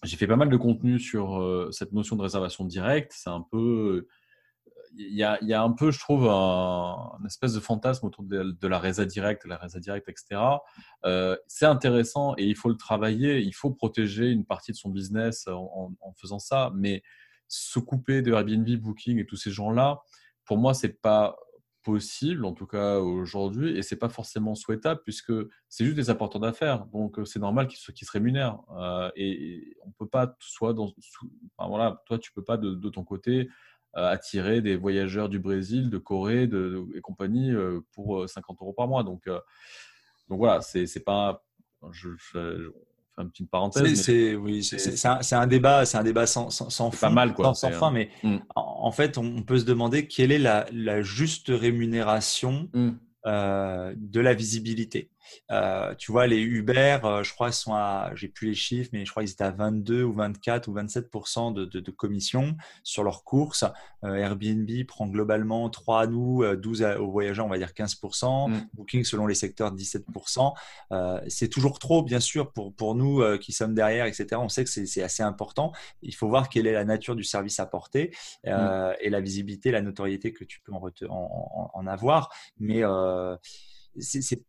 j'ai 0.03 0.17
fait 0.17 0.27
pas 0.27 0.37
mal 0.37 0.49
de 0.49 0.57
contenu 0.57 0.99
sur 0.99 1.41
euh, 1.41 1.71
cette 1.73 1.93
notion 1.93 2.17
de 2.17 2.23
réservation 2.23 2.65
directe. 2.65 3.13
C'est 3.15 3.31
un 3.31 3.45
peu, 3.51 4.07
il 4.97 5.15
y, 5.15 5.23
a, 5.23 5.39
il 5.43 5.49
y 5.49 5.55
a, 5.55 5.63
un 5.63 5.73
peu, 5.73 5.91
je 5.91 5.99
trouve, 5.99 6.27
un, 6.27 7.19
espèce 7.27 7.53
de 7.53 7.61
fantasme 7.61 8.07
autour 8.07 8.25
de, 8.25 8.67
la 8.67 8.79
résa 8.79 9.05
directe, 9.05 9.45
la 9.45 9.57
résa 9.57 9.79
directe, 9.79 10.09
etc. 10.09 10.41
Euh, 11.05 11.37
c'est 11.47 11.67
intéressant 11.67 12.35
et 12.39 12.45
il 12.45 12.57
faut 12.57 12.69
le 12.69 12.77
travailler. 12.77 13.41
Il 13.41 13.53
faut 13.53 13.71
protéger 13.71 14.31
une 14.31 14.45
partie 14.45 14.73
de 14.73 14.77
son 14.77 14.89
business 14.91 15.47
en, 15.49 15.93
en 16.01 16.13
faisant 16.15 16.39
ça, 16.39 16.73
mais 16.75 17.03
se 17.49 17.79
couper 17.79 18.23
de 18.23 18.33
Airbnb, 18.33 18.69
Booking 18.77 19.19
et 19.19 19.27
tous 19.27 19.37
ces 19.37 19.51
gens-là, 19.51 20.01
pour 20.45 20.57
moi, 20.57 20.73
c'est 20.73 21.01
pas 21.01 21.37
possible, 21.83 22.45
en 22.45 22.53
tout 22.53 22.67
cas 22.67 22.99
aujourd'hui, 22.99 23.77
et 23.77 23.83
c'est 23.83 23.97
pas 23.97 24.09
forcément 24.09 24.55
souhaitable 24.55 25.01
puisque 25.03 25.33
c'est 25.69 25.85
juste 25.85 25.97
des 25.97 26.11
apporteurs 26.11 26.41
d'affaires, 26.41 26.87
donc 26.87 27.19
c'est 27.25 27.39
normal 27.39 27.69
qu'ils 27.69 27.79
se, 27.79 27.93
se 27.93 28.13
rémunèrent. 28.13 28.59
et, 29.17 29.77
on 29.85 29.91
peut 29.93 30.09
pas, 30.09 30.37
soit 30.41 30.75
dans, 30.75 30.93
voilà, 31.59 32.03
toi 32.07 32.19
tu 32.19 32.33
peux 32.33 32.45
pas 32.45 32.57
de, 32.57 32.89
ton 32.89 33.05
côté 33.05 33.49
attirer 33.95 34.61
des 34.61 34.77
voyageurs 34.77 35.29
du 35.29 35.39
Brésil, 35.39 35.91
de 35.91 35.99
Corée, 35.99 36.49
et 36.95 37.01
compagnie 37.01 37.53
pour 37.93 38.29
50 38.29 38.59
euros 38.61 38.73
par 38.73 38.87
mois. 38.87 39.03
Donc, 39.03 39.29
donc 40.29 40.39
voilà, 40.39 40.61
c'est 40.61 41.05
pas, 41.05 41.43
une 43.23 43.31
petite 43.31 43.51
parenthèse. 43.51 44.03
C'est 44.03 44.35
oui, 44.35 44.63
c'est 44.63 45.35
un, 45.35 45.47
débat, 45.47 45.85
c'est 45.85 45.99
un 45.99 46.05
débat 46.05 46.27
sans, 46.27 46.51
sans, 46.51 46.91
fin, 46.91 47.09
pas 47.09 47.13
mal, 47.13 47.35
quoi, 47.35 47.55
sans, 47.55 47.71
fin, 47.71 47.91
mais 47.91 48.11
mm. 48.23 48.39
en, 48.57 48.93
fait, 48.93 49.19
on 49.19 49.43
peut 49.43 49.59
se 49.59 49.65
demander 49.65 50.07
quelle 50.07 50.33
est 50.33 50.39
la, 50.39 50.67
la 50.73 51.03
juste 51.03 51.49
rémunération 51.49 52.69
mm. 52.73 52.91
euh, 53.27 53.95
de 53.97 54.21
la 54.21 54.35
visibilité. 54.35 55.11
Euh, 55.51 55.95
tu 55.97 56.13
vois, 56.13 56.27
les 56.27 56.41
Uber, 56.41 56.99
euh, 57.05 57.23
je 57.23 57.33
crois, 57.33 57.53
sont 57.53 57.75
à, 57.75 58.13
j'ai 58.15 58.29
plus 58.29 58.49
les 58.49 58.55
chiffres, 58.55 58.91
mais 58.93 59.05
je 59.05 59.11
crois 59.11 59.23
qu'ils 59.23 59.33
étaient 59.33 59.45
à 59.45 59.51
22 59.51 60.03
ou 60.03 60.13
24 60.13 60.69
ou 60.69 60.73
27 60.73 61.11
de, 61.55 61.65
de, 61.65 61.81
de 61.81 61.91
commission 61.91 62.57
sur 62.83 63.03
leurs 63.03 63.25
courses. 63.25 63.65
Euh, 64.05 64.15
Airbnb 64.15 64.69
prend 64.87 65.07
globalement 65.07 65.69
3 65.69 66.03
à 66.03 66.07
nous, 66.07 66.45
12 66.57 66.83
aux 67.01 67.11
voyageurs, 67.11 67.47
on 67.47 67.51
va 67.51 67.59
dire 67.59 67.75
15 67.75 67.97
mm. 68.03 68.69
Booking, 68.75 69.05
selon 69.05 69.27
les 69.27 69.35
secteurs, 69.35 69.73
17 69.73 70.05
C'est 71.29 71.49
toujours 71.49 71.79
trop, 71.79 72.03
bien 72.03 72.21
sûr, 72.21 72.53
pour, 72.53 72.75
pour 72.75 72.95
nous 72.95 73.23
qui 73.39 73.53
sommes 73.53 73.75
derrière, 73.75 74.07
etc. 74.07 74.29
On 74.35 74.49
sait 74.49 74.65
que 74.65 74.71
c'est 74.71 75.03
assez 75.03 75.23
important. 75.23 75.73
Il 76.03 76.15
faut 76.15 76.29
voir 76.29 76.49
quelle 76.49 76.67
est 76.67 76.73
la 76.73 76.85
nature 76.85 77.17
du 77.17 77.25
service 77.25 77.61
apporté 77.61 78.15
mm. 78.45 78.93
et 79.01 79.11
la 79.11 79.21
visibilité, 79.21 79.71
la 79.71 79.83
notoriété 79.83 80.33
que 80.33 80.45
tu 80.45 80.61
peux 80.61 80.73
en, 80.73 80.81
en, 81.09 81.71
en 81.73 81.87
avoir. 81.87 82.31
Mais 82.59 82.83
c'est 83.99 84.45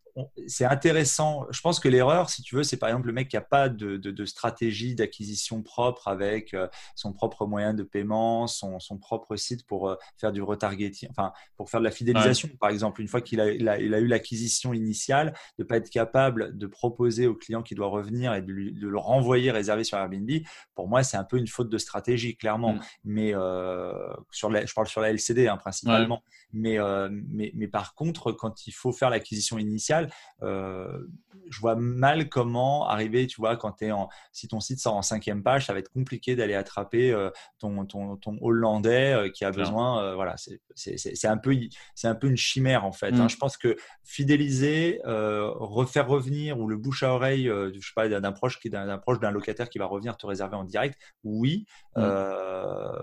c'est 0.48 0.66
intéressant. 0.66 1.46
Je 1.52 1.62
pense 1.62 1.80
que 1.80 1.88
l'erreur, 1.88 2.30
si 2.30 2.42
tu 2.42 2.56
veux, 2.56 2.64
c'est 2.64 2.78
par 2.78 2.90
exemple 2.90 3.08
le 3.08 3.14
mec 3.14 3.30
qui 3.30 3.36
n'a 3.36 3.42
pas 3.42 3.70
de, 3.70 4.26
stratégie 4.26 4.96
d'acquisition 4.96 5.62
propre 5.62 6.08
avec 6.08 6.54
euh, 6.54 6.68
son 6.96 7.14
propre 7.14 7.46
moyen 7.46 7.74
de 7.74 7.84
paiement, 7.84 8.48
son, 8.48 8.80
propre 9.00 9.36
site 9.36 9.66
pour 9.66 9.90
euh, 9.90 9.96
faire 10.18 10.32
du 10.32 10.42
retargeting, 10.42 11.10
enfin, 11.10 11.34
pour 11.56 11.70
faire 11.70 11.80
de 11.80 11.86
la 11.86 11.92
fidélisation, 11.92 12.50
par 12.60 12.70
exemple. 12.70 13.02
Une 13.02 13.08
fois 13.08 13.22
qu'il 13.22 13.40
a, 13.40 13.80
eu 13.80 14.08
l'acquisition 14.08 14.74
initiale, 14.74 15.34
de 15.58 15.64
ne 15.64 15.68
pas 15.68 15.78
être 15.78 15.90
capable 15.90 16.58
de 16.58 16.68
proposer 16.68 17.28
au 17.28 17.36
client 17.36 17.64
qui 17.64 17.76
doit 17.76 17.88
revenir 17.88 18.34
et 18.34 18.42
de, 18.42 18.52
le 18.52 18.98
renvoyer 18.98 19.52
réservé 19.52 19.84
sur 19.84 19.98
Airbnb, 19.98 20.30
pour 20.76 20.88
moi, 20.88 21.04
c'est 21.04 21.18
un 21.18 21.24
peu 21.24 21.38
une 21.38 21.48
faute 21.48 21.70
de 21.70 21.78
stratégie, 21.78 22.36
clairement. 22.36 22.74
Mm. 22.74 22.82
Mais 23.06 23.32
euh, 23.34 23.94
sur 24.32 24.50
la, 24.50 24.66
je 24.66 24.74
parle 24.74 24.88
sur 24.88 25.02
la 25.02 25.10
LCD 25.10 25.48
hein, 25.48 25.58
principalement. 25.58 26.24
Mais, 26.54 26.78
mais, 27.10 27.52
mais 27.56 27.68
par 27.68 27.96
contre, 27.96 28.32
quand 28.32 28.68
il 28.68 28.72
faut 28.72 28.92
faire 28.92 29.10
l'acquisition 29.10 29.58
initiale, 29.58 30.01
euh, 30.44 31.08
je 31.50 31.60
vois 31.60 31.76
mal 31.76 32.30
comment 32.30 32.88
arriver, 32.88 33.28
tu 33.28 33.42
vois, 33.42 33.58
quand 33.58 33.82
es 33.82 33.92
en, 33.92 34.10
si 34.32 34.48
ton 34.48 34.60
site 34.60 34.80
sort 34.80 34.96
en 34.96 35.02
cinquième 35.02 35.44
page, 35.44 35.66
ça 35.66 35.74
va 35.74 35.80
être 35.80 35.92
compliqué 35.92 36.36
d'aller 36.36 36.56
attraper 36.56 37.12
euh, 37.12 37.30
ton, 37.60 37.86
ton, 37.86 38.18
ton, 38.18 38.38
Hollandais 38.42 39.14
euh, 39.14 39.30
qui 39.30 39.46
a 39.46 39.52
besoin. 39.52 40.16
voilà, 40.16 40.36
c'est 40.76 41.26
un, 41.26 41.38
peu, 41.38 41.56
un 42.04 42.16
peu 42.16 42.28
une 42.28 42.38
chimère 42.38 42.86
en 42.86 42.92
fait. 42.92 43.14
Hein. 43.14 43.26
Mm. 43.26 43.30
Je 43.30 43.38
pense 43.38 43.58
que 43.58 43.76
fidéliser, 44.04 45.02
refaire 45.04 46.08
revenir 46.08 46.60
ou 46.60 46.68
le 46.68 46.78
bouche 46.78 47.04
à 47.04 47.14
oreille, 47.14 47.46
je 47.46 47.80
sais 47.80 47.94
pas, 47.96 48.08
d'un 48.08 48.32
proche 48.32 48.60
d'un 48.66 48.98
proche 48.98 49.20
d'un 49.20 49.32
locataire 49.32 49.70
qui 49.70 49.78
va 49.78 49.86
revenir 49.86 50.18
te 50.18 50.26
réserver 50.26 50.56
en 50.56 50.64
direct, 50.64 51.00
oui, 51.24 51.66
mm. 51.96 52.02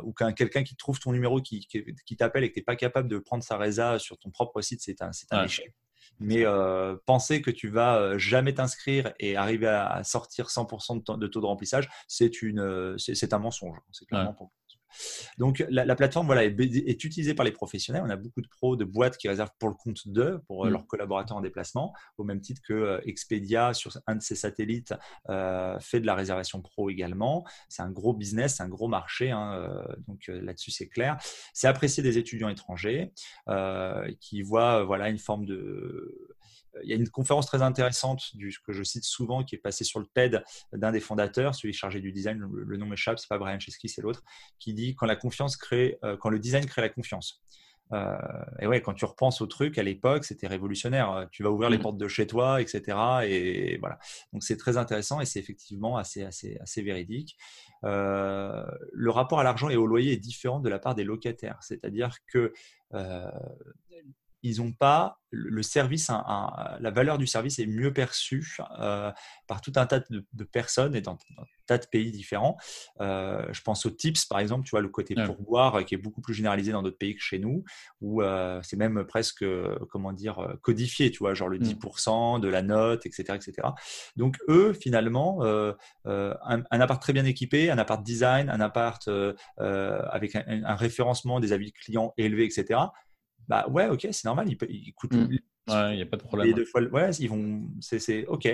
ou 0.03 0.13
qu'un 0.13 0.33
quelqu'un 0.33 0.63
qui 0.63 0.77
trouve 0.77 0.99
ton 0.99 1.13
numéro, 1.13 1.41
qui, 1.41 1.67
qui, 1.67 2.17
t'appelle 2.17 2.45
et 2.45 2.49
que 2.49 2.55
tu 2.55 2.61
n'es 2.61 2.65
pas 2.65 2.77
capable 2.77 3.09
de 3.09 3.19
prendre 3.19 3.43
sa 3.43 3.57
résa 3.57 3.99
sur 3.99 4.19
ton 4.19 4.31
propre 4.31 4.61
site, 4.61 4.81
c'est 4.83 5.03
un, 5.03 5.11
un 5.31 5.45
échec. 5.45 5.73
Mais 6.21 6.45
euh, 6.45 6.97
penser 7.07 7.43
que 7.43 7.51
tu 7.51 7.69
vas 7.69 7.97
euh, 7.97 8.19
jamais 8.19 8.55
t'inscrire 8.55 9.13
et 9.21 9.37
arriver 9.37 9.69
à, 9.69 10.03
sortir 10.05 10.49
100% 10.49 11.19
de, 11.19 11.27
taux 11.27 11.41
de 11.41 11.47
remplissage, 11.47 11.89
c'est 12.07 12.43
une, 12.43 12.61
euh, 12.61 12.97
c'est 12.99 13.33
un 13.33 13.39
mensonge. 13.39 13.79
C'est 13.93 14.07
clairement 14.07 14.53
donc 15.39 15.65
la, 15.69 15.95
plateforme 15.95 16.27
voilà, 16.27 16.45
est, 16.45 17.05
utilisée 17.05 17.35
par 17.35 17.45
les 17.45 17.53
professionnels. 17.53 18.03
On 18.05 18.11
a 18.11 18.17
beaucoup 18.17 18.41
de 18.41 18.49
pros, 18.49 18.77
de 18.77 18.85
boîtes 18.85 19.17
qui 19.17 19.29
réservent 19.29 19.51
pour 19.59 19.69
le 19.69 19.75
compte 19.75 20.09
d'eux, 20.09 20.41
pour 20.47 20.65
euh, 20.65 20.69
mm. 20.69 20.73
leurs 20.73 20.87
collaborateurs 20.87 21.37
en 21.37 21.41
déplacement, 21.41 21.95
au 22.17 22.25
même 22.25 22.41
titre 22.41 22.61
que 22.63 22.73
euh, 22.73 23.01
Expedia 23.05 23.75
sur 23.75 23.93
un 24.07 24.17
de 24.17 24.23
ses 24.23 24.35
satellites 24.35 24.95
euh, 25.29 25.79
fait 25.81 26.01
de 26.01 26.07
la 26.07 26.15
réservation 26.15 26.61
pro 26.61 26.91
également. 26.91 27.45
C'est 27.69 27.83
un 27.83 27.91
gros 27.91 28.13
business, 28.13 28.61
un 28.61 28.69
gros 28.69 28.89
marché. 28.89 29.31
Hein, 29.31 29.85
donc 30.07 30.27
là-dessus 30.29 30.71
c'est 30.71 30.89
clair. 30.89 31.19
C'est 31.53 31.69
apprécié 31.69 32.03
des 32.03 32.19
étudiants 32.19 32.49
étrangers 32.49 33.13
qui 34.21 34.43
voient 34.43 34.85
voilà 34.85 35.09
une 35.09 35.19
forme 35.19 35.45
de 35.45 36.37
il 36.83 36.91
y 36.91 36.93
a 36.93 36.97
une 36.97 37.09
conférence 37.09 37.47
très 37.47 37.63
intéressante 37.63 38.37
du, 38.37 38.57
que 38.67 38.73
je 38.73 38.83
cite 38.83 39.05
souvent 39.05 39.45
qui 39.45 39.55
est 39.55 39.59
passée 39.59 39.85
sur 39.85 40.01
le 40.01 40.07
TED 40.07 40.43
d'un 40.73 40.93
des 40.93 41.01
fondateurs, 41.01 41.55
celui 41.55 41.73
chargé 41.73 42.01
du 42.01 42.13
design, 42.13 42.39
le, 42.39 42.77
nom 42.77 42.87
m'échappe, 42.87 43.19
c'est 43.19 43.29
pas 43.29 43.39
Brian 43.39 43.59
Chesky, 43.59 43.89
c'est 43.89 44.03
l'autre, 44.03 44.23
qui 44.59 44.75
dit 44.75 44.95
quand 44.95 45.07
la 45.07 45.17
confiance 45.17 45.57
crée, 45.57 45.99
euh, 46.05 46.17
quand 46.17 46.31
le 46.31 46.39
design 46.39 46.67
crée 46.67 46.83
la 46.83 46.89
confiance. 46.89 47.43
Euh, 47.93 48.19
et 48.61 48.67
ouais, 48.67 48.83
quand 48.83 48.95
tu 48.95 49.05
repenses 49.05 49.41
au 49.41 49.47
truc, 49.47 49.79
à 49.79 49.83
l'époque, 49.83 50.25
c'était 50.25 50.47
révolutionnaire. 50.47 51.27
Tu 51.33 51.43
vas 51.43 51.51
ouvrir 51.51 51.71
les 51.71 51.79
mm. 51.79 51.83
portes 51.83 51.99
de 51.99 52.09
chez 52.09 52.27
toi, 52.27 52.61
etc. 52.61 52.97
Et 53.25 53.79
voilà. 53.79 53.99
Donc 54.33 54.43
c'est 54.43 54.57
très 54.57 54.77
intéressant 54.77 55.21
et 55.21 55.25
c'est 55.25 55.39
effectivement 55.39 55.97
assez, 55.97 56.23
assez, 56.23 56.59
assez 56.61 56.83
véridique. 56.83 57.37
Euh, 57.85 58.65
le 58.93 59.11
rapport 59.11 59.41
à 59.41 59.45
l'argent 59.45 59.69
et 59.69 59.77
au 59.77 59.87
loyer 59.87 60.13
est 60.13 60.19
différent 60.19 60.61
de 60.61 60.69
la 60.69 60.79
part 60.79 60.95
des 60.95 61.05
locataires. 61.05 61.59
C'est-à-dire 61.63 62.17
que 62.27 62.53
ils 64.43 64.59
n'ont 64.59 64.73
pas 64.73 65.19
le 65.31 65.63
service, 65.63 66.09
la 66.09 66.91
valeur 66.91 67.19
du 67.19 67.27
service 67.27 67.59
est 67.59 67.67
mieux 67.67 67.93
perçue 67.93 68.57
euh, 68.79 69.13
par 69.47 69.61
tout 69.61 69.73
un 69.77 69.87
tas 69.87 70.01
de, 70.01 70.45
personnes 70.45 70.95
et 70.95 71.03
dans, 71.03 71.19
un 71.37 71.45
tas 71.67 71.77
de 71.77 71.87
pays 71.87 72.11
différents. 72.11 72.57
Euh, 73.01 73.45
je 73.53 73.61
pense 73.61 73.85
aux 73.85 73.91
tips, 73.91 74.25
par 74.25 74.39
exemple, 74.39 74.65
tu 74.65 74.71
vois, 74.71 74.81
le 74.81 74.89
côté 74.89 75.15
pourboire 75.15 75.77
euh, 75.77 75.83
qui 75.83 75.95
est 75.95 75.99
beaucoup 75.99 76.23
plus 76.23 76.33
généralisé 76.33 76.73
dans 76.73 76.83
d'autres 76.83 76.97
pays 76.97 77.15
que 77.15 77.21
chez 77.21 77.39
nous, 77.39 77.63
où 78.01 78.23
c'est 78.63 78.77
même 78.77 79.05
presque, 79.05 79.45
comment 79.91 80.13
dire, 80.13 80.57
codifié, 80.63 81.11
tu 81.11 81.19
vois, 81.19 81.35
genre 81.35 81.49
le 81.49 81.59
10% 81.59 82.39
mmh. 82.39 82.41
de 82.41 82.49
la 82.49 82.63
note, 82.63 83.05
etc. 83.05 83.35
etc. 83.35 83.69
Donc, 84.17 84.39
eux, 84.49 84.73
finalement, 84.73 85.43
un, 85.45 85.75
un, 86.71 86.81
appart 86.81 87.03
très 87.03 87.13
bien 87.13 87.27
équipé, 87.27 87.71
un 87.71 87.79
appart 87.79 88.03
design, 88.03 88.49
un 88.49 88.61
appart 88.61 89.11
avec 89.59 90.37
un 90.37 90.75
référencement 90.75 91.39
des 91.39 91.53
avis 91.53 91.73
clients 91.73 92.15
élevés, 92.17 92.47
etc 92.47 92.79
bah 93.49 93.67
ouais, 93.71 93.89
ok, 93.89 94.09
c'est 94.13 94.27
normal, 94.27 94.47
il, 94.49 94.95
coûte 94.95 95.13
mm. 95.13 95.29
il 95.69 95.97
n'y 95.97 96.03
a 96.03 96.07
pas 96.07 96.19
de 96.19 96.23
problème. 96.23 96.51
Et 96.51 96.53
deux 96.53 96.67
fois, 96.67 96.83
ouais, 96.83 97.11
ils 97.19 97.31
vont, 97.31 97.63
c'est 97.81 98.27
OK, 98.27 98.47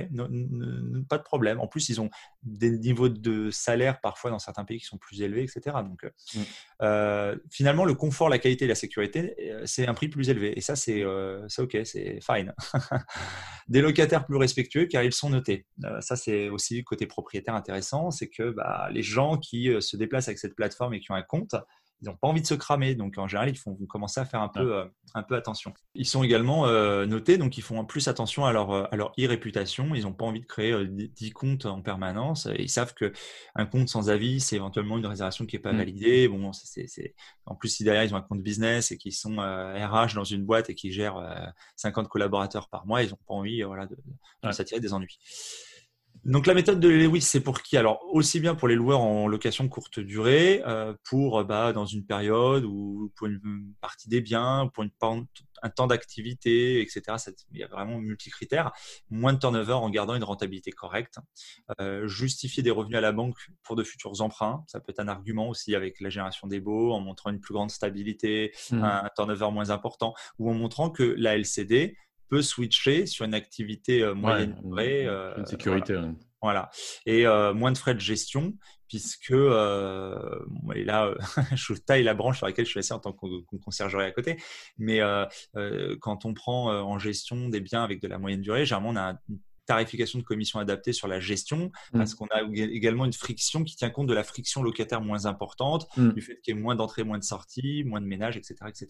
pas 1.09 1.18
de 1.18 1.22
problème. 1.22 1.59
En 1.61 1.66
plus, 1.66 1.88
ils 1.88 2.00
ont 2.00 2.11
des 2.44 2.78
niveaux 2.78 3.09
de 3.09 3.50
salaire 3.50 4.00
parfois 4.00 4.30
dans 4.30 4.38
certains 4.38 4.64
pays 4.64 4.78
qui 4.78 4.85
sont 4.85 4.98
plus 4.98 5.20
élevés, 5.20 5.42
etc. 5.42 5.76
Donc, 5.85 6.04
mm. 6.04 6.40
euh, 6.83 7.37
finalement, 7.50 7.85
le 7.85 7.94
confort, 7.94 8.28
la 8.28 8.38
qualité 8.38 8.66
et 8.66 8.68
la 8.68 8.76
sécurité, 8.76 9.35
euh, 9.40 9.62
c'est 9.64 9.88
un 9.88 9.94
prix 9.94 10.09
plus 10.09 10.30
élevé. 10.30 10.57
Et 10.57 10.61
ça, 10.61 10.76
c'est 10.76 11.02
euh, 11.02 11.46
OK, 11.59 11.76
c'est 11.85 12.20
fine. 12.20 12.54
des 13.68 13.80
locataires 13.80 14.26
plus 14.26 14.37
respectueux 14.37 14.87
car 14.87 15.02
ils 15.02 15.12
sont 15.12 15.30
notés. 15.30 15.66
ça, 16.00 16.14
c'est 16.14 16.48
aussi 16.50 16.85
côté 16.85 17.07
propriétaire 17.07 17.54
intéressant, 17.54 18.12
c'est 18.12 18.28
que 18.28 18.50
bah, 18.50 18.88
les 18.92 19.02
gens 19.02 19.38
qui 19.38 19.70
se 19.80 19.96
déplacent 19.96 20.28
avec 20.28 20.38
cette 20.38 20.54
plateforme 20.54 20.94
et 20.94 21.00
qui 21.00 21.11
ont 21.11 21.16
un 21.16 21.22
compte, 21.22 21.57
ils 22.00 22.09
n'ont 22.09 22.16
pas 22.16 22.28
envie 22.28 22.42
de 22.42 22.46
se 22.46 22.54
cramer. 22.54 22.94
Donc, 22.94 23.16
en 23.18 23.28
général, 23.28 23.48
ils 23.48 23.57
font 23.57 23.74
commencer 23.88 24.20
à 24.20 24.24
faire 24.24 24.40
un 24.40 24.48
peu, 24.48 24.76
euh, 24.76 24.85
un 25.14 25.22
peu 25.22 25.37
attention. 25.37 25.72
Ils 25.94 26.07
sont 26.07 26.22
également 26.22 26.66
euh, 26.66 27.07
notés, 27.07 27.38
donc 27.38 27.57
ils 27.57 27.62
font 27.62 27.85
plus 27.85 28.09
attention 28.09 28.44
à 28.44 28.52
leur, 28.52 28.70
euh, 28.70 28.85
à 28.90 28.96
leur 28.96 29.12
e-réputation. 29.18 29.94
Ils 29.94 30.02
n'ont 30.02 30.12
pas 30.12 30.24
envie 30.24 30.40
de 30.40 30.46
créer 30.46 30.74
10 30.87 31.30
comptes 31.30 31.66
en 31.66 31.83
permanence. 31.83 32.48
Ils 32.59 32.68
savent 32.68 32.94
qu'un 32.94 33.66
compte 33.66 33.88
sans 33.88 34.11
avis, 34.11 34.40
c'est 34.40 34.57
éventuellement 34.57 34.98
une 34.98 35.07
réservation 35.07 35.46
qui 35.46 35.57
n'est 35.57 35.62
pas 35.62 35.72
mm. 35.72 35.78
validée. 35.78 36.28
Bon, 36.28 36.52
c'est, 36.52 37.14
En 37.46 37.54
plus, 37.54 37.68
si 37.68 37.85
derrière, 37.85 38.04
ils 38.04 38.14
ont 38.14 38.18
un 38.18 38.22
compte 38.22 38.42
business 38.42 38.92
et 38.92 38.98
qu'ils 38.98 39.14
sont 39.14 39.37
RH 39.37 40.14
dans 40.14 40.24
une 40.24 40.44
boîte 40.44 40.70
et 40.70 40.74
qui 40.74 40.92
gèrent 40.92 41.52
50 41.76 42.09
collaborateurs 42.09 42.68
par 42.68 42.87
mois, 42.87 43.02
ils 43.02 43.11
n'ont 43.11 43.18
pas 43.26 43.35
envie 43.35 43.62
voilà, 43.62 43.87
de, 43.87 43.96
de 44.42 44.52
s'attirer 44.52 44.80
des 44.80 44.92
ennuis. 44.92 45.18
Donc 46.24 46.46
la 46.46 46.54
méthode 46.54 46.80
de 46.80 46.88
Lewis, 46.88 47.20
c'est 47.20 47.40
pour 47.40 47.60
qui? 47.60 47.76
Alors 47.76 48.00
aussi 48.10 48.40
bien 48.40 48.54
pour 48.54 48.66
les 48.66 48.74
loueurs 48.74 49.00
en 49.00 49.28
location 49.28 49.68
courte 49.68 50.00
durée, 50.00 50.62
euh, 50.66 50.94
pour 51.04 51.44
bah, 51.44 51.72
dans 51.72 51.84
une 51.84 52.06
période 52.06 52.64
ou 52.64 53.12
pour 53.16 53.26
une 53.26 53.74
partie 53.80 54.08
des 54.08 54.22
biens, 54.22 54.70
pour 54.72 54.84
une, 54.84 54.90
un 55.64 55.70
temps 55.70 55.87
d'activité, 55.87 56.80
etc. 56.80 57.02
Il 57.52 57.58
y 57.58 57.62
a 57.62 57.66
vraiment 57.66 57.98
multi-critères. 57.98 58.72
Moins 59.10 59.32
de 59.32 59.38
turnover 59.38 59.72
en 59.72 59.90
gardant 59.90 60.14
une 60.14 60.24
rentabilité 60.24 60.70
correcte. 60.70 61.18
Euh, 61.80 62.06
justifier 62.06 62.62
des 62.62 62.70
revenus 62.70 62.98
à 62.98 63.00
la 63.00 63.12
banque 63.12 63.37
pour 63.62 63.76
de 63.76 63.82
futurs 63.82 64.20
emprunts, 64.20 64.64
ça 64.66 64.80
peut 64.80 64.90
être 64.90 65.00
un 65.00 65.08
argument 65.08 65.48
aussi 65.48 65.74
avec 65.74 66.00
la 66.00 66.10
génération 66.10 66.46
des 66.46 66.60
baux, 66.60 66.92
en 66.92 67.00
montrant 67.00 67.30
une 67.30 67.40
plus 67.40 67.54
grande 67.54 67.70
stabilité, 67.70 68.52
mmh. 68.70 68.82
un 68.82 69.10
turnover 69.16 69.50
moins 69.50 69.70
important, 69.70 70.14
ou 70.38 70.50
en 70.50 70.54
montrant 70.54 70.90
que 70.90 71.02
la 71.18 71.37
LCD 71.37 71.96
peut 72.28 72.42
switcher 72.42 73.06
sur 73.06 73.24
une 73.24 73.34
activité 73.34 74.02
euh, 74.02 74.14
moyenne 74.14 74.56
durée. 74.62 75.06
Euh, 75.06 75.37
une 75.37 75.46
sécurité. 75.46 76.00
Voilà. 76.42 76.70
Et 77.06 77.26
euh, 77.26 77.54
moins 77.54 77.72
de 77.72 77.78
frais 77.78 77.94
de 77.94 78.00
gestion, 78.00 78.52
puisque, 78.88 79.30
et 79.30 80.84
là, 80.84 81.14
je 81.54 81.72
taille 81.74 82.02
la 82.02 82.14
branche 82.14 82.38
sur 82.38 82.46
laquelle 82.46 82.66
je 82.66 82.70
suis 82.70 82.80
assis 82.80 82.92
en 82.92 82.98
tant 82.98 83.12
qu'on 83.12 83.42
conciergerie 83.64 84.04
à 84.04 84.10
côté, 84.10 84.37
mais 84.76 85.00
quand 86.00 86.26
on 86.26 86.34
prend 86.34 86.66
en 86.70 86.98
gestion 86.98 87.48
des 87.48 87.60
biens 87.60 87.82
avec 87.82 88.02
de 88.02 88.08
la 88.08 88.18
moyenne 88.18 88.42
durée, 88.42 88.66
généralement, 88.66 88.90
on 88.90 88.96
a 88.96 89.18
une 89.30 89.38
tarification 89.66 90.18
de 90.18 90.24
commission 90.24 90.58
adaptée 90.58 90.92
sur 90.92 91.08
la 91.08 91.20
gestion, 91.20 91.70
mmh. 91.92 91.98
parce 91.98 92.14
qu'on 92.14 92.26
a 92.26 92.42
également 92.52 93.04
une 93.04 93.12
friction 93.12 93.64
qui 93.64 93.76
tient 93.76 93.90
compte 93.90 94.06
de 94.06 94.14
la 94.14 94.24
friction 94.24 94.62
locataire 94.62 95.00
moins 95.00 95.26
importante, 95.26 95.88
mmh. 95.96 96.10
du 96.10 96.22
fait 96.22 96.40
qu'il 96.40 96.54
y 96.54 96.58
ait 96.58 96.60
moins 96.60 96.76
d'entrées, 96.76 97.04
moins 97.04 97.18
de 97.18 97.24
sorties, 97.24 97.84
moins 97.84 98.00
de 98.00 98.06
ménages, 98.06 98.37
etc. 98.37 98.56
etc. 98.68 98.88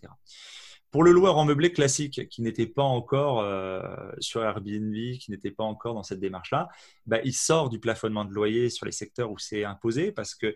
Pour 0.95 1.03
le 1.03 1.11
loueur 1.11 1.39
en 1.39 1.45
meublé 1.45 1.73
classique 1.73 2.29
qui 2.29 2.41
n'était 2.41 2.69
pas 2.69 2.85
encore 2.85 3.41
euh, 3.41 3.83
sur 4.21 4.45
Airbnb, 4.45 4.95
qui 5.19 5.33
n'était 5.33 5.51
pas 5.51 5.65
encore 5.65 5.93
dans 5.95 6.05
cette 6.05 6.21
démarche-là, 6.21 6.69
bah, 7.07 7.19
il 7.25 7.33
sort 7.33 7.69
du 7.69 7.81
plafonnement 7.81 8.25
de 8.25 8.33
loyer 8.33 8.71
sur 8.71 8.87
les 8.87 8.93
secteurs 8.93 9.33
où 9.33 9.37
c'est 9.37 9.65
imposé 9.65 10.13
parce 10.13 10.37
que 10.37 10.55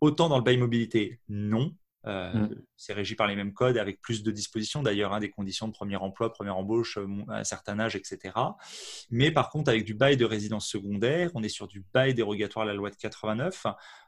autant 0.00 0.28
dans 0.28 0.38
le 0.38 0.44
bail 0.44 0.56
mobilité, 0.56 1.18
non, 1.28 1.74
euh, 2.06 2.32
mm. 2.32 2.62
C'est 2.76 2.92
régi 2.94 3.14
par 3.14 3.28
les 3.28 3.36
mêmes 3.36 3.52
codes 3.52 3.78
avec 3.78 4.00
plus 4.00 4.22
de 4.22 4.30
dispositions 4.30 4.82
d'ailleurs, 4.82 5.12
hein, 5.12 5.20
des 5.20 5.30
conditions 5.30 5.68
de 5.68 5.72
premier 5.72 5.96
emploi, 5.96 6.32
première 6.32 6.56
embauche 6.56 6.98
euh, 6.98 7.06
à 7.28 7.38
un 7.38 7.44
certain 7.44 7.78
âge, 7.78 7.94
etc. 7.94 8.34
Mais 9.10 9.30
par 9.30 9.50
contre, 9.50 9.70
avec 9.70 9.84
du 9.84 9.94
bail 9.94 10.16
de 10.16 10.24
résidence 10.24 10.66
secondaire, 10.66 11.30
on 11.34 11.42
est 11.42 11.48
sur 11.48 11.68
du 11.68 11.84
bail 11.94 12.14
dérogatoire 12.14 12.64
à 12.64 12.66
la 12.66 12.74
loi 12.74 12.90
de 12.90 12.96
89. 12.96 13.66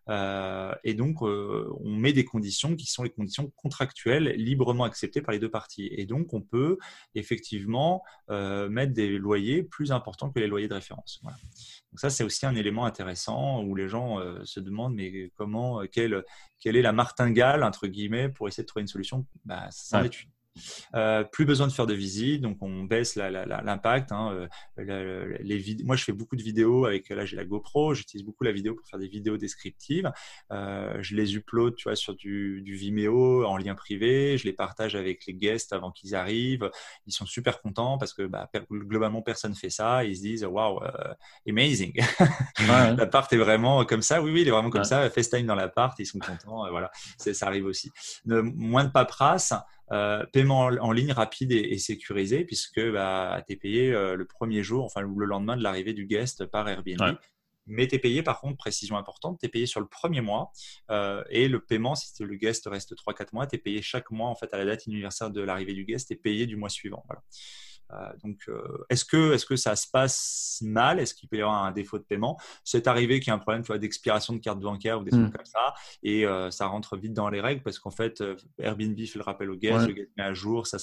Euh, 0.09 0.75
et 0.85 0.95
donc, 0.95 1.23
on 1.23 1.91
met 1.91 2.13
des 2.13 2.25
conditions 2.25 2.77
qui 2.77 2.87
sont 2.87 3.03
les 3.03 3.11
conditions 3.11 3.53
contractuelles 3.57 4.35
librement 4.37 4.85
acceptées 4.85 5.23
par 5.23 5.33
les 5.33 5.39
deux 5.39 5.51
parties. 5.51 5.89
Et 5.93 6.07
donc, 6.07 6.33
on 6.33 6.41
peut 6.41 6.79
effectivement 7.15 8.03
mettre 8.29 8.93
des 8.93 9.19
loyers 9.19 9.63
plus 9.63 9.93
importants 9.93 10.31
que 10.31 10.41
les 10.41 10.47
loyers 10.47 10.69
de 10.69 10.75
référence. 10.75 11.21
Donc 11.23 12.01
ça, 12.01 12.11
c'est 12.11 12.25
aussi 12.25 12.47
un 12.47 12.55
élément 12.55 12.85
intéressant 12.87 13.63
où 13.63 13.75
les 13.75 13.89
gens 13.89 14.19
se 14.45 14.61
demandent 14.61 14.95
mais 14.95 15.31
comment, 15.37 15.83
quelle, 15.87 16.25
quelle 16.59 16.77
est 16.77 16.83
la 16.83 16.93
martingale 16.93 17.63
entre 17.63 17.87
guillemets 17.87 18.29
pour 18.29 18.49
essayer 18.49 18.65
de 18.65 18.69
trouver 18.69 18.83
une 18.83 18.89
solution? 18.89 19.27
Bah, 19.45 19.69
Ça 19.71 20.01
en 20.01 20.05
est 20.05 20.23
une. 20.23 20.34
Euh, 20.95 21.25
plus 21.25 21.45
besoin 21.45 21.67
de 21.67 21.73
faire 21.73 21.87
de 21.87 21.95
visites, 21.95 22.41
donc 22.41 22.59
on 22.61 22.85
baisse 22.85 23.17
l'impact. 23.17 24.13
Hein, 24.13 24.49
euh, 24.79 25.37
les 25.41 25.77
Moi, 25.85 25.97
je 25.97 26.05
fais 26.05 26.13
beaucoup 26.13 26.37
de 26.37 26.43
vidéos 26.43 26.87
avec, 26.87 27.09
là 27.09 27.25
j'ai 27.25 27.37
la 27.37 27.45
GoPro, 27.45 27.95
j'utilise 27.95 28.25
beaucoup 28.25 28.45
la 28.45 28.53
vidéo 28.53 28.75
pour 28.75 28.87
faire 28.87 28.99
des 28.99 29.09
vidéos 29.09 29.37
descriptives. 29.37 30.11
Euh, 30.53 30.97
je 31.01 31.15
les 31.17 31.35
upload 31.35 31.77
tu 31.77 31.85
vois, 31.85 31.97
sur 31.97 32.15
du, 32.15 32.63
Vimeo 32.65 33.45
en 33.45 33.57
lien 33.57 33.75
privé, 33.75 34.37
je 34.39 34.45
les 34.45 34.53
partage 34.53 34.97
avec 34.97 35.27
les 35.27 35.35
guests 35.35 35.73
avant 35.73 35.91
qu'ils 35.91 36.15
arrivent. 36.15 36.71
Ils 37.07 37.13
sont 37.13 37.27
super 37.27 37.61
contents 37.61 37.99
parce 37.99 38.15
que 38.15 38.23
bah, 38.23 38.49
globalement, 38.71 39.23
personne 39.23 39.55
fait 39.55 39.71
ça. 39.71 40.05
Ils 40.05 40.17
se 40.17 40.23
disent 40.23 40.45
Waouh, 40.45 40.81
amazing 41.49 41.93
L'appart 42.69 43.33
est 43.33 43.37
vraiment 43.37 43.85
comme 43.85 44.03
ça. 44.03 44.23
Oui, 44.23 44.33
oui, 44.33 44.43
il 44.43 44.49
est 44.49 44.53
vraiment 44.53 44.71
comme 44.71 44.85
ça. 44.85 45.09
FaceTime 45.11 45.47
dans 45.47 45.55
l'appart, 45.55 45.99
ils 45.99 46.07
sont 46.07 46.19
contents. 46.19 46.69
voilà, 46.71 46.91
ça 47.19 47.47
arrive 47.47 47.67
aussi. 47.67 47.91
moins 48.25 48.85
de 48.85 48.91
paperasse. 48.91 49.53
Euh, 49.93 50.25
paiement 50.33 50.61
en, 50.61 50.93
ligne 50.93 51.13
rapide 51.13 51.53
et, 51.53 51.79
sécurisé, 51.79 52.45
puisque 52.45 52.81
bah, 52.93 53.43
tu 53.47 53.53
es 53.53 53.57
payé 53.57 53.93
euh, 53.93 54.17
le 54.17 54.25
premier 54.25 54.63
jour, 54.63 54.85
enfin 54.85 55.03
le 55.03 55.25
lendemain 55.27 55.57
de 55.57 55.63
l'arrivée 55.63 55.93
du 55.93 56.07
guest 56.07 56.47
par 56.47 56.69
Airbnb. 56.69 57.17
Mais 57.67 57.87
tu 57.89 57.95
es 57.95 57.99
payé, 57.99 58.23
par 58.23 58.41
contre, 58.41 58.59
précision 58.59 58.97
importante, 58.97 59.39
tu 59.41 59.47
es 59.47 59.49
payé 59.49 59.67
sur 59.67 59.81
le 59.81 59.87
premier 59.87 60.21
mois. 60.21 60.53
Euh, 60.91 61.25
et 61.31 61.49
le 61.49 61.61
paiement, 61.61 61.95
si 61.95 62.11
le 62.23 62.35
guest 62.37 62.67
reste 62.67 62.95
3-4 62.95 63.29
mois, 63.33 63.47
tu 63.47 63.57
es 63.57 63.59
payé 63.59 63.81
chaque 63.81 64.11
mois 64.11 64.29
en 64.29 64.35
fait, 64.35 64.53
à 64.53 64.59
la 64.59 64.67
date 64.67 64.83
anniversaire 64.87 65.31
de 65.31 65.41
l'arrivée 65.41 65.73
du 65.73 65.85
guest 65.85 66.11
et 66.11 66.17
payé 66.17 66.47
du 66.47 66.57
mois 66.57 66.69
suivant. 66.69 67.03
Voilà. 67.07 67.23
Euh, 67.95 68.13
donc, 68.23 68.39
euh, 68.49 68.85
est-ce 68.89 69.05
que, 69.05 69.35
est 69.35 69.47
que 69.47 69.57
ça 69.57 69.77
se 69.77 69.87
passe 69.89 70.61
mal? 70.63 70.99
Est-ce 70.99 71.15
qu'il 71.15 71.29
peut 71.29 71.37
y 71.37 71.43
avoir 71.43 71.65
un 71.65 71.73
défaut 71.73 71.99
de 71.99 72.05
paiement? 72.05 72.39
C'est 72.65 72.87
arrivé 72.87 73.21
qu'il 73.21 73.29
y 73.29 73.31
ait 73.31 73.37
un 73.37 73.39
problème 73.39 73.63
d'expiration 73.79 74.35
de 74.35 74.39
carte 74.39 74.61
bancaire 74.61 75.01
ou 75.01 75.05
des 75.05 75.11
trucs 75.11 75.29
mm. 75.29 75.33
comme 75.33 75.47
ça, 75.47 75.75
et 76.03 76.27
euh, 76.27 76.51
ça 76.51 76.67
rentre 76.67 76.97
vite 76.97 77.13
dans 77.13 77.29
les 77.29 77.41
règles 77.41 77.63
parce 77.63 77.79
qu'en 77.79 77.91
fait, 77.91 78.23
Airbnb 78.59 78.99
fait 78.99 79.19
le 79.19 79.25
rappel 79.25 79.51
au 79.51 79.57
guest, 79.57 79.87
le 79.87 79.93
guest 79.93 80.11
met 80.17 80.25
à 80.25 80.35
jour, 80.35 80.67
ça 80.67 80.79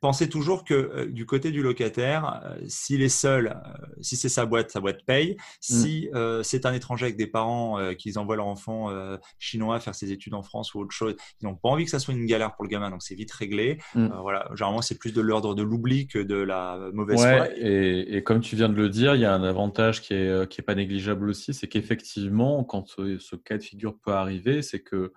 pensez 0.00 0.28
toujours 0.28 0.64
que 0.64 0.74
euh, 0.74 1.06
du 1.06 1.26
côté 1.26 1.50
du 1.50 1.62
locataire, 1.62 2.42
euh, 2.44 2.56
s'il 2.66 3.02
est 3.02 3.08
seul, 3.08 3.48
euh, 3.48 3.86
si 4.00 4.16
c'est 4.16 4.28
sa 4.28 4.46
boîte, 4.46 4.70
sa 4.70 4.80
boîte 4.80 5.04
paye. 5.06 5.32
Mm. 5.32 5.36
Si 5.60 6.08
c'est 6.42 6.66
un 6.66 6.72
étranger 6.72 7.06
avec 7.06 7.16
des 7.16 7.26
parents 7.26 7.78
qui 7.94 8.16
envoient 8.16 8.36
leur 8.36 8.46
enfant 8.46 8.90
chinois 9.38 9.80
faire 9.80 9.94
ses 9.94 10.12
études 10.12 10.34
en 10.34 10.42
France 10.42 10.74
ou 10.74 10.80
autre 10.80 10.92
chose, 10.92 11.14
ils 11.40 11.46
n'ont 11.46 11.54
pas 11.54 11.68
envie 11.68 11.84
que 11.84 11.90
ça 11.90 11.98
soit 11.98 12.14
une 12.14 12.26
galère 12.26 12.54
pour 12.54 12.64
le 12.64 12.68
gamin, 12.68 12.90
donc 12.90 13.02
c'est 13.02 13.14
vite 13.14 13.32
réglé. 13.32 13.78
Mm. 13.94 14.08
voilà, 14.20 14.48
généralement 14.54 14.82
c'est 14.82 14.98
plus 14.98 15.12
de 15.12 15.20
l'ordre 15.20 15.54
de 15.54 15.62
l'oubli 15.62 16.06
que 16.06 16.18
de 16.18 16.36
la 16.36 16.78
mauvaise 16.92 17.20
foi. 17.20 17.48
Et, 17.56 18.16
et, 18.16 18.22
comme 18.22 18.40
tu 18.40 18.56
viens 18.56 18.68
de 18.68 18.74
le 18.74 18.88
dire, 18.88 19.14
il 19.14 19.20
y 19.20 19.24
a 19.24 19.34
un 19.34 19.42
avantage 19.42 20.02
qui 20.02 20.14
est, 20.14 20.48
qui 20.48 20.60
est 20.60 20.64
pas 20.64 20.74
négligeable 20.74 21.28
aussi, 21.28 21.54
c'est 21.54 21.68
qu'effectivement, 21.68 22.64
quand 22.64 22.86
ce 22.88 23.36
cas 23.36 23.58
de 23.58 23.62
figure 23.62 23.96
peut 23.98 24.12
arriver, 24.12 24.62
c'est 24.62 24.80
que 24.80 25.12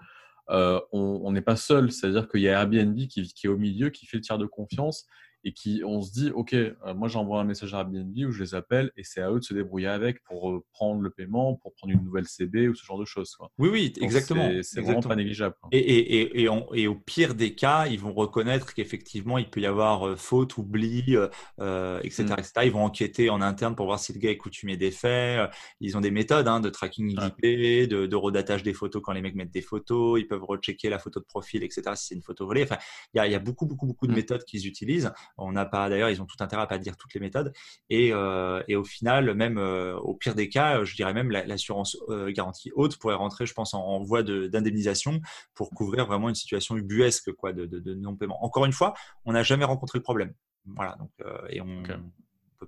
on 0.50 1.32
n'est 1.32 1.42
pas 1.42 1.56
seul. 1.56 1.92
C'est-à-dire 1.92 2.28
qu'il 2.28 2.42
y 2.42 2.50
a 2.50 2.60
Airbnb 2.60 2.98
qui, 3.08 3.24
qui, 3.34 3.48
est 3.48 3.50
au 3.50 3.58
milieu, 3.58 3.90
qui 3.90 4.06
fait 4.06 4.18
le 4.18 4.22
tiers 4.22 4.38
de 4.38 4.46
confiance 4.46 5.08
et 5.44 5.54
qui 5.54 5.82
on 5.86 6.02
se 6.02 6.12
dit 6.12 6.32
ok 6.32 6.54
euh, 6.54 6.76
moi 6.96 7.08
j'envoie 7.08 7.40
un 7.40 7.44
message 7.44 7.74
à 7.74 7.80
Airbnb 7.80 8.16
où 8.28 8.32
je 8.32 8.44
les 8.44 8.56
appelle 8.56 8.92
et 8.98 9.04
c'est 9.04 9.22
à 9.22 9.32
eux 9.32 9.40
de 9.40 9.44
se 9.44 9.54
débrouiller 9.54 9.88
avec 9.88 10.24
pour 10.24 10.52
euh, 10.52 10.64
prendre 10.72 11.02
le 11.02 11.10
paiement 11.10 11.56
pour 11.56 11.74
prendre 11.74 11.94
une 11.94 12.04
nouvelle 12.04 12.26
CB 12.26 12.68
ou 12.68 12.76
ce 12.76 12.86
genre 12.86 13.00
de 13.00 13.06
choses 13.06 13.38
oui 13.58 13.70
oui 13.72 13.94
exactement. 14.02 14.50
c'est 14.62 14.82
vraiment 14.82 15.02
pas 15.02 15.16
négligeable 15.16 15.56
et, 15.72 15.78
et, 15.80 16.42
et, 16.42 16.50
et, 16.74 16.88
au 16.88 16.96
pire 16.96 17.36
des 17.36 17.56
cas 17.56 17.88
ils 17.88 18.00
vont 18.00 18.14
reconnaître 18.14 18.74
qu'effectivement 18.74 19.38
il 19.38 19.50
peut 19.50 19.62
y 19.62 19.66
avoir 19.66 20.08
euh, 20.08 20.16
faute 20.16 20.58
oubli 20.58 21.00
etc., 21.00 22.24
mm. 22.24 22.34
etc 22.34 22.52
ils 22.66 22.72
vont 22.72 22.84
enquêter 22.84 23.30
en 23.30 23.42
interne 23.42 23.76
pour 23.76 23.86
voir 23.86 24.00
si 24.00 24.14
le 24.14 24.20
gars 24.20 24.32
est 24.32 24.38
coutumier 24.38 24.78
des 24.78 24.92
faits 24.92 25.50
ils 25.80 25.98
ont 25.98 26.02
des 26.02 26.12
méthodes 26.12 26.48
hein, 26.48 26.60
de 26.60 26.70
tracking 26.70 27.12
IP 27.12 27.42
de, 27.90 28.06
de, 28.06 28.16
redatage 28.16 28.64
des 28.64 28.74
photos 28.74 29.02
quand 29.04 29.14
les 29.14 29.22
mecs 29.22 29.36
mettent 29.36 29.52
des 29.52 29.62
photos 29.62 30.20
ils 30.20 30.28
peuvent 30.28 30.44
rechecker 30.44 30.90
la 30.90 31.00
photo 31.00 31.20
de 31.20 31.26
profil 31.26 31.64
etc 31.64 31.82
si 31.96 32.08
c'est 32.08 32.16
une 32.16 32.22
photo 32.22 32.46
volée. 32.46 32.64
Enfin 32.64 32.78
il 33.14 33.18
y 33.18 33.20
a, 33.20 33.28
y 33.28 33.36
a, 33.36 33.40
beaucoup 33.40 33.66
beaucoup 33.66 33.86
beaucoup 33.86 34.08
de 34.08 34.12
mm. 34.12 34.16
méthodes 34.16 34.44
qu'ils 34.44 34.68
utilisent 34.68 35.12
on 35.38 35.52
n'a 35.52 35.66
pas, 35.66 35.90
d'ailleurs, 35.90 36.10
ils 36.10 36.22
ont 36.22 36.26
tout 36.26 36.42
intérêt 36.42 36.64
à 36.64 36.68
pas 36.68 36.78
dire 36.78 36.98
toutes 36.98 37.14
les 37.14 37.20
méthodes. 37.20 37.54
Et, 37.90 38.12
euh, 38.14 38.62
au 38.76 38.84
final, 38.84 39.34
même 39.34 39.58
euh, 39.58 39.96
au 39.98 40.16
pire 40.16 40.36
des 40.36 40.50
cas, 40.50 40.84
je 40.84 40.96
dirais 40.96 41.14
même 41.14 41.32
l'assurance 41.32 41.98
euh, 42.10 42.32
garantie 42.32 42.72
haute 42.76 42.98
pourrait 42.98 43.16
rentrer, 43.16 43.46
je 43.46 43.54
pense, 43.54 43.74
en, 43.74 44.00
voie 44.04 44.24
d'indemnisation 44.24 45.20
pour 45.54 45.72
couvrir 45.72 46.06
vraiment 46.06 46.30
une 46.30 46.36
situation 46.36 46.78
ubuesque 46.78 47.32
quoi, 47.34 47.54
de, 47.54 47.94
non-paiement. 47.94 48.44
Encore 48.44 48.66
une 48.66 48.72
fois, 48.72 48.94
on 49.26 49.34
n'a 49.34 49.44
jamais 49.44 49.66
rencontré 49.66 50.00
le 50.00 50.04
problème. 50.04 50.34
Voilà. 50.66 50.96
Donc, 51.00 51.12
et 51.50 51.62
on, 51.62 51.84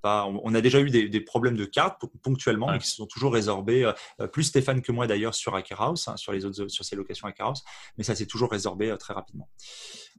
pas. 0.02 0.26
On, 0.26 0.54
a 0.54 0.62
déjà 0.62 0.80
eu 0.82 0.90
des, 0.90 1.22
problèmes 1.22 1.56
de 1.56 1.66
cartes 1.66 2.02
ponctuellement, 2.24 2.72
mais 2.72 2.80
qui 2.80 2.88
se 2.88 2.96
sont 2.96 3.06
toujours 3.06 3.34
résorbés. 3.34 3.92
plus 4.32 4.44
Stéphane 4.44 4.82
que 4.82 4.92
moi 4.92 5.08
d'ailleurs 5.08 5.36
sur 5.36 5.56
Hacker 5.56 5.82
House, 5.82 6.08
hein, 6.08 6.18
sur 6.18 6.32
les 6.32 6.46
autres, 6.46 6.68
sur 6.68 6.84
ces 6.84 6.96
locations 6.96 7.28
Hacker 7.28 7.48
House, 7.48 7.64
mais 7.98 8.04
ça 8.04 8.16
s'est 8.16 8.26
toujours 8.26 8.52
résorbé 8.52 8.96
très 9.00 9.14
rapidement. 9.14 9.50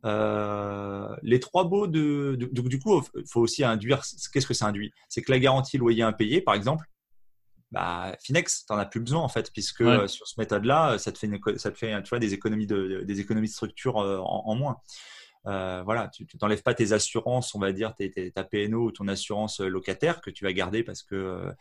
les 0.05 1.41
trois 1.41 1.65
baux 1.65 1.87
de, 1.87 2.37
du 2.37 2.79
coup, 2.79 3.03
il 3.17 3.25
faut 3.29 3.41
aussi 3.41 3.65
induire. 3.65 4.03
Qu'est-ce 4.33 4.47
que 4.47 4.55
ça 4.55 4.67
induit? 4.67 4.93
C'est 5.09 5.23
que 5.23 5.31
la 5.33 5.39
garantie 5.39 5.79
loyer 5.79 6.03
impayé, 6.03 6.41
par 6.41 6.55
exemple, 6.55 6.87
bah, 7.73 8.15
Finex, 8.21 8.67
tu 8.67 8.73
n'en 8.73 8.79
as 8.79 8.85
plus 8.85 9.01
besoin 9.01 9.23
en 9.23 9.29
fait, 9.29 9.51
puisque 9.51 9.81
euh, 9.81 10.07
sur 10.07 10.29
ce 10.29 10.39
méthode-là, 10.39 10.99
ça 10.99 11.11
te 11.11 11.19
fait, 11.19 11.29
ça 11.57 11.71
te 11.71 11.79
fait 11.79 12.03
tu 12.03 12.11
vois, 12.11 12.19
des, 12.19 12.35
économies 12.35 12.67
de, 12.67 13.03
des 13.03 13.21
économies 13.21 13.49
de 13.49 13.53
structure 13.53 13.99
euh, 13.99 14.19
en, 14.19 14.55
moins. 14.55 14.77
Euh, 15.47 15.83
voilà, 15.85 16.09
tu 16.09 16.27
n'enlèves 16.41 16.63
pas 16.63 16.75
tes 16.75 16.93
assurances, 16.93 17.55
on 17.55 17.59
va 17.59 17.73
dire, 17.73 17.95
ta 18.35 18.45
PNO 18.45 18.85
ou 18.85 18.93
ton 18.93 19.09
assurance 19.09 19.61
locataire 19.61 20.21
que 20.21 20.31
tu 20.31 20.45
vas 20.45 20.53
garder 20.53 20.83
parce 20.83 21.03
que 21.03 21.53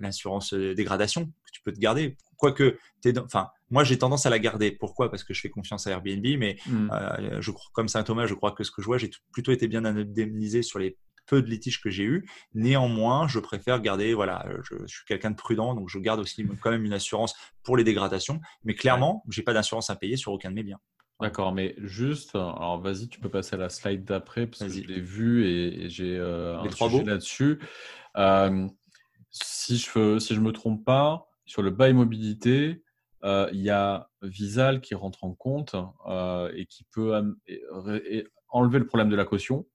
l'assurance 0.00 0.54
dégradation 0.54 1.26
que 1.26 1.50
tu 1.52 1.62
peux 1.62 1.72
te 1.72 1.80
garder. 1.80 2.16
Quoique, 2.36 2.78
enfin, 3.24 3.48
moi 3.70 3.84
j'ai 3.84 3.98
tendance 3.98 4.26
à 4.26 4.30
la 4.30 4.38
garder. 4.38 4.72
Pourquoi? 4.72 5.10
Parce 5.10 5.24
que 5.24 5.34
je 5.34 5.40
fais 5.40 5.50
confiance 5.50 5.86
à 5.86 5.90
Airbnb, 5.90 6.26
mais 6.38 6.56
mmh. 6.66 7.40
je, 7.40 7.50
comme 7.72 7.88
Saint 7.88 8.02
Thomas, 8.02 8.26
je 8.26 8.34
crois 8.34 8.52
que 8.52 8.64
ce 8.64 8.70
que 8.70 8.82
je 8.82 8.86
vois, 8.86 8.98
j'ai 8.98 9.10
plutôt 9.32 9.52
été 9.52 9.68
bien 9.68 9.84
indemnisé 9.84 10.62
sur 10.62 10.78
les 10.78 10.96
peu 11.26 11.42
de 11.42 11.48
litiges 11.48 11.80
que 11.80 11.90
j'ai 11.90 12.04
eu. 12.04 12.28
Néanmoins, 12.54 13.28
je 13.28 13.38
préfère 13.38 13.80
garder, 13.80 14.14
voilà, 14.14 14.46
je, 14.62 14.86
suis 14.86 15.04
quelqu'un 15.06 15.30
de 15.30 15.36
prudent, 15.36 15.74
donc 15.74 15.88
je 15.88 15.98
garde 15.98 16.20
aussi 16.20 16.46
quand 16.60 16.70
même 16.70 16.84
une 16.84 16.92
assurance 16.92 17.34
pour 17.62 17.76
les 17.76 17.84
dégradations. 17.84 18.40
Mais 18.64 18.74
clairement, 18.74 19.24
j'ai 19.28 19.42
pas 19.42 19.52
d'assurance 19.52 19.90
à 19.90 19.96
payer 19.96 20.16
sur 20.16 20.32
aucun 20.32 20.50
de 20.50 20.54
mes 20.54 20.62
biens. 20.62 20.80
D'accord, 21.22 21.52
mais 21.52 21.74
juste, 21.78 22.34
alors 22.34 22.80
vas-y, 22.80 23.08
tu 23.08 23.20
peux 23.20 23.28
passer 23.28 23.54
à 23.54 23.58
la 23.58 23.68
slide 23.68 24.04
d'après 24.04 24.46
parce 24.46 24.62
que 24.64 24.68
je 24.68 24.86
l'ai 24.86 25.00
vu 25.00 25.46
et, 25.46 25.88
j'ai 25.88 26.16
euh, 26.18 26.58
un 26.58 26.70
sujet 26.70 27.04
là-dessus. 27.04 27.58
Euh, 28.16 28.68
si 29.30 29.78
je 29.78 30.18
si 30.18 30.34
je 30.34 30.40
me 30.40 30.52
trompe 30.52 30.84
pas, 30.84 31.28
sur 31.46 31.62
le 31.62 31.70
bail 31.70 31.94
mobilité, 31.94 32.82
euh, 33.24 33.48
il 33.52 33.60
y 33.60 33.70
a 33.70 34.08
Visal 34.22 34.80
qui 34.80 34.94
rentre 34.94 35.24
en 35.24 35.32
compte 35.32 35.74
et 36.54 36.66
qui 36.66 36.84
peut 36.92 37.14
enlever 38.48 38.78
le 38.78 38.86
problème 38.86 39.08
de 39.08 39.16
la 39.16 39.24
caution. 39.24 39.66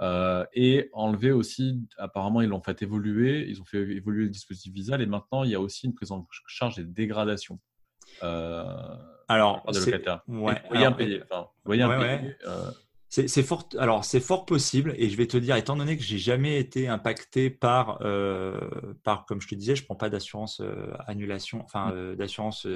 Euh, 0.00 0.44
et 0.52 0.90
enlever 0.92 1.30
aussi, 1.30 1.86
apparemment, 1.98 2.40
ils 2.40 2.48
l'ont 2.48 2.62
fait 2.62 2.82
évoluer, 2.82 3.46
ils 3.48 3.60
ont 3.60 3.64
fait 3.64 3.78
évoluer 3.78 4.24
le 4.24 4.30
dispositif 4.30 4.72
Visal 4.72 5.00
et 5.00 5.06
maintenant 5.06 5.44
il 5.44 5.50
y 5.50 5.54
a 5.54 5.60
aussi 5.60 5.86
une 5.86 5.94
prise 5.94 6.10
en 6.10 6.26
charge 6.46 6.76
des 6.76 6.84
dégradations. 6.84 7.60
Euh, 8.22 8.96
alors, 9.28 9.64
de 9.72 9.78
locataires. 9.78 10.20
Ouais, 10.28 10.60
impayé. 10.72 11.22
Enfin, 11.24 11.48
impayé 11.66 12.36
euh, 12.46 12.70
c'est 13.14 13.42
fort, 13.44 13.68
alors 13.78 14.04
c'est 14.04 14.20
fort 14.20 14.44
possible, 14.44 14.94
et 14.96 15.08
je 15.08 15.16
vais 15.16 15.28
te 15.28 15.36
dire, 15.36 15.54
étant 15.54 15.76
donné 15.76 15.96
que 15.96 16.02
j'ai 16.02 16.18
jamais 16.18 16.58
été 16.58 16.88
impacté 16.88 17.48
par, 17.48 17.98
euh, 18.02 18.58
par, 19.04 19.24
comme 19.24 19.40
je 19.40 19.46
te 19.46 19.54
disais, 19.54 19.76
je 19.76 19.84
prends 19.84 19.94
pas 19.94 20.10
d'assurance 20.10 20.60
euh, 20.60 20.92
annulation, 21.06 21.62
enfin 21.64 21.86
mmh. 21.86 21.92
euh, 21.94 22.16
d'assurance 22.16 22.66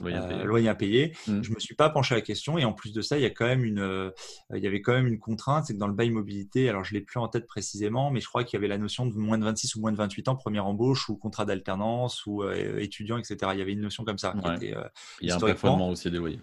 loyer 0.00 0.68
à 0.68 0.74
payer. 0.74 1.16
Mmh. 1.26 1.42
Je 1.42 1.50
me 1.52 1.58
suis 1.58 1.74
pas 1.74 1.88
penché 1.88 2.14
à 2.14 2.18
la 2.18 2.22
question, 2.22 2.58
et 2.58 2.66
en 2.66 2.74
plus 2.74 2.92
de 2.92 3.00
ça, 3.00 3.16
il 3.16 3.22
y 3.22 3.26
a 3.26 3.30
quand 3.30 3.46
même 3.46 3.64
une, 3.64 4.12
il 4.54 4.62
y 4.62 4.66
avait 4.66 4.82
quand 4.82 4.92
même 4.92 5.06
une 5.06 5.18
contrainte, 5.18 5.64
c'est 5.66 5.72
que 5.72 5.78
dans 5.78 5.88
le 5.88 5.94
bail 5.94 6.10
mobilité, 6.10 6.68
alors 6.68 6.84
je 6.84 6.92
l'ai 6.92 7.00
plus 7.00 7.18
en 7.18 7.28
tête 7.28 7.46
précisément, 7.46 8.10
mais 8.10 8.20
je 8.20 8.28
crois 8.28 8.44
qu'il 8.44 8.58
y 8.58 8.58
avait 8.58 8.68
la 8.68 8.78
notion 8.78 9.06
de 9.06 9.16
moins 9.16 9.38
de 9.38 9.44
26 9.44 9.76
ou 9.76 9.80
moins 9.80 9.92
de 9.92 9.96
28 9.96 10.28
ans, 10.28 10.36
première 10.36 10.66
embauche 10.66 11.08
ou 11.08 11.16
contrat 11.16 11.46
d'alternance 11.46 12.26
ou 12.26 12.44
étudiant, 12.50 13.16
etc. 13.16 13.52
Il 13.54 13.58
y 13.58 13.62
avait 13.62 13.72
une 13.72 13.80
notion 13.80 14.04
comme 14.04 14.18
ça. 14.18 14.34
il 14.60 15.28
y 15.28 15.30
a 15.30 15.36
un 15.36 15.38
plafonnement 15.38 15.88
aussi 15.88 16.10
des 16.10 16.18
loyers. 16.18 16.40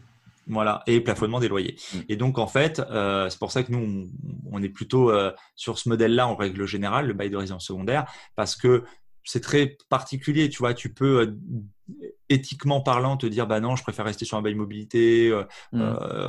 Voilà, 0.47 0.83
et 0.85 1.01
plafonnement 1.01 1.39
des 1.39 1.47
loyers. 1.47 1.75
Mm. 1.93 1.97
Et 2.09 2.15
donc, 2.15 2.37
en 2.37 2.47
fait, 2.47 2.79
euh, 2.91 3.29
c'est 3.29 3.39
pour 3.39 3.51
ça 3.51 3.63
que 3.63 3.71
nous, 3.71 4.09
on, 4.51 4.61
est 4.61 4.69
plutôt 4.69 5.11
euh, 5.11 5.31
sur 5.55 5.79
ce 5.79 5.89
modèle-là 5.89 6.27
en 6.27 6.35
règle 6.35 6.65
générale, 6.65 7.07
le 7.07 7.13
bail 7.13 7.29
de 7.29 7.37
résidence 7.37 7.65
secondaire, 7.65 8.05
parce 8.35 8.55
que 8.55 8.83
c'est 9.25 9.41
très 9.41 9.77
particulier. 9.89 10.49
Tu 10.49 10.59
vois, 10.59 10.73
tu 10.73 10.93
peux 10.93 11.21
euh, 11.21 12.05
éthiquement 12.29 12.81
parlant 12.81 13.17
te 13.17 13.25
dire, 13.25 13.47
bah 13.47 13.59
non, 13.59 13.75
je 13.75 13.83
préfère 13.83 14.05
rester 14.05 14.23
sur 14.23 14.37
un 14.37 14.41
bail 14.41 14.55
mobilité. 14.55 15.31
Mm. 15.73 15.81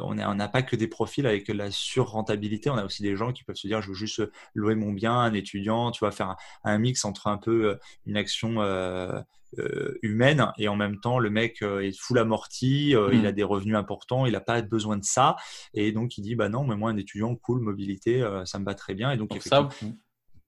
on 0.03 0.15
n'a 0.15 0.49
pas 0.49 0.63
que 0.63 0.77
des 0.77 0.89
profils 0.89 1.27
avec 1.27 1.49
la 1.49 1.71
surrentabilité. 1.71 2.71
On 2.71 2.77
a 2.77 2.85
aussi 2.85 3.03
des 3.03 3.17
gens 3.17 3.33
qui 3.33 3.45
peuvent 3.45 3.57
se 3.57 3.67
dire, 3.67 3.81
je 3.81 3.89
veux 3.89 3.95
juste 3.95 4.23
louer 4.55 4.75
mon 4.75 4.93
bien, 4.93 5.15
un 5.15 5.33
étudiant, 5.35 5.91
tu 5.91 6.05
vas 6.05 6.11
faire 6.11 6.31
un, 6.31 6.37
un, 6.65 6.79
mix 6.79 7.05
entre 7.05 7.29
un 7.29 7.39
peu 7.39 7.79
une 8.07 8.17
action 8.17 8.61
euh, 9.59 9.97
humaine 10.03 10.53
et 10.59 10.69
en 10.69 10.77
même 10.77 10.99
temps 11.01 11.19
le 11.19 11.31
mec 11.31 11.63
euh, 11.63 11.81
est 11.81 11.97
full 11.97 12.19
amorti, 12.19 12.95
euh, 12.95 13.11
il 13.13 13.25
a 13.27 13.33
mm. 13.33 13.35
des 13.35 13.43
revenus 13.43 13.77
importants, 13.77 14.27
il 14.27 14.33
n'a 14.33 14.41
pas 14.41 14.61
besoin 14.61 14.99
de 14.99 15.05
ça 15.05 15.37
et 15.73 15.93
donc 15.93 16.19
il 16.19 16.23
dit 16.23 16.35
bah 16.35 16.49
non 16.49 16.65
mais 16.65 16.77
moi 16.77 16.91
un 16.91 16.97
étudiant 16.97 17.35
cool 17.37 17.61
mobilité 17.61 18.23
ça 18.45 18.59
me 18.59 18.65
va 18.65 18.75
très 18.75 18.95
bien 18.95 19.13
et 19.13 19.17
donc, 19.17 19.35
ça 19.41 19.69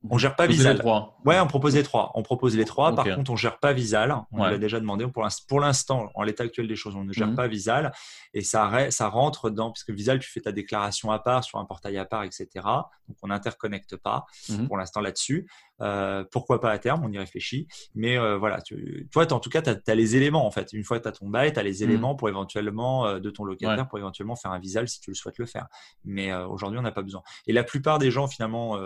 on 0.08 0.18
gère 0.18 0.36
pas 0.36 0.46
Visal. 0.46 0.80
Ouais, 1.24 1.40
on 1.40 1.46
propose 1.46 1.74
les 1.74 1.82
trois. 1.82 2.12
On 2.14 2.22
propose 2.22 2.56
les 2.56 2.64
trois. 2.64 2.94
Par 2.94 3.04
contre, 3.04 3.30
on 3.30 3.36
gère 3.36 3.58
pas 3.58 3.72
Visal. 3.72 4.14
On 4.32 4.44
l'a 4.44 4.58
déjà 4.58 4.78
demandé. 4.80 5.06
Pour 5.48 5.60
l'instant, 5.60 6.10
en 6.14 6.22
l'état 6.22 6.44
actuel 6.44 6.68
des 6.68 6.76
choses, 6.76 6.94
on 6.94 7.04
ne 7.04 7.12
gère 7.12 7.28
mhm. 7.28 7.36
pas 7.36 7.48
Visal. 7.48 7.92
Et 8.32 8.42
ça, 8.42 8.90
ça 8.90 9.08
rentre 9.08 9.50
dans, 9.50 9.72
puisque 9.72 9.90
Visal, 9.90 10.18
tu 10.20 10.30
fais 10.30 10.40
ta 10.40 10.52
déclaration 10.52 11.10
à 11.10 11.18
part 11.18 11.42
sur 11.42 11.58
un 11.58 11.64
portail 11.64 11.98
à 11.98 12.04
part, 12.04 12.22
etc. 12.22 12.48
Donc, 12.54 13.16
on 13.22 13.28
n'interconnecte 13.28 13.96
pas 13.96 14.26
mhm. 14.48 14.68
pour 14.68 14.76
l'instant 14.76 15.00
là-dessus. 15.00 15.48
Euh, 15.80 16.24
pourquoi 16.30 16.60
pas 16.60 16.70
à 16.70 16.78
terme? 16.78 17.04
On 17.04 17.10
y 17.10 17.18
réfléchit. 17.18 17.66
Mais 17.94 18.18
euh, 18.18 18.36
voilà, 18.36 18.60
tu, 18.60 19.08
toi, 19.10 19.32
en 19.32 19.40
tout 19.40 19.50
cas, 19.50 19.62
tu 19.62 19.70
as, 19.70 19.94
les 19.94 20.16
éléments 20.16 20.46
en 20.46 20.50
fait. 20.50 20.72
Une 20.72 20.84
fois 20.84 20.98
que 20.98 21.04
tu 21.04 21.08
as 21.08 21.12
ton 21.12 21.28
bail, 21.28 21.52
tu 21.52 21.58
as 21.58 21.62
les 21.62 21.82
mhm. 21.82 21.90
éléments 21.90 22.14
pour 22.14 22.28
éventuellement, 22.28 23.06
euh, 23.06 23.18
de 23.18 23.30
ton 23.30 23.44
locataire, 23.44 23.88
pour 23.88 23.98
éventuellement 23.98 24.36
faire 24.36 24.52
un 24.52 24.58
Visal 24.58 24.88
si 24.88 25.00
tu 25.00 25.10
le 25.10 25.14
souhaites 25.14 25.38
le 25.38 25.46
faire. 25.46 25.66
Mais 26.04 26.32
aujourd'hui, 26.34 26.78
on 26.78 26.82
n'a 26.82 26.92
pas 26.92 27.02
besoin. 27.02 27.22
Et 27.46 27.52
la 27.52 27.64
plupart 27.64 27.98
des 27.98 28.10
gens, 28.10 28.28
finalement, 28.28 28.78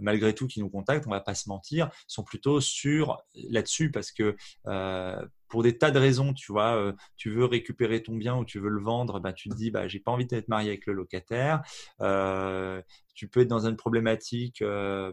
malgré 0.00 0.34
tout 0.34 0.46
qui 0.46 0.60
nous 0.60 0.70
contactent, 0.70 1.06
on 1.06 1.10
va 1.10 1.20
pas 1.20 1.34
se 1.34 1.48
mentir, 1.48 1.90
sont 2.06 2.24
plutôt 2.24 2.60
sur 2.60 3.18
là-dessus 3.34 3.90
parce 3.90 4.12
que 4.12 4.36
euh, 4.66 5.24
pour 5.48 5.62
des 5.62 5.78
tas 5.78 5.92
de 5.92 5.98
raisons, 5.98 6.32
tu 6.32 6.50
vois, 6.50 6.74
euh, 6.76 6.92
tu 7.16 7.30
veux 7.30 7.44
récupérer 7.44 8.02
ton 8.02 8.16
bien 8.16 8.36
ou 8.36 8.44
tu 8.44 8.58
veux 8.58 8.70
le 8.70 8.80
vendre, 8.80 9.20
bah, 9.20 9.32
tu 9.32 9.48
te 9.48 9.54
dis, 9.54 9.70
bah, 9.70 9.86
j'ai 9.86 10.00
pas 10.00 10.10
envie 10.10 10.26
d'être 10.26 10.48
marié 10.48 10.70
avec 10.70 10.86
le 10.86 10.94
locataire. 10.94 11.62
Euh, 12.00 12.82
tu 13.14 13.28
peux 13.28 13.40
être 13.40 13.48
dans 13.48 13.68
une 13.68 13.76
problématique 13.76 14.64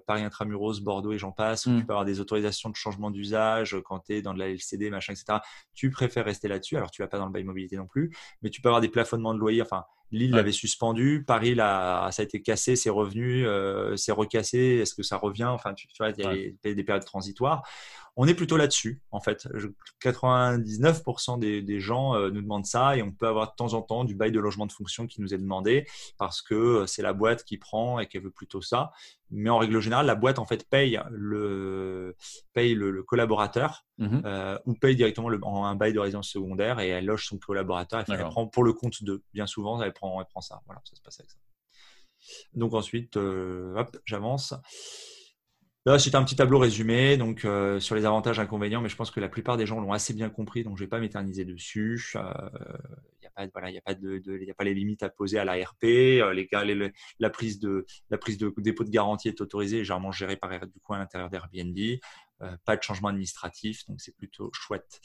Paris 0.08 0.24
intramuros, 0.24 0.80
Bordeaux 0.82 1.12
et 1.12 1.20
j'en 1.20 1.32
passe, 1.32 1.68
où 1.68 1.70
tu 1.70 1.76
mmh. 1.76 1.86
peux 1.86 1.94
avoir 1.94 2.06
des 2.06 2.20
autorisations 2.20 2.72
de 2.72 2.76
changement 2.76 3.12
d'usage 3.12 3.78
quand 3.86 4.00
tu 4.00 4.16
es 4.16 4.22
dans 4.24 4.34
de 4.34 4.40
la 4.40 4.50
LCD, 4.50 4.90
machin, 4.90 5.14
etc. 5.14 5.38
Tu 5.76 5.92
préfères 5.92 6.26
rester 6.26 6.48
là-dessus. 6.48 6.78
Alors, 6.78 6.90
tu 6.90 7.04
vas 7.04 7.08
pas 7.08 7.20
dans 7.20 7.28
le 7.28 7.32
bail 7.32 7.44
mobilité 7.44 7.78
non 7.78 7.86
plus, 7.86 8.12
mais 8.42 8.50
tu 8.50 8.62
peux 8.62 8.70
avoir 8.70 8.82
des 8.82 8.90
plafonnements 8.90 9.36
de 9.36 9.40
loyer. 9.40 9.62
Enfin, 9.62 9.86
Lille 10.12 10.32
l'avait 10.32 10.51
suspendu, 10.51 11.24
Paris 11.26 11.55
ça 11.55 12.09
a 12.18 12.22
été 12.22 12.41
cassé, 12.41 12.76
c'est 12.76 12.89
revenu, 12.89 13.47
euh, 13.47 13.95
c'est 13.95 14.12
recassé, 14.12 14.80
est-ce 14.82 14.93
que 14.93 15.03
ça 15.03 15.18
revient? 15.18 15.45
Enfin, 15.45 15.74
tu, 15.74 15.88
vois, 15.97 16.09
il 16.09 16.24
y 16.24 16.70
a 16.70 16.74
des 16.74 16.84
périodes 16.84 17.05
transitoires. 17.05 17.64
On 18.18 18.28
est 18.28 18.34
plutôt 18.34 18.57
là-dessus, 18.57 19.01
en 19.12 19.22
fait. 19.22 19.47
99% 20.03 21.39
des, 21.39 21.80
gens 21.80 22.16
euh, 22.16 22.30
nous 22.30 22.41
demandent 22.41 22.66
ça 22.66 22.97
et 22.97 23.01
on 23.01 23.12
peut 23.12 23.28
avoir 23.28 23.51
de 23.51 23.55
temps 23.55 23.74
en 23.74 23.82
temps 23.82 24.03
du 24.03 24.16
bail 24.16 24.34
de 24.34 24.39
logement 24.39 24.66
de 24.66 24.74
fonction 24.74 25.07
qui 25.07 25.22
nous 25.22 25.34
est 25.34 25.38
demandé 25.38 25.86
parce 26.18 26.41
que 26.41 26.53
euh, 26.53 26.86
c'est 26.88 27.01
la 27.01 27.14
boîte 27.14 27.45
qui 27.45 27.57
prend 27.57 27.99
et 27.99 28.07
qu'elle 28.07 28.24
veut 28.24 28.32
plutôt 28.32 28.62
ça. 28.62 28.91
Mais 29.30 29.49
en 29.49 29.57
règle 29.57 29.80
générale, 29.80 30.05
la 30.05 30.16
boîte 30.16 30.39
en 30.39 30.45
fait 30.45 30.68
paye 30.70 30.99
le, 31.09 32.18
paye 32.53 32.76
le, 32.76 33.01
collaborateur 33.01 33.86
mmh 34.02 34.22
euh, 34.26 34.58
ou 34.66 34.74
paye 34.74 34.95
directement 34.95 35.30
le, 35.30 35.39
un 35.43 35.76
bail 35.76 35.93
de 35.93 35.99
résidence 35.99 36.30
secondaire 36.30 36.80
et 36.80 36.89
elle 36.89 37.06
loge 37.06 37.26
son 37.26 37.38
collaborateur. 37.38 38.02
Et 38.02 38.14
elle 38.14 38.20
prend 38.26 38.47
pour 38.47 38.64
le 38.64 38.74
compte 38.74 39.04
de, 39.04 39.24
bien 39.34 39.47
souvent, 39.47 39.82
elle 39.82 39.93
prend, 39.93 40.20
elle 40.20 40.28
prend 40.28 40.41
ça. 40.41 40.62
Voilà, 40.66 40.82
ça 40.84 40.95
se 40.95 41.02
passe 41.02 41.20
avec 41.20 41.30
ça. 41.30 41.38
Donc 42.54 42.74
ensuite, 42.74 43.16
hop, 43.16 43.97
j'avance. 44.06 44.54
Là, 45.86 45.97
c'est 45.97 46.14
un 46.14 46.24
petit 46.24 46.36
tableau 46.36 46.60
résumé 46.60 47.18
donc 47.18 47.43
euh, 47.43 47.80
sur 47.80 47.95
les 47.95 48.06
avantages 48.06 48.38
et 48.38 48.41
inconvénients, 48.41 48.82
mais 48.82 48.89
je 48.89 48.95
pense 48.95 49.10
que 49.10 49.20
la 49.20 49.30
plupart 49.30 49.58
des 49.58 49.66
gens 49.66 49.80
l'ont 49.80 49.93
assez 49.93 50.14
bien 50.14 50.30
compris, 50.30 50.64
donc 50.64 50.78
je 50.78 50.84
ne 50.84 50.86
vais 50.86 50.89
pas 50.89 50.99
m'éterniser 50.99 51.43
dessus. 51.43 52.16
Il 53.38 53.44
euh, 53.44 53.72
n'y 53.72 53.78
a 53.78 53.82
pas, 53.82 53.94
de, 53.94 54.22
les 54.64 54.74
limites 54.74 55.04
à 55.04 55.10
poser 55.10 55.40
à. 55.40 55.46
Euh, 56.24 56.90
la 57.20 57.30
prise 57.30 57.60
de 57.60 57.86
la 58.10 58.18
prise 58.18 58.38
de 58.38 58.54
dépôt 58.58 58.84
de 58.84 58.90
garantie 58.90 59.28
est 59.28 59.42
autorisée, 59.42 59.78
légèrement 59.78 60.12
gérée 60.12 60.38
par 60.38 60.52
du 60.68 60.80
coup 60.80 60.94
à 60.94 60.98
l'intérieur 60.98 61.30
d'Airbnb. 61.30 61.78
pas 62.66 62.78
de 62.78 62.84
changement 62.84 63.10
administratif, 63.10 63.86
donc 63.88 64.02
c'est 64.02 64.16
plutôt 64.16 64.50
chouette. 64.54 65.00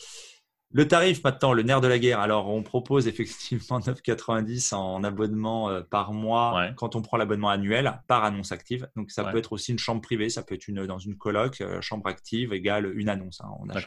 Le 0.72 0.88
tarif 0.88 1.22
maintenant, 1.22 1.52
le 1.52 1.62
nerf 1.62 1.80
de 1.80 1.86
la 1.86 1.98
guerre. 1.98 2.18
Alors, 2.18 2.48
on 2.48 2.62
propose 2.62 3.06
effectivement 3.06 3.78
9,90 3.80 4.74
en 4.74 5.04
abonnement 5.04 5.70
euh, 5.70 5.82
par 5.82 6.12
mois 6.12 6.70
quand 6.76 6.96
on 6.96 7.02
prend 7.02 7.16
l'abonnement 7.16 7.50
annuel 7.50 8.02
par 8.08 8.24
annonce 8.24 8.52
active. 8.52 8.88
Donc, 8.96 9.10
ça 9.10 9.24
peut 9.24 9.38
être 9.38 9.52
aussi 9.52 9.72
une 9.72 9.78
chambre 9.78 10.00
privée, 10.00 10.28
ça 10.28 10.42
peut 10.42 10.54
être 10.54 10.66
une, 10.66 10.86
dans 10.86 10.98
une 10.98 11.16
coloc, 11.16 11.60
euh, 11.60 11.80
chambre 11.80 12.08
active 12.08 12.52
égale 12.52 12.92
une 12.98 13.08
annonce. 13.08 13.40
Hein. 13.40 13.48
On, 13.60 13.70
a 13.70 13.80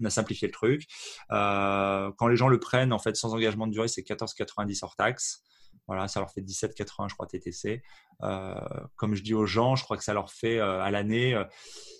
on, 0.00 0.04
a 0.04 0.10
simplifié 0.10 0.48
le 0.48 0.52
truc. 0.52 0.86
Euh, 1.30 2.10
quand 2.16 2.28
les 2.28 2.36
gens 2.36 2.48
le 2.48 2.58
prennent, 2.58 2.92
en 2.92 2.98
fait, 2.98 3.14
sans 3.14 3.34
engagement 3.34 3.66
de 3.66 3.72
durée, 3.72 3.88
c'est 3.88 4.02
14,90 4.02 4.80
hors 4.82 4.96
taxe. 4.96 5.42
Voilà, 5.86 6.08
ça 6.08 6.20
leur 6.20 6.30
fait 6.30 6.40
17,80, 6.40 7.10
je 7.10 7.14
crois, 7.14 7.26
TTC. 7.26 7.82
comme 8.96 9.14
je 9.14 9.22
dis 9.22 9.34
aux 9.34 9.46
gens, 9.46 9.76
je 9.76 9.84
crois 9.84 9.96
que 9.96 10.04
ça 10.04 10.14
leur 10.14 10.30
fait 10.30 10.60
à 10.60 10.90
l'année, 10.90 11.40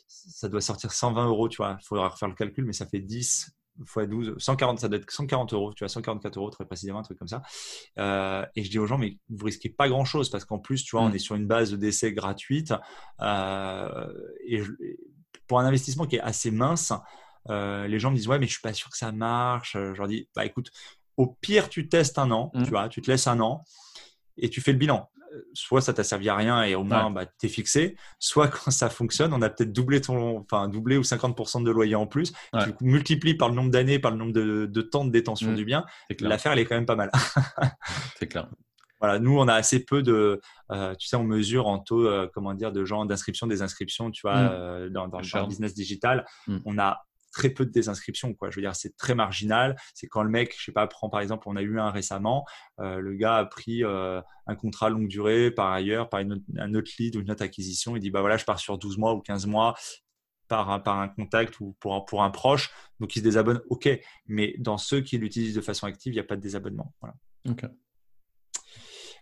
ça 0.06 0.48
doit 0.48 0.60
sortir 0.60 0.92
120 0.92 1.26
euros, 1.26 1.48
tu 1.48 1.56
vois. 1.56 1.76
Il 1.80 1.84
faudra 1.84 2.08
refaire 2.08 2.28
le 2.28 2.34
calcul, 2.34 2.64
mais 2.64 2.72
ça 2.72 2.86
fait 2.86 3.00
10 3.00 3.52
x 3.84 4.08
12, 4.08 4.34
140, 4.38 4.80
ça 4.80 4.88
doit 4.88 4.98
être 4.98 5.10
140 5.10 5.52
euros, 5.52 5.72
tu 5.74 5.84
vois, 5.84 5.88
144 5.88 6.36
euros 6.36 6.50
très 6.50 6.64
précisément, 6.64 6.98
un 6.98 7.02
truc 7.02 7.18
comme 7.18 7.28
ça. 7.28 7.42
Euh, 7.98 8.44
et 8.56 8.64
je 8.64 8.70
dis 8.70 8.78
aux 8.78 8.86
gens, 8.86 8.98
mais 8.98 9.18
vous 9.28 9.46
risquez 9.46 9.68
pas 9.68 9.88
grand 9.88 10.04
chose 10.04 10.30
parce 10.30 10.44
qu'en 10.44 10.58
plus, 10.58 10.84
tu 10.84 10.96
vois, 10.96 11.04
on 11.04 11.10
mm. 11.10 11.14
est 11.14 11.18
sur 11.18 11.34
une 11.34 11.46
base 11.46 11.72
d'essai 11.74 12.12
gratuite. 12.12 12.74
Euh, 13.20 14.12
et 14.46 14.62
pour 15.46 15.60
un 15.60 15.64
investissement 15.64 16.06
qui 16.06 16.16
est 16.16 16.20
assez 16.20 16.50
mince, 16.50 16.92
euh, 17.50 17.86
les 17.86 17.98
gens 17.98 18.10
me 18.10 18.16
disent, 18.16 18.28
ouais, 18.28 18.38
mais 18.38 18.46
je 18.46 18.52
suis 18.52 18.62
pas 18.62 18.72
sûr 18.72 18.90
que 18.90 18.96
ça 18.96 19.12
marche. 19.12 19.72
Je 19.72 19.96
leur 19.96 20.08
dis, 20.08 20.28
bah 20.34 20.44
écoute, 20.44 20.70
au 21.16 21.26
pire, 21.26 21.68
tu 21.68 21.88
testes 21.88 22.18
un 22.18 22.30
an, 22.30 22.50
mm. 22.54 22.64
tu 22.64 22.70
vois, 22.70 22.88
tu 22.88 23.02
te 23.02 23.10
laisses 23.10 23.26
un 23.26 23.40
an 23.40 23.64
et 24.38 24.48
tu 24.48 24.60
fais 24.60 24.72
le 24.72 24.78
bilan 24.78 25.08
soit 25.52 25.80
ça 25.80 25.92
t'a 25.92 26.04
servi 26.04 26.28
à 26.28 26.36
rien 26.36 26.62
et 26.62 26.74
au 26.74 26.84
moins 26.84 27.10
bah, 27.10 27.26
tu 27.26 27.46
es 27.46 27.48
fixé, 27.48 27.96
soit 28.18 28.48
quand 28.48 28.70
ça 28.70 28.90
fonctionne, 28.90 29.32
on 29.32 29.42
a 29.42 29.48
peut-être 29.48 29.72
doublé 29.72 30.00
ton, 30.00 30.38
enfin 30.38 30.68
doublé 30.68 30.96
ou 30.96 31.02
50% 31.02 31.62
de 31.64 31.70
loyer 31.70 31.94
en 31.94 32.06
plus. 32.06 32.32
Tu 32.64 32.72
multiplies 32.80 33.34
par 33.34 33.48
le 33.48 33.54
nombre 33.54 33.70
d'années, 33.70 33.98
par 33.98 34.10
le 34.10 34.16
nombre 34.16 34.32
de, 34.32 34.82
temps 34.82 35.04
de 35.04 35.10
détention 35.10 35.52
mmh. 35.52 35.56
du 35.56 35.64
bien. 35.64 35.84
L'affaire, 36.20 36.52
elle 36.52 36.58
est 36.58 36.64
quand 36.64 36.74
même 36.74 36.86
pas 36.86 36.96
mal. 36.96 37.10
C'est 38.18 38.26
clair. 38.26 38.48
Voilà, 39.00 39.18
nous, 39.18 39.36
on 39.36 39.48
a 39.48 39.54
assez 39.54 39.84
peu 39.84 40.00
de, 40.00 40.40
euh, 40.70 40.94
tu 40.94 41.08
sais, 41.08 41.16
on 41.16 41.24
mesure 41.24 41.66
en 41.66 41.80
taux, 41.80 42.06
euh, 42.06 42.28
comment 42.32 42.54
dire, 42.54 42.70
de 42.70 42.84
gens 42.84 43.04
d'inscription, 43.04 43.48
des 43.48 43.60
inscriptions, 43.60 44.12
tu 44.12 44.22
vois, 44.22 44.36
mmh. 44.36 44.50
euh, 44.52 44.88
dans, 44.90 45.06
le 45.06 45.46
business 45.48 45.74
digital. 45.74 46.24
Mmh. 46.46 46.58
On 46.64 46.78
a 46.78 47.04
très 47.32 47.50
peu 47.50 47.64
de 47.66 47.70
désinscriptions. 47.70 48.34
Quoi. 48.34 48.50
Je 48.50 48.56
veux 48.56 48.62
dire, 48.62 48.76
c'est 48.76 48.96
très 48.96 49.14
marginal. 49.14 49.76
C'est 49.94 50.06
quand 50.06 50.22
le 50.22 50.30
mec, 50.30 50.54
je 50.56 50.64
sais 50.64 50.72
pas, 50.72 50.86
prend 50.86 51.08
par 51.08 51.20
exemple, 51.20 51.48
on 51.48 51.56
a 51.56 51.62
eu 51.62 51.80
un 51.80 51.90
récemment, 51.90 52.44
euh, 52.80 53.00
le 53.00 53.14
gars 53.14 53.36
a 53.38 53.44
pris 53.44 53.82
euh, 53.82 54.20
un 54.46 54.54
contrat 54.54 54.90
longue 54.90 55.08
durée 55.08 55.50
par 55.50 55.72
ailleurs, 55.72 56.08
par 56.08 56.20
une 56.20 56.42
un 56.58 56.74
autre 56.74 56.90
lead 56.98 57.16
ou 57.16 57.20
une 57.20 57.30
autre 57.30 57.42
acquisition. 57.42 57.96
Il 57.96 58.00
dit, 58.00 58.10
bah 58.10 58.20
voilà, 58.20 58.36
je 58.36 58.44
pars 58.44 58.60
sur 58.60 58.78
12 58.78 58.98
mois 58.98 59.14
ou 59.14 59.20
15 59.20 59.46
mois 59.46 59.74
par 60.48 60.70
un, 60.70 60.80
par 60.80 60.98
un 60.98 61.08
contact 61.08 61.60
ou 61.60 61.74
pour 61.80 61.94
un, 61.94 62.00
pour 62.00 62.22
un 62.22 62.30
proche. 62.30 62.70
Donc, 63.00 63.16
il 63.16 63.20
se 63.20 63.24
désabonne, 63.24 63.60
OK. 63.70 63.88
Mais 64.26 64.54
dans 64.58 64.78
ceux 64.78 65.00
qui 65.00 65.18
l'utilisent 65.18 65.54
de 65.54 65.60
façon 65.60 65.86
active, 65.86 66.12
il 66.12 66.16
n'y 66.16 66.20
a 66.20 66.24
pas 66.24 66.36
de 66.36 66.42
désabonnement. 66.42 66.94
Voilà. 67.00 67.14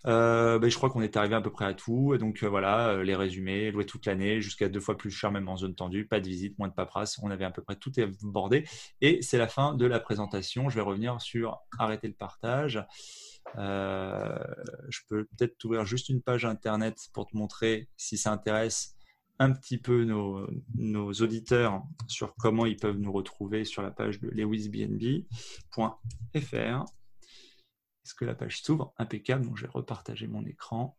Euh, 0.07 0.59
ben, 0.59 0.71
je 0.71 0.77
crois 0.77 0.91
qu'on 0.91 1.03
est 1.03 1.17
arrivé 1.17 1.35
à 1.35 1.41
peu 1.41 1.51
près 1.51 1.67
à 1.67 1.75
tout. 1.75 2.17
Donc 2.19 2.43
euh, 2.43 2.49
voilà, 2.49 2.91
euh, 2.91 3.03
les 3.03 3.15
résumés, 3.15 3.71
louer 3.71 3.87
toute 3.87 4.07
l'année, 4.07 4.41
jusqu'à 4.41 4.69
deux 4.69 4.81
fois 4.81 4.97
plus 4.97 5.11
cher 5.11 5.31
même 5.31 5.49
en 5.49 5.57
zone 5.57 5.75
tendue, 5.75 6.07
pas 6.07 6.21
de 6.21 6.27
visite, 6.29 6.59
moins 6.59 6.69
de 6.69 6.75
paperasse. 6.75 7.19
On 7.23 7.31
avait 7.31 7.45
à 7.45 7.51
peu 7.51 7.63
près 7.63 7.77
tout 7.77 7.93
abordé. 7.99 8.65
Et 9.01 9.23
c'est 9.23 9.39
la 9.39 9.49
fin 9.49 9.75
de 9.75 9.87
la 9.87 10.01
présentation. 10.01 10.69
Je 10.69 10.77
vais 10.77 10.81
revenir 10.81 11.21
sur 11.21 11.59
arrêter 11.79 12.09
le 12.09 12.15
partage. 12.15 12.85
je 13.57 15.01
peux 15.09 15.25
peut-être 15.25 15.59
t'ouvrir 15.59 15.85
juste 15.85 16.09
une 16.09 16.23
page 16.23 16.45
internet 16.45 16.97
pour 17.13 17.27
te 17.27 17.37
montrer 17.37 17.89
si 17.97 18.17
ça 18.17 18.33
intéresse 18.33 18.97
un 19.39 19.53
petit 19.53 19.79
peu 19.79 20.05
nos, 20.05 20.47
nos, 20.75 21.13
auditeurs 21.13 21.83
sur 22.09 22.35
comment 22.35 22.67
ils 22.67 22.77
peuvent 22.77 22.99
nous 22.99 23.11
retrouver 23.11 23.65
sur 23.65 23.81
la 23.81 23.91
page 23.91 24.21
de 24.21 24.29
lewisbnb.fr. 24.29 25.25
Est-ce 28.11 28.17
que 28.17 28.25
la 28.25 28.35
page 28.35 28.61
s'ouvre 28.61 28.93
Impeccable. 28.99 29.47
Donc, 29.47 29.57
je 29.57 29.63
vais 29.63 29.71
repartager 29.73 30.27
mon 30.27 30.45
écran. 30.45 30.97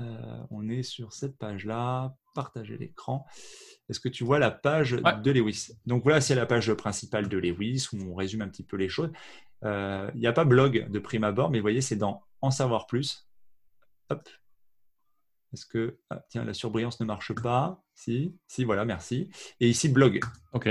Euh, 0.00 0.42
on 0.50 0.66
est 0.70 0.82
sur 0.82 1.12
cette 1.12 1.36
page-là. 1.36 2.16
Partager 2.34 2.78
l'écran. 2.78 3.26
Est-ce 3.90 4.00
que 4.00 4.08
tu 4.08 4.24
vois 4.24 4.38
la 4.38 4.50
page 4.50 4.92
de 4.92 5.30
Lewis? 5.30 5.72
Donc 5.84 6.04
voilà, 6.04 6.22
c'est 6.22 6.34
la 6.34 6.46
page 6.46 6.72
principale 6.72 7.28
de 7.28 7.36
Lewis 7.36 7.88
où 7.92 7.98
on 7.98 8.14
résume 8.14 8.40
un 8.40 8.48
petit 8.48 8.62
peu 8.62 8.78
les 8.78 8.88
choses. 8.88 9.10
Euh, 9.62 10.10
il 10.14 10.20
n'y 10.20 10.26
a 10.26 10.32
pas 10.32 10.46
blog 10.46 10.88
de 10.88 10.98
prime 10.98 11.24
abord, 11.24 11.50
mais 11.50 11.58
vous 11.58 11.64
voyez, 11.64 11.82
c'est 11.82 11.96
dans 11.96 12.22
En 12.40 12.50
savoir 12.50 12.86
plus. 12.86 13.28
Hop. 14.08 14.26
Est-ce 15.52 15.66
que 15.66 15.98
ah, 16.08 16.24
tiens 16.30 16.44
la 16.44 16.54
surbrillance 16.54 16.98
ne 17.00 17.04
marche 17.04 17.34
pas? 17.34 17.82
Si, 17.94 18.34
si 18.46 18.64
voilà, 18.64 18.86
merci. 18.86 19.28
Et 19.60 19.68
ici 19.68 19.90
blog. 19.90 20.20
Ok. 20.54 20.66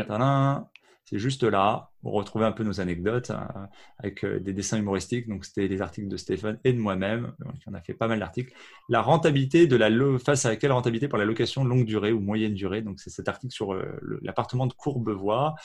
C'est 1.09 1.19
juste 1.19 1.43
là, 1.43 1.89
on 2.03 2.11
retrouvait 2.11 2.43
un 2.43 2.51
peu 2.51 2.65
nos 2.65 2.81
anecdotes 2.81 3.31
hein, 3.31 3.69
avec 3.97 4.25
euh, 4.25 4.41
des 4.41 4.51
dessins 4.51 4.77
humoristiques. 4.77 5.29
Donc, 5.29 5.45
c'était 5.45 5.69
les 5.69 5.81
articles 5.81 6.09
de 6.09 6.17
Stéphane 6.17 6.59
et 6.65 6.73
de 6.73 6.79
moi-même. 6.79 7.33
On 7.65 7.73
a 7.73 7.81
fait 7.81 7.93
pas 7.93 8.09
mal 8.09 8.19
d'articles. 8.19 8.53
La 8.89 9.01
rentabilité 9.01 9.67
de 9.67 9.77
la 9.77 9.89
face 10.19 10.45
à 10.45 10.57
quelle 10.57 10.73
rentabilité 10.73 11.07
pour 11.07 11.17
la 11.17 11.23
location 11.23 11.63
longue 11.63 11.85
durée 11.85 12.11
ou 12.11 12.19
moyenne 12.19 12.55
durée. 12.55 12.81
Donc, 12.81 12.99
c'est 12.99 13.09
cet 13.09 13.29
article 13.29 13.53
sur 13.53 13.73
euh, 13.73 14.19
l'appartement 14.21 14.67
de 14.67 14.73
Courbevoie, 14.73 15.55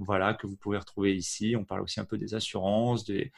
voilà, 0.00 0.34
que 0.34 0.48
vous 0.48 0.56
pouvez 0.56 0.78
retrouver 0.78 1.14
ici. 1.14 1.54
On 1.56 1.64
parle 1.64 1.82
aussi 1.82 2.00
un 2.00 2.04
peu 2.04 2.18
des 2.18 2.34
assurances, 2.34 3.04
des, 3.04 3.30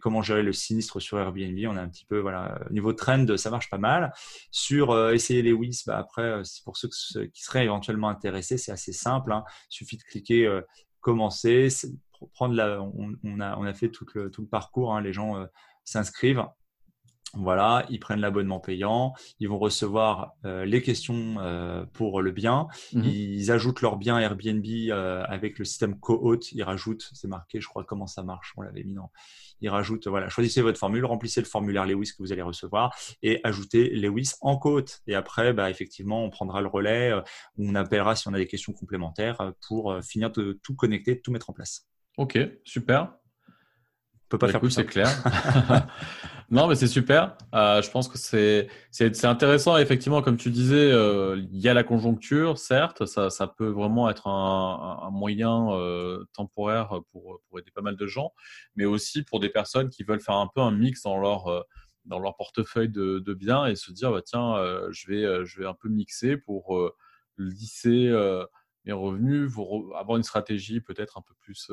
comment 0.00 0.20
gérer 0.20 0.42
le 0.42 0.52
sinistre 0.52 1.00
sur 1.00 1.18
Airbnb. 1.18 1.58
On 1.66 1.78
a 1.78 1.80
un 1.80 1.88
petit 1.88 2.04
peu, 2.04 2.18
voilà, 2.18 2.60
niveau 2.70 2.92
trend, 2.92 3.38
ça 3.38 3.48
marche 3.48 3.70
pas 3.70 3.78
mal. 3.78 4.12
Sur 4.50 4.90
euh, 4.90 5.12
essayer 5.12 5.40
les 5.40 5.54
WIS, 5.54 5.84
bah 5.86 5.96
après, 5.96 6.42
pour 6.62 6.76
ceux 6.76 6.90
qui 7.32 7.42
seraient 7.42 7.64
éventuellement 7.64 8.10
intéressés, 8.10 8.58
c'est 8.58 8.72
assez 8.72 8.92
simple. 8.92 9.32
Hein. 9.32 9.44
Il 9.70 9.74
suffit 9.76 9.96
de 9.96 10.02
cliquer 10.02 10.60
commencer, 11.00 11.68
prendre 12.34 12.54
la, 12.54 12.82
on, 12.82 13.40
a, 13.40 13.56
on 13.56 13.64
a 13.64 13.74
fait 13.74 13.88
tout 13.88 14.06
le, 14.14 14.30
tout 14.30 14.42
le 14.42 14.48
parcours, 14.48 14.94
hein. 14.94 15.00
les 15.00 15.12
gens 15.12 15.36
euh, 15.36 15.46
s'inscrivent. 15.84 16.44
Voilà, 17.34 17.86
ils 17.90 18.00
prennent 18.00 18.20
l'abonnement 18.20 18.60
payant, 18.60 19.14
ils 19.38 19.48
vont 19.48 19.58
recevoir 19.58 20.34
euh, 20.44 20.64
les 20.64 20.82
questions 20.82 21.36
euh, 21.38 21.84
pour 21.92 22.22
le 22.22 22.32
bien, 22.32 22.66
mhm. 22.92 23.04
ils 23.04 23.52
ajoutent 23.52 23.82
leur 23.82 23.96
bien 23.96 24.18
Airbnb 24.18 24.64
avec 24.92 25.58
le 25.58 25.64
système 25.64 25.98
co-hôte, 25.98 26.50
ils 26.52 26.62
rajoutent, 26.62 27.08
c'est 27.12 27.28
marqué, 27.28 27.60
je 27.60 27.68
crois 27.68 27.84
comment 27.84 28.06
ça 28.06 28.22
marche, 28.22 28.52
on 28.56 28.62
l'avait 28.62 28.82
mis 28.82 28.94
dans, 28.94 29.10
il 29.60 29.68
rajoute, 29.68 30.06
voilà, 30.06 30.28
choisissez 30.28 30.62
votre 30.62 30.78
formule, 30.78 31.04
remplissez 31.04 31.40
le 31.40 31.46
formulaire 31.46 31.86
Lewis 31.86 32.12
que 32.16 32.22
vous 32.22 32.32
allez 32.32 32.42
recevoir 32.42 32.96
et 33.22 33.40
ajoutez 33.44 33.90
Lewis 33.90 34.32
en 34.40 34.56
côte. 34.56 35.00
Et 35.06 35.14
après, 35.14 35.52
bah, 35.52 35.70
effectivement, 35.70 36.24
on 36.24 36.30
prendra 36.30 36.60
le 36.60 36.68
relais, 36.68 37.12
euh, 37.12 37.20
on 37.58 37.74
appellera 37.74 38.16
si 38.16 38.28
on 38.28 38.34
a 38.34 38.38
des 38.38 38.46
questions 38.46 38.72
complémentaires 38.72 39.40
euh, 39.40 39.50
pour 39.66 39.92
euh, 39.92 40.02
finir 40.02 40.30
de 40.30 40.58
tout 40.62 40.74
connecter, 40.74 41.16
de 41.16 41.20
tout 41.20 41.30
mettre 41.30 41.50
en 41.50 41.52
place. 41.52 41.86
Ok, 42.16 42.38
super. 42.64 43.14
On 43.48 44.28
peut 44.30 44.38
pas 44.38 44.46
bah, 44.46 44.52
faire 44.52 44.60
plus. 44.60 44.70
C'est 44.70 44.86
clair. 44.86 45.08
Non, 46.52 46.66
mais 46.66 46.74
c'est 46.74 46.88
super. 46.88 47.36
Euh, 47.54 47.80
je 47.80 47.88
pense 47.92 48.08
que 48.08 48.18
c'est 48.18 48.66
c'est 48.90 49.24
intéressant. 49.24 49.76
Effectivement, 49.76 50.20
comme 50.20 50.36
tu 50.36 50.50
disais, 50.50 50.90
euh, 50.90 51.36
il 51.52 51.60
y 51.60 51.68
a 51.68 51.74
la 51.74 51.84
conjoncture, 51.84 52.58
certes, 52.58 53.06
ça, 53.06 53.30
ça 53.30 53.46
peut 53.46 53.68
vraiment 53.68 54.10
être 54.10 54.26
un, 54.26 55.00
un 55.02 55.10
moyen 55.10 55.70
euh, 55.72 56.24
temporaire 56.32 56.88
pour, 57.12 57.40
pour 57.48 57.58
aider 57.60 57.70
pas 57.70 57.82
mal 57.82 57.96
de 57.96 58.06
gens, 58.08 58.32
mais 58.74 58.84
aussi 58.84 59.22
pour 59.22 59.38
des 59.38 59.48
personnes 59.48 59.90
qui 59.90 60.02
veulent 60.02 60.20
faire 60.20 60.34
un 60.36 60.48
peu 60.52 60.60
un 60.60 60.72
mix 60.72 61.02
dans 61.02 61.20
leur 61.20 61.46
euh, 61.46 61.60
dans 62.04 62.18
leur 62.18 62.34
portefeuille 62.36 62.88
de, 62.88 63.20
de 63.20 63.34
biens 63.34 63.66
et 63.66 63.76
se 63.76 63.92
dire 63.92 64.10
bah, 64.10 64.22
tiens, 64.24 64.56
euh, 64.56 64.88
je 64.90 65.06
vais 65.08 65.46
je 65.46 65.60
vais 65.60 65.66
un 65.66 65.74
peu 65.74 65.88
mixer 65.88 66.36
pour 66.36 66.76
lisser 67.38 68.10
mes 68.86 68.92
revenus, 68.92 69.52
pour 69.54 69.96
avoir 69.96 70.16
une 70.16 70.24
stratégie 70.24 70.80
peut-être 70.80 71.16
un 71.16 71.22
peu 71.22 71.34
plus 71.40 71.70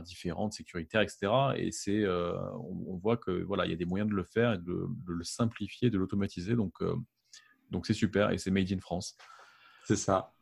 différentes, 0.00 0.52
sécuritaires, 0.52 1.00
etc. 1.00 1.30
Et 1.56 1.70
c'est, 1.70 2.02
euh, 2.02 2.32
on, 2.58 2.96
voit 2.96 3.16
que 3.16 3.30
voilà, 3.42 3.64
il 3.66 3.70
y 3.70 3.74
a 3.74 3.76
des 3.76 3.84
moyens 3.84 4.10
de 4.10 4.14
le 4.14 4.24
faire 4.24 4.54
et 4.54 4.58
de, 4.58 4.86
le 5.06 5.24
simplifier, 5.24 5.90
de 5.90 5.98
l'automatiser. 5.98 6.54
Donc, 6.54 6.72
euh, 6.82 6.94
donc 7.70 7.86
c'est 7.86 7.94
super 7.94 8.30
et 8.30 8.38
c'est 8.38 8.50
made 8.50 8.70
in 8.72 8.80
France. 8.80 9.16
C'est 9.86 9.96
ça. 9.96 10.32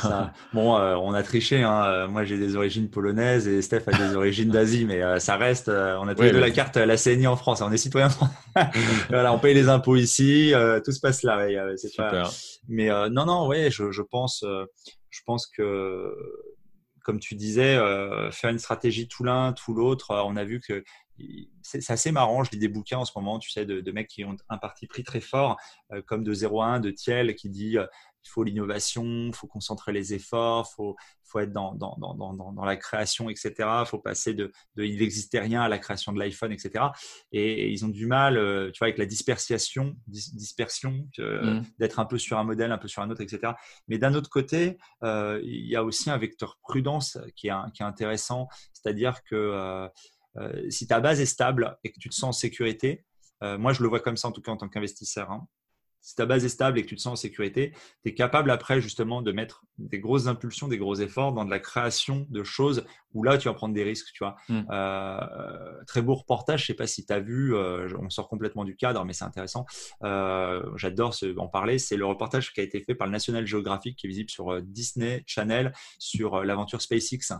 ça. 0.00 0.32
Bon, 0.54 0.78
euh, 0.78 0.96
on 0.96 1.12
a 1.12 1.22
triché. 1.22 1.62
Hein. 1.62 2.06
Moi, 2.06 2.24
j'ai 2.24 2.38
des 2.38 2.56
origines 2.56 2.88
polonaises 2.88 3.46
et 3.46 3.60
Steph 3.60 3.82
a 3.88 3.92
des 3.92 4.16
origines 4.16 4.48
d'Asie, 4.48 4.86
mais 4.86 5.20
ça 5.20 5.36
reste. 5.36 5.68
on 5.68 6.08
a 6.08 6.14
tous 6.14 6.22
de 6.22 6.38
la 6.38 6.50
carte 6.50 6.76
la 6.76 6.96
CNI 6.96 7.26
en 7.26 7.36
France. 7.36 7.60
On 7.60 7.70
est 7.70 7.76
citoyen. 7.76 8.08
voilà, 9.10 9.34
on 9.34 9.38
paye 9.38 9.54
les 9.54 9.68
impôts 9.68 9.96
ici. 9.96 10.54
tout 10.84 10.92
se 10.92 11.00
passe 11.00 11.22
là. 11.22 11.46
c'est 11.76 11.88
super. 11.88 12.30
Mais 12.68 12.88
non, 13.10 13.26
non, 13.26 13.46
ouais, 13.48 13.70
je, 13.70 13.90
je 13.90 14.02
pense, 14.02 14.42
je 15.10 15.20
pense 15.26 15.46
que 15.46 16.14
comme 17.06 17.20
tu 17.20 17.36
disais, 17.36 17.76
euh, 17.76 18.32
faire 18.32 18.50
une 18.50 18.58
stratégie 18.58 19.06
tout 19.06 19.22
l'un, 19.22 19.52
tout 19.52 19.72
l'autre, 19.72 20.10
euh, 20.10 20.22
on 20.24 20.34
a 20.34 20.42
vu 20.42 20.58
que 20.58 20.82
c'est 21.62 21.88
assez 21.88 22.10
marrant. 22.10 22.42
Je 22.42 22.50
lis 22.50 22.58
des 22.58 22.66
bouquins 22.66 22.98
en 22.98 23.04
ce 23.04 23.12
moment, 23.14 23.38
tu 23.38 23.48
sais, 23.48 23.64
de, 23.64 23.92
mecs 23.92 24.08
qui 24.08 24.24
ont 24.24 24.36
un 24.48 24.58
parti 24.58 24.88
pris 24.88 25.04
très 25.04 25.20
fort, 25.20 25.56
euh, 25.92 26.02
comme 26.04 26.24
de 26.24 26.34
01 26.34 26.80
de 26.80 26.90
Thiel, 26.90 27.36
qui 27.36 27.48
dit 27.48 27.76
il 28.26 28.28
faut 28.28 28.42
l'innovation, 28.42 29.04
il 29.04 29.34
faut 29.34 29.46
concentrer 29.46 29.92
les 29.92 30.12
efforts, 30.12 30.68
il 30.70 30.74
faut, 30.74 30.96
faut, 31.24 31.38
être 31.38 31.52
dans, 31.52 31.74
dans, 31.74 31.96
dans, 31.96 32.34
dans, 32.34 32.64
la 32.64 32.76
création, 32.76 33.30
etc. 33.30 33.52
Il 33.58 33.86
faut 33.86 33.98
passer 33.98 34.34
de, 34.34 34.50
de 34.74 34.84
il 34.84 34.98
n'existait 34.98 35.38
rien 35.38 35.62
à 35.62 35.68
la 35.68 35.78
création 35.78 36.12
de 36.12 36.18
l'iPhone, 36.18 36.52
etc. 36.52 36.86
Et, 37.32 37.70
ils 37.70 37.84
ont 37.84 37.88
du 37.88 38.06
mal, 38.06 38.36
euh, 38.36 38.70
tu 38.72 38.78
vois, 38.80 38.86
avec 38.86 38.98
la 38.98 39.06
dispersion, 39.06 39.96
dispersion 40.06 41.08
euh, 41.20 41.60
mm. 41.60 41.64
d'être 41.78 42.00
un 42.00 42.04
peu 42.04 42.18
sur 42.18 42.38
un 42.38 42.44
modèle, 42.44 42.72
un 42.72 42.78
peu 42.78 42.88
sur 42.88 43.02
un 43.02 43.10
autre, 43.10 43.20
etc. 43.20 43.52
Mais 43.86 43.98
d'un 43.98 44.14
autre 44.14 44.30
côté, 44.30 44.76
euh, 45.04 45.40
il 45.44 45.66
y 45.66 45.76
a 45.76 45.84
aussi 45.84 46.10
un 46.10 46.18
vecteur 46.18 46.58
prudence 46.62 47.18
qui 47.36 47.48
est, 47.48 47.72
qui 47.74 47.82
est 47.82 47.86
intéressant, 47.86 48.48
c'est-à-dire 48.72 49.22
que 49.24 49.88
si 50.68 50.86
ta 50.86 51.00
base 51.00 51.20
est 51.20 51.26
stable 51.26 51.78
et 51.82 51.90
que 51.90 51.98
tu 51.98 52.10
te 52.10 52.14
sens 52.14 52.28
en 52.28 52.32
sécurité, 52.32 53.06
moi 53.40 53.72
je 53.72 53.82
le 53.82 53.88
vois 53.88 54.00
comme 54.00 54.18
ça 54.18 54.28
en 54.28 54.32
tout 54.32 54.42
cas 54.42 54.52
en 54.52 54.58
tant 54.58 54.68
qu'investisseur. 54.68 55.30
Hein, 55.30 55.46
si 56.06 56.14
ta 56.14 56.24
base 56.24 56.44
est 56.44 56.50
stable 56.50 56.78
et 56.78 56.82
que 56.84 56.86
tu 56.86 56.94
te 56.94 57.00
sens 57.00 57.14
en 57.14 57.16
sécurité, 57.16 57.72
tu 58.04 58.10
es 58.10 58.14
capable 58.14 58.52
après 58.52 58.80
justement 58.80 59.22
de 59.22 59.32
mettre 59.32 59.64
des 59.76 59.98
grosses 59.98 60.28
impulsions, 60.28 60.68
des 60.68 60.78
gros 60.78 60.94
efforts 60.94 61.32
dans 61.32 61.44
de 61.44 61.50
la 61.50 61.58
création 61.58 62.28
de 62.30 62.44
choses 62.44 62.84
où 63.12 63.24
là 63.24 63.38
tu 63.38 63.48
vas 63.48 63.54
prendre 63.54 63.74
des 63.74 63.82
risques. 63.82 64.12
Tu 64.14 64.22
vois. 64.22 64.36
Hmm. 64.48 64.62
Euh, 64.70 65.82
très 65.88 66.02
beau 66.02 66.14
reportage, 66.14 66.60
je 66.60 66.66
sais 66.66 66.74
pas 66.74 66.86
si 66.86 67.04
tu 67.04 67.12
as 67.12 67.18
vu, 67.18 67.56
euh, 67.56 67.88
on 67.98 68.08
sort 68.08 68.28
complètement 68.28 68.64
du 68.64 68.76
cadre, 68.76 69.04
mais 69.04 69.14
c'est 69.14 69.24
intéressant. 69.24 69.66
Euh, 70.04 70.62
j'adore 70.76 71.12
en 71.38 71.48
parler. 71.48 71.80
C'est 71.80 71.96
le 71.96 72.06
reportage 72.06 72.52
qui 72.52 72.60
a 72.60 72.62
été 72.62 72.80
fait 72.82 72.94
par 72.94 73.08
le 73.08 73.12
National 73.12 73.44
Geographic 73.44 73.96
qui 73.98 74.06
est 74.06 74.08
visible 74.08 74.30
sur 74.30 74.62
Disney 74.62 75.24
Channel 75.26 75.72
sur 75.98 76.44
l'aventure 76.44 76.82
SpaceX. 76.82 77.32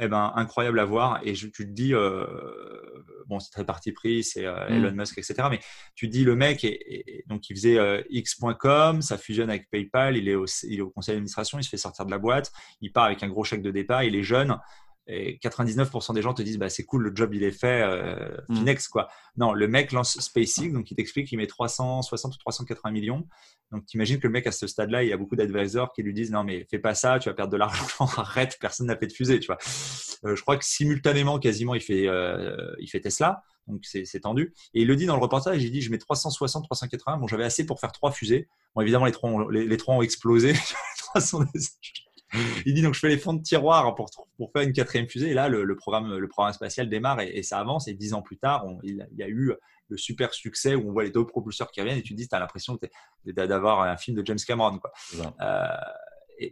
eh 0.00 0.08
ben, 0.08 0.32
incroyable 0.34 0.80
à 0.80 0.84
voir. 0.84 1.20
Et 1.22 1.34
tu 1.34 1.52
te 1.52 1.62
dis, 1.62 1.92
bon, 3.26 3.40
c'est 3.40 3.50
très 3.50 3.64
parti 3.64 3.92
pris, 3.92 4.24
c'est 4.24 4.46
euh, 4.46 4.68
mm. 4.68 4.72
Elon 4.72 4.92
Musk, 4.92 5.18
etc. 5.18 5.34
Mais 5.50 5.60
tu 5.94 6.08
dis, 6.08 6.24
le 6.24 6.36
mec, 6.36 6.66
donc 7.26 7.48
il 7.48 7.56
faisait 7.56 7.78
euh, 7.78 8.02
X.com, 8.10 9.02
ça 9.02 9.18
fusionne 9.18 9.50
avec 9.50 9.70
PayPal, 9.70 10.16
il 10.16 10.28
est, 10.28 10.34
au, 10.34 10.46
il 10.64 10.78
est 10.78 10.82
au 10.82 10.90
conseil 10.90 11.14
d'administration, 11.14 11.58
il 11.58 11.64
se 11.64 11.68
fait 11.68 11.76
sortir 11.76 12.06
de 12.06 12.10
la 12.10 12.18
boîte, 12.18 12.52
il 12.80 12.92
part 12.92 13.04
avec 13.04 13.22
un 13.22 13.28
gros 13.28 13.44
chèque 13.44 13.62
de 13.62 13.70
départ, 13.70 14.04
il 14.04 14.16
est 14.16 14.22
jeune. 14.22 14.56
Et 15.06 15.38
99% 15.42 16.14
des 16.14 16.22
gens 16.22 16.32
te 16.32 16.40
disent 16.40 16.58
bah, 16.58 16.70
c'est 16.70 16.84
cool, 16.84 17.02
le 17.02 17.12
job 17.14 17.34
il 17.34 17.42
est 17.42 17.50
fait, 17.50 17.82
euh, 17.82 18.36
mm. 18.48 18.74
quoi. 18.90 19.08
Non, 19.36 19.52
le 19.52 19.68
mec 19.68 19.92
lance 19.92 20.18
SpaceX, 20.18 20.72
donc 20.72 20.90
il 20.90 20.94
t'explique 20.94 21.28
qu'il 21.28 21.36
met 21.36 21.46
360 21.46 22.34
ou 22.34 22.38
380 22.38 22.90
millions. 22.90 23.26
Donc 23.70 23.84
tu 23.86 23.98
imagines 23.98 24.18
que 24.18 24.26
le 24.26 24.32
mec 24.32 24.46
à 24.46 24.52
ce 24.52 24.66
stade-là, 24.66 25.02
il 25.02 25.10
y 25.10 25.12
a 25.12 25.18
beaucoup 25.18 25.36
d'advisors 25.36 25.92
qui 25.92 26.02
lui 26.02 26.14
disent 26.14 26.30
non 26.30 26.42
mais 26.42 26.66
fais 26.70 26.78
pas 26.78 26.94
ça, 26.94 27.18
tu 27.18 27.28
vas 27.28 27.34
perdre 27.34 27.52
de 27.52 27.58
l'argent, 27.58 27.84
arrête, 28.16 28.56
personne 28.60 28.86
n'a 28.86 28.96
fait 28.96 29.06
de 29.06 29.12
fusée, 29.12 29.40
tu 29.40 29.46
vois. 29.46 29.58
Euh, 30.24 30.36
je 30.36 30.40
crois 30.40 30.56
que 30.56 30.64
simultanément, 30.64 31.38
quasiment, 31.38 31.74
il 31.74 31.82
fait, 31.82 32.08
euh, 32.08 32.74
il 32.78 32.88
fait 32.88 33.00
Tesla, 33.00 33.42
donc 33.66 33.84
c'est 33.84 34.20
tendu. 34.20 34.54
Et 34.72 34.82
il 34.82 34.88
le 34.88 34.96
dit 34.96 35.04
dans 35.04 35.16
le 35.16 35.22
reportage, 35.22 35.62
il 35.62 35.70
dit 35.70 35.82
je 35.82 35.90
mets 35.90 35.98
360, 35.98 36.64
380, 36.64 37.18
bon 37.18 37.26
j'avais 37.26 37.44
assez 37.44 37.66
pour 37.66 37.78
faire 37.78 37.92
trois 37.92 38.10
fusées. 38.10 38.48
Bon 38.74 38.80
évidemment 38.80 39.04
les 39.04 39.12
trois 39.12 39.28
ont, 39.28 39.48
les, 39.50 39.76
trois 39.76 39.96
ont 39.96 40.02
explosé. 40.02 40.54
il 42.66 42.74
dit 42.74 42.82
donc 42.82 42.94
je 42.94 43.00
fais 43.00 43.08
les 43.08 43.18
fonds 43.18 43.34
de 43.34 43.42
tiroir 43.42 43.94
pour, 43.94 44.10
pour 44.36 44.52
faire 44.52 44.62
une 44.62 44.72
quatrième 44.72 45.08
fusée. 45.08 45.30
Et 45.30 45.34
là, 45.34 45.48
le, 45.48 45.76
programme, 45.76 46.16
le 46.16 46.28
programme 46.28 46.52
spatial 46.52 46.88
démarre 46.88 47.20
et, 47.20 47.42
ça 47.42 47.58
avance. 47.58 47.88
Et 47.88 47.94
dix 47.94 48.14
ans 48.14 48.22
plus 48.22 48.38
tard, 48.38 48.66
il, 48.82 49.06
y 49.16 49.22
a 49.22 49.28
eu 49.28 49.52
le 49.88 49.96
super 49.96 50.32
succès 50.32 50.74
où 50.74 50.88
on 50.88 50.92
voit 50.92 51.04
les 51.04 51.10
deux 51.10 51.26
propulseurs 51.26 51.70
qui 51.70 51.80
reviennent 51.80 51.98
et 51.98 52.02
tu 52.02 52.14
te 52.14 52.18
dis, 52.18 52.28
tu 52.28 52.34
as 52.34 52.40
l'impression 52.40 52.78
d'avoir 53.24 53.82
un 53.82 53.96
film 53.96 54.16
de 54.16 54.26
James 54.26 54.38
Cameron. 54.46 54.78
Quoi. 54.78 54.92
Euh, 55.40 55.66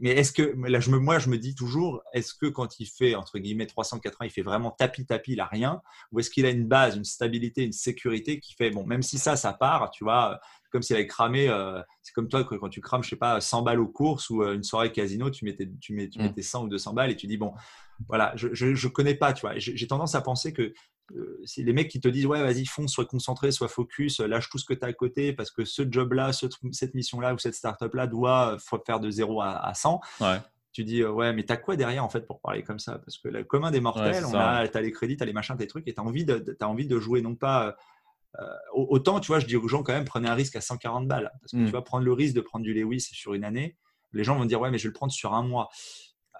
mais 0.01 0.11
est-ce 0.11 0.33
que, 0.33 0.55
là, 0.69 0.81
je 0.81 0.91
me, 0.91 0.99
moi, 0.99 1.19
je 1.19 1.29
me 1.29 1.39
dis 1.39 1.55
toujours, 1.55 2.03
est-ce 2.13 2.35
que 2.35 2.47
quand 2.47 2.79
il 2.79 2.87
fait, 2.87 3.15
entre 3.15 3.39
guillemets, 3.39 3.67
380, 3.67 4.27
il 4.27 4.31
fait 4.31 4.43
vraiment 4.43 4.71
tapis-tapis, 4.71 5.33
il 5.33 5.37
n'a 5.39 5.47
rien? 5.47 5.83
Ou 6.13 6.21
est-ce 6.21 6.31
qu'il 6.31 6.47
a 6.47 6.51
une 6.51 6.67
base, 6.67 6.97
une 6.97 7.05
stabilité, 7.05 7.65
une 7.65 7.73
sécurité 7.73 8.39
qui 8.39 8.55
fait, 8.55 8.71
bon, 8.71 8.87
même 8.87 9.03
si 9.03 9.19
ça, 9.19 9.37
ça 9.37 9.53
part, 9.53 9.91
tu 9.91 10.05
vois, 10.05 10.39
comme 10.73 10.83
s'il 10.83 10.97
avait 10.97 11.07
cramé. 11.07 11.49
Euh, 11.49 11.81
c'est 12.03 12.13
comme 12.13 12.29
toi, 12.29 12.45
quand 12.45 12.69
tu 12.69 12.81
crames, 12.81 13.05
je 13.05 13.11
sais 13.11 13.17
pas, 13.17 13.41
100 13.41 13.63
balles 13.63 13.79
aux 13.79 13.89
courses 13.89 14.31
ou 14.31 14.43
euh, 14.43 14.55
une 14.55 14.65
soirée 14.65 14.91
casino, 14.91 15.31
tu 15.31 15.45
mettais, 15.45 15.71
tu, 15.81 15.93
mets, 15.93 16.09
tu 16.09 16.19
mm. 16.19 16.23
mettais 16.23 16.43
100 16.43 16.65
ou 16.65 16.69
200 16.69 16.95
balles 16.95 17.11
et 17.11 17.17
tu 17.17 17.27
dis, 17.27 17.37
bon, 17.37 17.53
voilà, 18.09 18.33
je, 18.35 18.53
je, 18.53 18.89
connais 18.89 19.15
pas, 19.15 19.33
tu 19.33 19.43
vois. 19.43 19.53
J'ai 19.59 19.87
tendance 19.87 20.15
à 20.15 20.23
penser 20.23 20.53
que 20.53 20.73
euh, 21.15 21.41
c'est 21.45 21.63
les 21.63 21.73
mecs 21.73 21.89
qui 21.89 22.01
te 22.01 22.09
disent, 22.09 22.27
ouais, 22.27 22.43
vas-y, 22.43 22.65
fonce, 22.65 22.93
sois 22.93 23.05
concentré, 23.05 23.53
sois 23.53 23.69
focus, 23.69 24.21
lâche 24.21 24.49
tout 24.49 24.59
ce 24.59 24.65
que 24.65 24.75
tu 24.75 24.85
as 24.85 24.89
à 24.89 24.93
côté 24.93 25.33
parce 25.33 25.51
que 25.51 25.65
ce 25.65 25.83
job-là, 25.89 26.33
cette 26.33 26.95
mission-là 26.95 27.35
ou 27.35 27.39
cette 27.39 27.55
startup-là 27.55 28.07
doit 28.07 28.57
faire 28.87 28.99
de 28.99 29.11
0 29.11 29.43
à, 29.43 29.73
100. 29.75 30.01
tu 30.73 30.85
dis 30.85 31.05
ouais 31.05 31.35
mais 31.35 31.43
t'as 31.43 31.59
quoi 31.59 31.77
derrière 31.77 32.03
en 32.03 32.09
fait 32.09 32.27
pour 32.27 32.41
parler 32.41 32.63
comme 32.63 32.79
ça? 32.79 32.99
Parce 32.99 33.19
que 33.19 33.29
le 33.29 33.45
commun 33.45 33.71
des 33.71 33.81
mortels 33.81 34.25
on 34.25 34.35
a 34.35 34.67
t'as 34.67 34.81
les 34.81 34.91
crédits 34.91 35.19
t'as 35.19 35.27
les 35.27 35.35
machins 35.35 35.55
tes 35.55 35.67
trucs 35.67 35.87
et 35.87 35.93
t'as 35.93 36.01
envie 36.01 36.25
de 36.25 36.57
as 36.59 36.67
envie 36.67 36.87
de 36.87 36.99
jouer 36.99 37.21
non 37.21 37.35
pas 37.35 37.77
autant, 38.73 39.21
tu 39.21 39.29
vois, 39.29 39.41
je 39.41 39.47
dis 39.47 39.57
aux 39.57 39.69
gens 39.69 39.83
quand 39.83 39.93
même, 39.93 40.05
prenez 40.05 40.29
un 40.29 40.35
risque 40.35 40.57
à 40.57 40.61
140 40.61 41.07
balles. 41.07 41.31
Parce 41.41 41.53
que 41.53 41.57
tu 41.59 41.63
mm. 41.65 41.71
vas 41.71 41.83
prendre 41.83 42.05
le 42.05 42.13
risque 42.13 42.35
de 42.35 42.41
prendre 42.41 42.65
du 42.65 42.75
Lewis 42.75 43.01
sur 43.01 43.35
une 43.35 43.45
année. 43.45 43.77
Les 44.13 44.25
gens 44.25 44.37
vont 44.37 44.45
dire, 44.45 44.61
ouais, 44.61 44.71
mais 44.71 44.79
je 44.79 44.85
vais 44.85 44.89
le 44.89 44.95
prendre 44.95 45.13
sur 45.13 45.35
un 45.35 45.43
mois. 45.43 45.69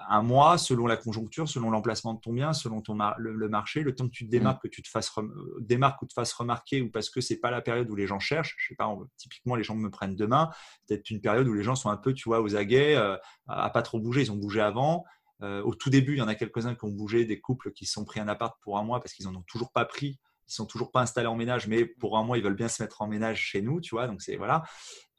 Un 0.09 0.23
mois, 0.23 0.59
selon 0.59 0.87
la 0.87 0.97
conjoncture, 0.97 1.49
selon 1.49 1.71
l'emplacement 1.71 2.15
de 2.15 2.21
ton 2.21 2.33
bien, 2.33 2.53
selon 2.53 2.81
ton 2.81 2.97
le, 3.19 3.49
marché, 3.49 3.83
le 3.83 3.95
temps 3.95 4.07
que 4.07 4.13
tu 4.13 4.25
te 4.25 4.29
mm. 4.29 4.31
démarques, 4.31 4.63
que 4.63 4.69
tu 4.69 4.83
te 4.83 4.89
fasses 4.89 5.13
euh, 5.19 5.59
démarques 5.61 6.01
ou 6.03 6.07
te 6.07 6.15
fasses 6.15 6.33
remarquer, 6.33 6.81
ou 6.81 6.91
parce 6.91 7.11
que 7.11 7.21
c'est 7.21 7.39
pas 7.39 7.51
la 7.51 7.61
période 7.61 7.89
où 7.91 7.95
les 7.95 8.07
gens 8.07 8.19
cherchent. 8.19 8.57
Je 8.59 8.69
sais 8.69 8.75
pas, 8.75 8.93
typiquement, 9.17 9.55
les 9.55 9.63
gens 9.63 9.77
me 9.77 9.91
prennent 9.91 10.17
demain. 10.17 10.51
Peut-être 10.89 11.11
une 11.11 11.21
période 11.21 11.47
où 11.47 11.53
les 11.53 11.63
gens 11.63 11.75
sont 11.75 11.91
un 11.91 11.97
peu, 11.99 12.15
tu 12.15 12.29
vois, 12.29 12.41
aux 12.41 12.57
aguets, 12.57 12.97
euh, 12.97 13.17
à 13.49 13.71
pas 13.71 13.83
trop 13.83 14.01
bouger. 14.01 14.23
Ils 14.23 14.33
ont 14.33 14.37
bougé 14.37 14.61
avant. 14.61 15.05
au 15.43 15.75
tout 15.75 15.91
début, 15.91 16.15
il 16.15 16.19
y 16.19 16.23
en 16.23 16.29
a 16.29 16.35
quelques-uns 16.35 16.75
qui 16.75 16.85
ont 16.85 16.91
bougé, 16.91 17.25
des 17.25 17.41
couples 17.41 17.73
qui 17.73 17.85
se 17.85 17.93
sont 17.93 18.05
pris 18.05 18.21
un 18.21 18.29
appart 18.29 18.57
pour 18.63 18.79
un 18.79 18.85
mois 18.85 19.01
parce 19.01 19.13
qu'ils 19.13 19.27
n'en 19.27 19.35
ont 19.35 19.45
toujours 19.47 19.73
pas 19.73 19.85
pris 19.85 20.19
ils 20.49 20.55
sont 20.55 20.67
toujours 20.67 20.91
pas 20.91 21.01
installés 21.01 21.29
en 21.29 21.37
ménage, 21.37 21.67
mais 21.67 21.85
pour 21.85 22.19
un 22.19 22.25
mois, 22.25 22.39
ils 22.39 22.45
veulent 22.45 22.55
bien 22.55 22.69
se 22.69 22.83
mettre 22.83 23.03
en 23.03 23.07
ménage 23.07 23.41
chez 23.41 23.63
nous, 23.63 23.81
tu 23.81 23.95
vois. 23.95 24.07
Donc, 24.07 24.23
c'est 24.23 24.37
voilà, 24.37 24.63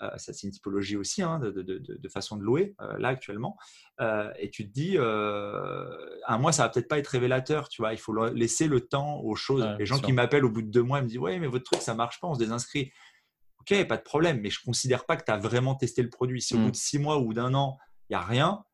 euh, 0.02 0.10
ça, 0.18 0.34
c'est 0.34 0.48
une 0.48 0.52
typologie 0.52 0.98
aussi 0.98 1.22
hein, 1.22 1.40
de, 1.40 2.10
façon 2.10 2.38
de 2.38 2.44
louer, 2.44 2.76
euh, 2.82 2.98
là, 2.98 3.10
actuellement. 3.10 3.58
Euh, 4.02 4.32
et 4.38 4.50
tu 4.50 4.68
te 4.68 4.74
dis, 4.74 4.98
un 4.98 6.38
mois, 6.38 6.52
ça 6.52 6.64
va 6.64 6.70
peut-être 6.70 6.88
pas 6.88 7.00
être 7.00 7.08
révélateur, 7.08 7.70
tu 7.70 7.82
vois. 7.82 7.94
Il 7.94 8.00
faut 8.00 8.14
laisser 8.30 8.68
le 8.68 8.82
temps 8.82 9.20
aux 9.22 9.36
choses. 9.36 9.68
Les 9.80 9.86
gens 9.86 10.00
qui 10.00 10.14
m'appellent 10.14 10.46
au 10.46 10.52
bout 10.52 10.62
de 10.62 10.72
deux 10.72 10.84
mois, 10.84 11.00
ils 11.00 11.04
me 11.04 11.08
disent, 11.08 11.18
ouais, 11.18 11.40
mais 11.40 11.48
votre 11.48 11.66
truc, 11.66 11.82
ça 11.82 11.96
marche 11.96 12.20
pas, 12.20 12.28
on 12.28 12.34
se 12.34 12.40
désinscrit. 12.40 12.92
Ok, 13.60 13.88
pas 13.88 13.98
de 13.98 14.02
problème, 14.04 14.42
mais 14.42 14.50
je 14.50 14.60
considère 14.62 15.06
pas 15.06 15.16
que 15.16 15.24
tu 15.24 15.32
as 15.32 15.38
vraiment 15.38 15.76
testé 15.76 16.02
le 16.02 16.10
produit. 16.10 16.42
Si 16.42 16.54
au 16.54 16.58
bout 16.58 16.68
mmh. 16.68 16.72
de 16.72 16.76
six 16.76 17.00
mois 17.00 17.20
ou 17.20 17.34
d'un 17.34 17.54
an, 17.54 17.78
il 18.10 18.14
n'y 18.14 18.16
a 18.18 18.22
rien, 18.22 18.66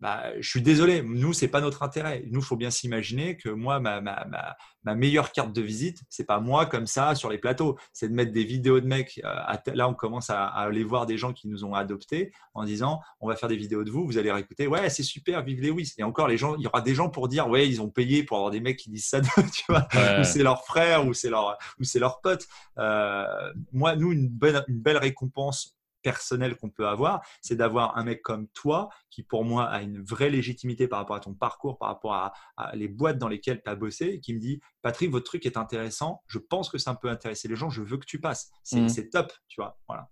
bah, 0.00 0.30
je 0.38 0.48
suis 0.48 0.62
désolé, 0.62 1.02
nous, 1.02 1.32
c'est 1.32 1.48
pas 1.48 1.60
notre 1.60 1.82
intérêt. 1.82 2.22
Nous, 2.30 2.38
il 2.38 2.44
faut 2.44 2.56
bien 2.56 2.70
s'imaginer 2.70 3.36
que 3.36 3.48
moi, 3.48 3.80
ma, 3.80 4.00
ma, 4.00 4.24
ma, 4.26 4.56
ma, 4.84 4.94
meilleure 4.94 5.32
carte 5.32 5.52
de 5.52 5.60
visite, 5.60 6.02
c'est 6.08 6.24
pas 6.24 6.38
moi 6.38 6.66
comme 6.66 6.86
ça 6.86 7.16
sur 7.16 7.30
les 7.30 7.38
plateaux, 7.38 7.76
c'est 7.92 8.08
de 8.08 8.14
mettre 8.14 8.30
des 8.30 8.44
vidéos 8.44 8.78
de 8.78 8.86
mecs. 8.86 9.20
Euh, 9.24 9.72
là, 9.74 9.88
on 9.88 9.94
commence 9.94 10.30
à, 10.30 10.46
aller 10.46 10.84
voir 10.84 11.06
des 11.06 11.18
gens 11.18 11.32
qui 11.32 11.48
nous 11.48 11.64
ont 11.64 11.74
adoptés 11.74 12.32
en 12.54 12.64
disant 12.64 13.00
on 13.20 13.28
va 13.28 13.34
faire 13.34 13.48
des 13.48 13.56
vidéos 13.56 13.82
de 13.82 13.90
vous, 13.90 14.06
vous 14.06 14.18
allez 14.18 14.30
réécouter, 14.30 14.68
ouais, 14.68 14.88
c'est 14.88 15.02
super, 15.02 15.42
vive 15.42 15.60
Lewis. 15.60 15.94
Et 15.98 16.04
encore, 16.04 16.28
les 16.28 16.38
gens, 16.38 16.54
il 16.54 16.62
y 16.62 16.66
aura 16.68 16.80
des 16.80 16.94
gens 16.94 17.10
pour 17.10 17.26
dire 17.28 17.48
ouais, 17.48 17.68
ils 17.68 17.82
ont 17.82 17.90
payé 17.90 18.22
pour 18.22 18.36
avoir 18.36 18.52
des 18.52 18.60
mecs 18.60 18.78
qui 18.78 18.90
disent 18.90 19.08
ça, 19.08 19.20
tu 19.52 19.64
vois, 19.68 19.88
ou 20.20 20.22
c'est 20.22 20.42
leur 20.44 20.64
frère, 20.64 21.06
ou 21.06 21.12
c'est 21.12 21.30
leur, 21.30 21.58
ou 21.80 21.84
c'est 21.84 21.98
leur 21.98 22.20
pote. 22.20 22.46
Euh, 22.78 23.24
moi, 23.72 23.96
nous, 23.96 24.12
une, 24.12 24.28
bonne, 24.28 24.64
une 24.68 24.80
belle 24.80 24.98
récompense 24.98 25.77
personnel 26.08 26.56
qu'on 26.56 26.70
peut 26.70 26.88
avoir, 26.88 27.20
c'est 27.42 27.54
d'avoir 27.54 27.98
un 27.98 28.04
mec 28.04 28.22
comme 28.22 28.48
toi 28.54 28.88
qui, 29.10 29.22
pour 29.22 29.44
moi, 29.44 29.66
a 29.66 29.82
une 29.82 30.02
vraie 30.02 30.30
légitimité 30.30 30.88
par 30.88 31.00
rapport 31.00 31.16
à 31.16 31.20
ton 31.20 31.34
parcours, 31.34 31.76
par 31.76 31.88
rapport 31.88 32.14
à, 32.14 32.32
les 32.72 32.88
boîtes 32.88 33.18
dans 33.18 33.28
lesquelles 33.28 33.60
tu 33.62 33.70
as 33.70 33.74
bossé, 33.74 34.06
et 34.06 34.20
qui 34.20 34.32
me 34.32 34.40
dit 34.40 34.58
Patrick, 34.80 35.10
votre 35.10 35.26
truc 35.26 35.44
est 35.44 35.58
intéressant, 35.58 36.22
je 36.26 36.38
pense 36.38 36.70
que 36.70 36.78
ça 36.78 36.94
peut 36.94 37.10
intéresser 37.10 37.46
les 37.46 37.56
gens, 37.56 37.68
je 37.68 37.82
veux 37.82 37.98
que 37.98 38.06
tu 38.06 38.20
passes. 38.22 38.50
C'est 38.62 38.80
mmh. 38.80 39.10
top, 39.10 39.30
tu 39.48 39.60
vois. 39.60 39.78
Voilà. 39.86 40.08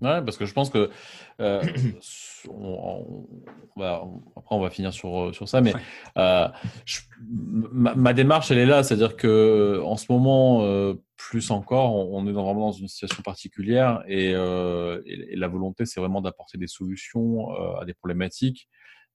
Ouais, 0.00 0.22
parce 0.22 0.36
que 0.36 0.46
je 0.46 0.52
pense 0.52 0.70
que 0.70 0.90
euh, 1.40 1.62
après 4.36 4.56
on 4.56 4.60
va 4.60 4.70
finir 4.70 4.92
sur, 4.92 5.34
sur 5.34 5.48
ça, 5.48 5.60
mais 5.60 5.72
euh, 6.18 6.48
ma, 7.70 8.12
démarche 8.12 8.50
elle 8.50 8.58
est 8.58 8.66
là, 8.66 8.82
c'est-à-dire 8.82 9.16
que 9.16 9.80
en 9.84 9.96
ce 9.96 10.06
moment 10.10 10.62
euh, 10.62 10.94
plus 11.16 11.50
encore, 11.50 11.94
on, 11.94 12.26
est 12.26 12.32
vraiment 12.32 12.66
dans 12.66 12.72
une 12.72 12.88
situation 12.88 13.22
particulière 13.22 14.02
et, 14.08 14.30
et 14.30 15.36
la 15.36 15.48
volonté 15.48 15.86
c'est 15.86 16.00
vraiment 16.00 16.20
d'apporter 16.20 16.58
des 16.58 16.66
solutions 16.66 17.50
à 17.78 17.84
des 17.84 17.94
problématiques. 17.94 18.68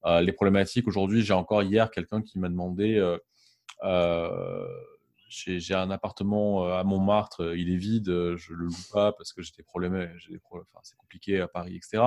les 0.05 0.31
problématiques 0.31 0.87
aujourd'hui, 0.87 1.23
j'ai 1.23 1.33
encore 1.33 1.61
hier 1.61 1.91
quelqu'un 1.91 2.21
qui 2.21 2.39
m'a 2.39 2.47
demandé 2.47 2.99
j'ai 5.29 5.75
un 5.75 5.91
appartement 5.91 6.65
euh, 6.65 6.79
à 6.79 6.83
Montmartre, 6.83 7.41
euh, 7.43 7.57
il 7.57 7.71
est 7.71 7.77
vide, 7.77 8.09
euh, 8.09 8.37
je 8.37 8.53
le 8.53 8.65
loue 8.65 8.73
pas 8.91 9.11
parce 9.13 9.31
que 9.31 9.41
j'ai 9.41 9.51
des 9.55 9.63
problèmes, 9.63 10.09
c'est 10.83 10.97
compliqué 10.97 11.39
à 11.39 11.47
Paris, 11.47 11.75
etc. 11.75 12.03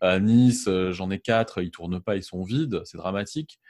À 0.00 0.18
Nice, 0.18 0.68
j'en 0.90 1.10
ai 1.10 1.20
quatre, 1.20 1.62
ils 1.62 1.70
tournent 1.70 2.00
pas, 2.00 2.16
ils 2.16 2.22
sont 2.22 2.42
vides, 2.42 2.82
c'est 2.84 2.98
dramatique. 2.98 3.60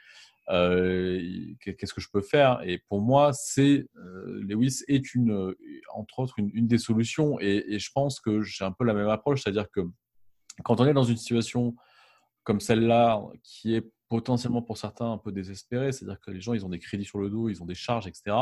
Qu'est-ce 0.47 1.93
que 1.93 2.01
je 2.01 2.09
peux 2.11 2.21
faire? 2.21 2.61
Et 2.63 2.79
pour 2.89 3.01
moi, 3.01 3.31
c'est 3.33 3.87
Lewis 3.95 4.83
est 4.87 5.13
une, 5.13 5.55
entre 5.93 6.19
autres, 6.19 6.35
une, 6.37 6.67
des 6.67 6.77
solutions. 6.77 7.39
Et, 7.39 7.79
je 7.79 7.91
pense 7.93 8.19
que 8.19 8.41
j'ai 8.41 8.65
un 8.65 8.71
peu 8.71 8.83
la 8.83 8.93
même 8.93 9.09
approche, 9.09 9.43
c'est-à-dire 9.43 9.69
que 9.69 9.81
quand 10.63 10.79
on 10.81 10.85
est 10.85 10.93
dans 10.93 11.03
une 11.03 11.17
situation 11.17 11.75
comme 12.43 12.59
celle-là, 12.59 13.21
qui 13.43 13.75
est 13.75 13.85
potentiellement 14.11 14.61
pour 14.61 14.77
certains 14.77 15.09
un 15.09 15.17
peu 15.17 15.31
désespérés, 15.31 15.93
c'est-à-dire 15.93 16.19
que 16.19 16.31
les 16.31 16.41
gens 16.41 16.53
ils 16.53 16.65
ont 16.65 16.69
des 16.69 16.79
crédits 16.79 17.05
sur 17.05 17.19
le 17.19 17.29
dos, 17.29 17.47
ils 17.47 17.63
ont 17.63 17.65
des 17.65 17.75
charges, 17.75 18.07
etc. 18.07 18.35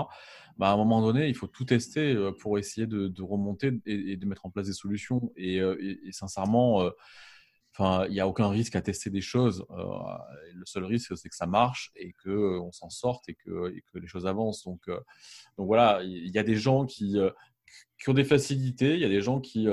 Bah, 0.57 0.69
à 0.69 0.73
un 0.73 0.77
moment 0.77 0.99
donné, 0.99 1.27
il 1.27 1.35
faut 1.35 1.45
tout 1.45 1.63
tester 1.63 2.15
euh, 2.15 2.31
pour 2.31 2.57
essayer 2.57 2.87
de, 2.87 3.21
remonter 3.21 3.79
et, 3.85 4.17
de 4.17 4.25
mettre 4.25 4.47
en 4.47 4.49
place 4.49 4.65
des 4.65 4.73
solutions. 4.73 5.31
Et, 5.35 5.61
euh, 5.61 5.77
sincèrement, 6.09 6.81
euh, 6.81 6.89
il 7.80 8.11
n'y 8.11 8.19
a 8.19 8.27
aucun 8.27 8.49
risque 8.49 8.75
à 8.75 8.82
tester 8.82 9.09
des 9.09 9.21
choses. 9.21 9.65
le 9.69 10.65
seul 10.65 10.84
risque, 10.84 11.17
c'est 11.17 11.30
que 11.30 11.36
ça 11.36 11.47
marche 11.47 11.91
et 11.95 12.13
que 12.13 12.59
on 12.59 12.71
s'en 12.71 12.89
sorte 12.89 13.30
et 13.30 13.36
que, 13.36 13.73
les 13.93 14.07
choses 14.07 14.27
avancent. 14.27 14.63
Donc, 14.65 14.88
donc 14.88 15.67
voilà, 15.67 16.01
il 16.03 16.30
y 16.30 16.38
a 16.38 16.43
des 16.43 16.55
gens 16.55 16.86
qui, 16.86 17.17
qui 18.01 18.09
ont 18.09 18.13
des 18.13 18.23
facilités, 18.25 18.95
il 18.95 18.99
y 18.99 19.05
a 19.05 19.09
des 19.09 19.21
gens 19.21 19.39
qui 19.39 19.67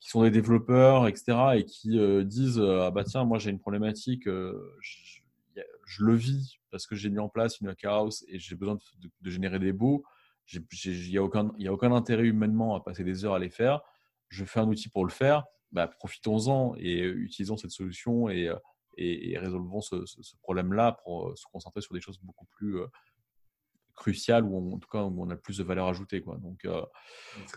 qui 0.00 0.08
sont 0.08 0.22
des 0.22 0.30
développeurs, 0.30 1.06
etc., 1.08 1.36
et 1.56 1.64
qui 1.64 1.98
disent 2.24 2.60
ah 2.60 2.90
bah 2.90 3.04
tiens, 3.04 3.24
moi 3.24 3.38
j'ai 3.38 3.50
une 3.50 3.58
problématique, 3.58 4.26
je 4.26 6.04
le 6.04 6.14
vis 6.14 6.58
parce 6.70 6.86
que 6.86 6.94
j'ai 6.94 7.10
mis 7.10 7.18
en 7.18 7.28
place 7.28 7.60
une 7.60 7.74
house 7.82 8.24
et 8.28 8.38
j'ai 8.38 8.54
besoin 8.54 8.76
de, 8.76 9.30
générer 9.30 9.58
des 9.58 9.72
bouts. 9.72 10.04
Il 10.52 11.10
n'y 11.10 11.18
a, 11.18 11.22
aucun, 11.22 11.48
a 11.48 11.70
aucun 11.70 11.92
intérêt 11.92 12.24
humainement 12.24 12.74
à 12.74 12.80
passer 12.80 13.04
des 13.04 13.24
heures 13.24 13.34
à 13.34 13.38
les 13.38 13.50
faire. 13.50 13.80
Je 14.28 14.44
fais 14.44 14.60
un 14.60 14.68
outil 14.68 14.88
pour 14.88 15.04
le 15.04 15.10
faire. 15.10 15.44
Bah, 15.72 15.86
profitons-en 15.86 16.74
et 16.78 17.02
utilisons 17.02 17.56
cette 17.56 17.70
solution 17.70 18.28
et, 18.28 18.50
et, 18.96 19.38
résolvons 19.38 19.80
ce, 19.80 19.96
problème-là 20.42 20.98
pour 21.04 21.28
euh, 21.28 21.36
se 21.36 21.44
concentrer 21.52 21.80
sur 21.80 21.94
des 21.94 22.00
choses 22.00 22.18
beaucoup 22.22 22.46
plus 22.46 22.80
euh, 22.80 22.86
cruciales 23.94 24.44
ou 24.44 24.74
en 24.74 24.78
tout 24.78 24.88
cas 24.88 25.02
où 25.02 25.22
on 25.22 25.30
a 25.30 25.36
plus 25.36 25.58
de 25.58 25.62
valeur 25.62 25.86
ajoutée. 25.86 26.22
Quoi. 26.22 26.38
Donc, 26.38 26.64
euh, 26.64 26.82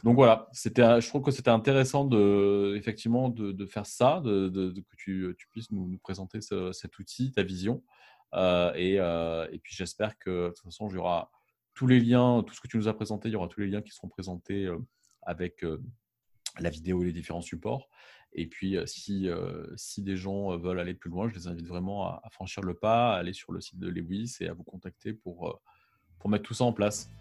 donc 0.04 0.16
voilà, 0.16 0.48
je 0.54 1.08
trouve 1.08 1.24
que 1.24 1.32
c'était 1.32 1.50
intéressant 1.50 2.06
de, 2.06 2.76
effectivement 2.78 3.30
de, 3.30 3.66
faire 3.66 3.86
ça, 3.86 4.22
de, 4.24 4.50
que 4.50 4.96
tu, 4.96 5.34
tu, 5.38 5.48
puisses 5.50 5.72
nous, 5.72 5.98
présenter 6.00 6.40
cet 6.42 7.00
outil, 7.00 7.32
ta 7.32 7.44
vision. 7.44 7.84
et, 8.36 8.96
et, 8.96 9.60
puis 9.60 9.74
j'espère 9.76 10.18
que 10.20 10.48
de 10.48 10.50
toute 10.50 10.66
façon, 10.66 10.90
il 10.90 10.96
y 10.96 10.98
aura 10.98 11.32
tous 11.74 11.88
les 11.88 12.00
liens, 12.00 12.44
tout 12.46 12.54
ce 12.54 12.62
que 12.62 12.68
tu 12.68 12.78
nous 12.78 12.88
as 12.88 12.94
présenté, 12.94 13.30
il 13.30 13.32
y 13.32 13.36
aura 13.36 13.48
tous 13.48 13.62
les 13.62 13.68
liens 13.68 13.82
qui 13.82 13.92
seront 13.92 14.10
présentés 14.10 14.70
avec 15.22 15.64
la 16.60 16.70
vidéo 16.70 17.02
et 17.02 17.06
les 17.06 17.14
différents 17.14 17.42
supports. 17.42 17.90
Et 18.34 18.48
puis, 18.48 18.78
si, 18.86 19.30
si 19.76 20.02
des 20.02 20.18
gens 20.18 20.58
veulent 20.58 20.80
aller 20.80 20.96
plus 20.96 21.12
loin, 21.12 21.30
je 21.30 21.36
les 21.36 21.48
invite 21.48 21.68
vraiment 21.68 22.08
à, 22.08 22.30
franchir 22.32 22.64
le 22.64 22.74
pas, 22.74 23.14
à 23.14 23.20
aller 23.20 23.34
sur 23.34 23.52
le 23.52 23.62
site 23.62 23.78
de 23.78 23.88
Lewis 23.88 24.38
et 24.42 24.48
à 24.48 24.54
vous 24.54 24.64
contacter 24.64 25.14
pour, 25.14 25.62
pour 26.18 26.30
mettre 26.32 26.44
tout 26.44 26.56
ça 26.56 26.64
en 26.64 26.74
place. 26.74 27.12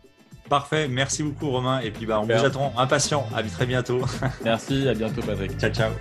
Parfait, 0.48 0.88
merci 0.88 1.22
beaucoup 1.22 1.50
Romain. 1.50 1.80
Et 1.80 1.90
puis 1.90 2.06
bah, 2.06 2.20
on 2.20 2.24
vous 2.24 2.32
attend 2.32 2.72
impatient. 2.76 3.26
À 3.34 3.42
très 3.42 3.66
bientôt. 3.66 4.00
Merci, 4.44 4.88
à 4.88 4.94
bientôt 4.94 5.22
Patrick. 5.22 5.52
Ciao, 5.58 5.70
ciao. 5.70 5.92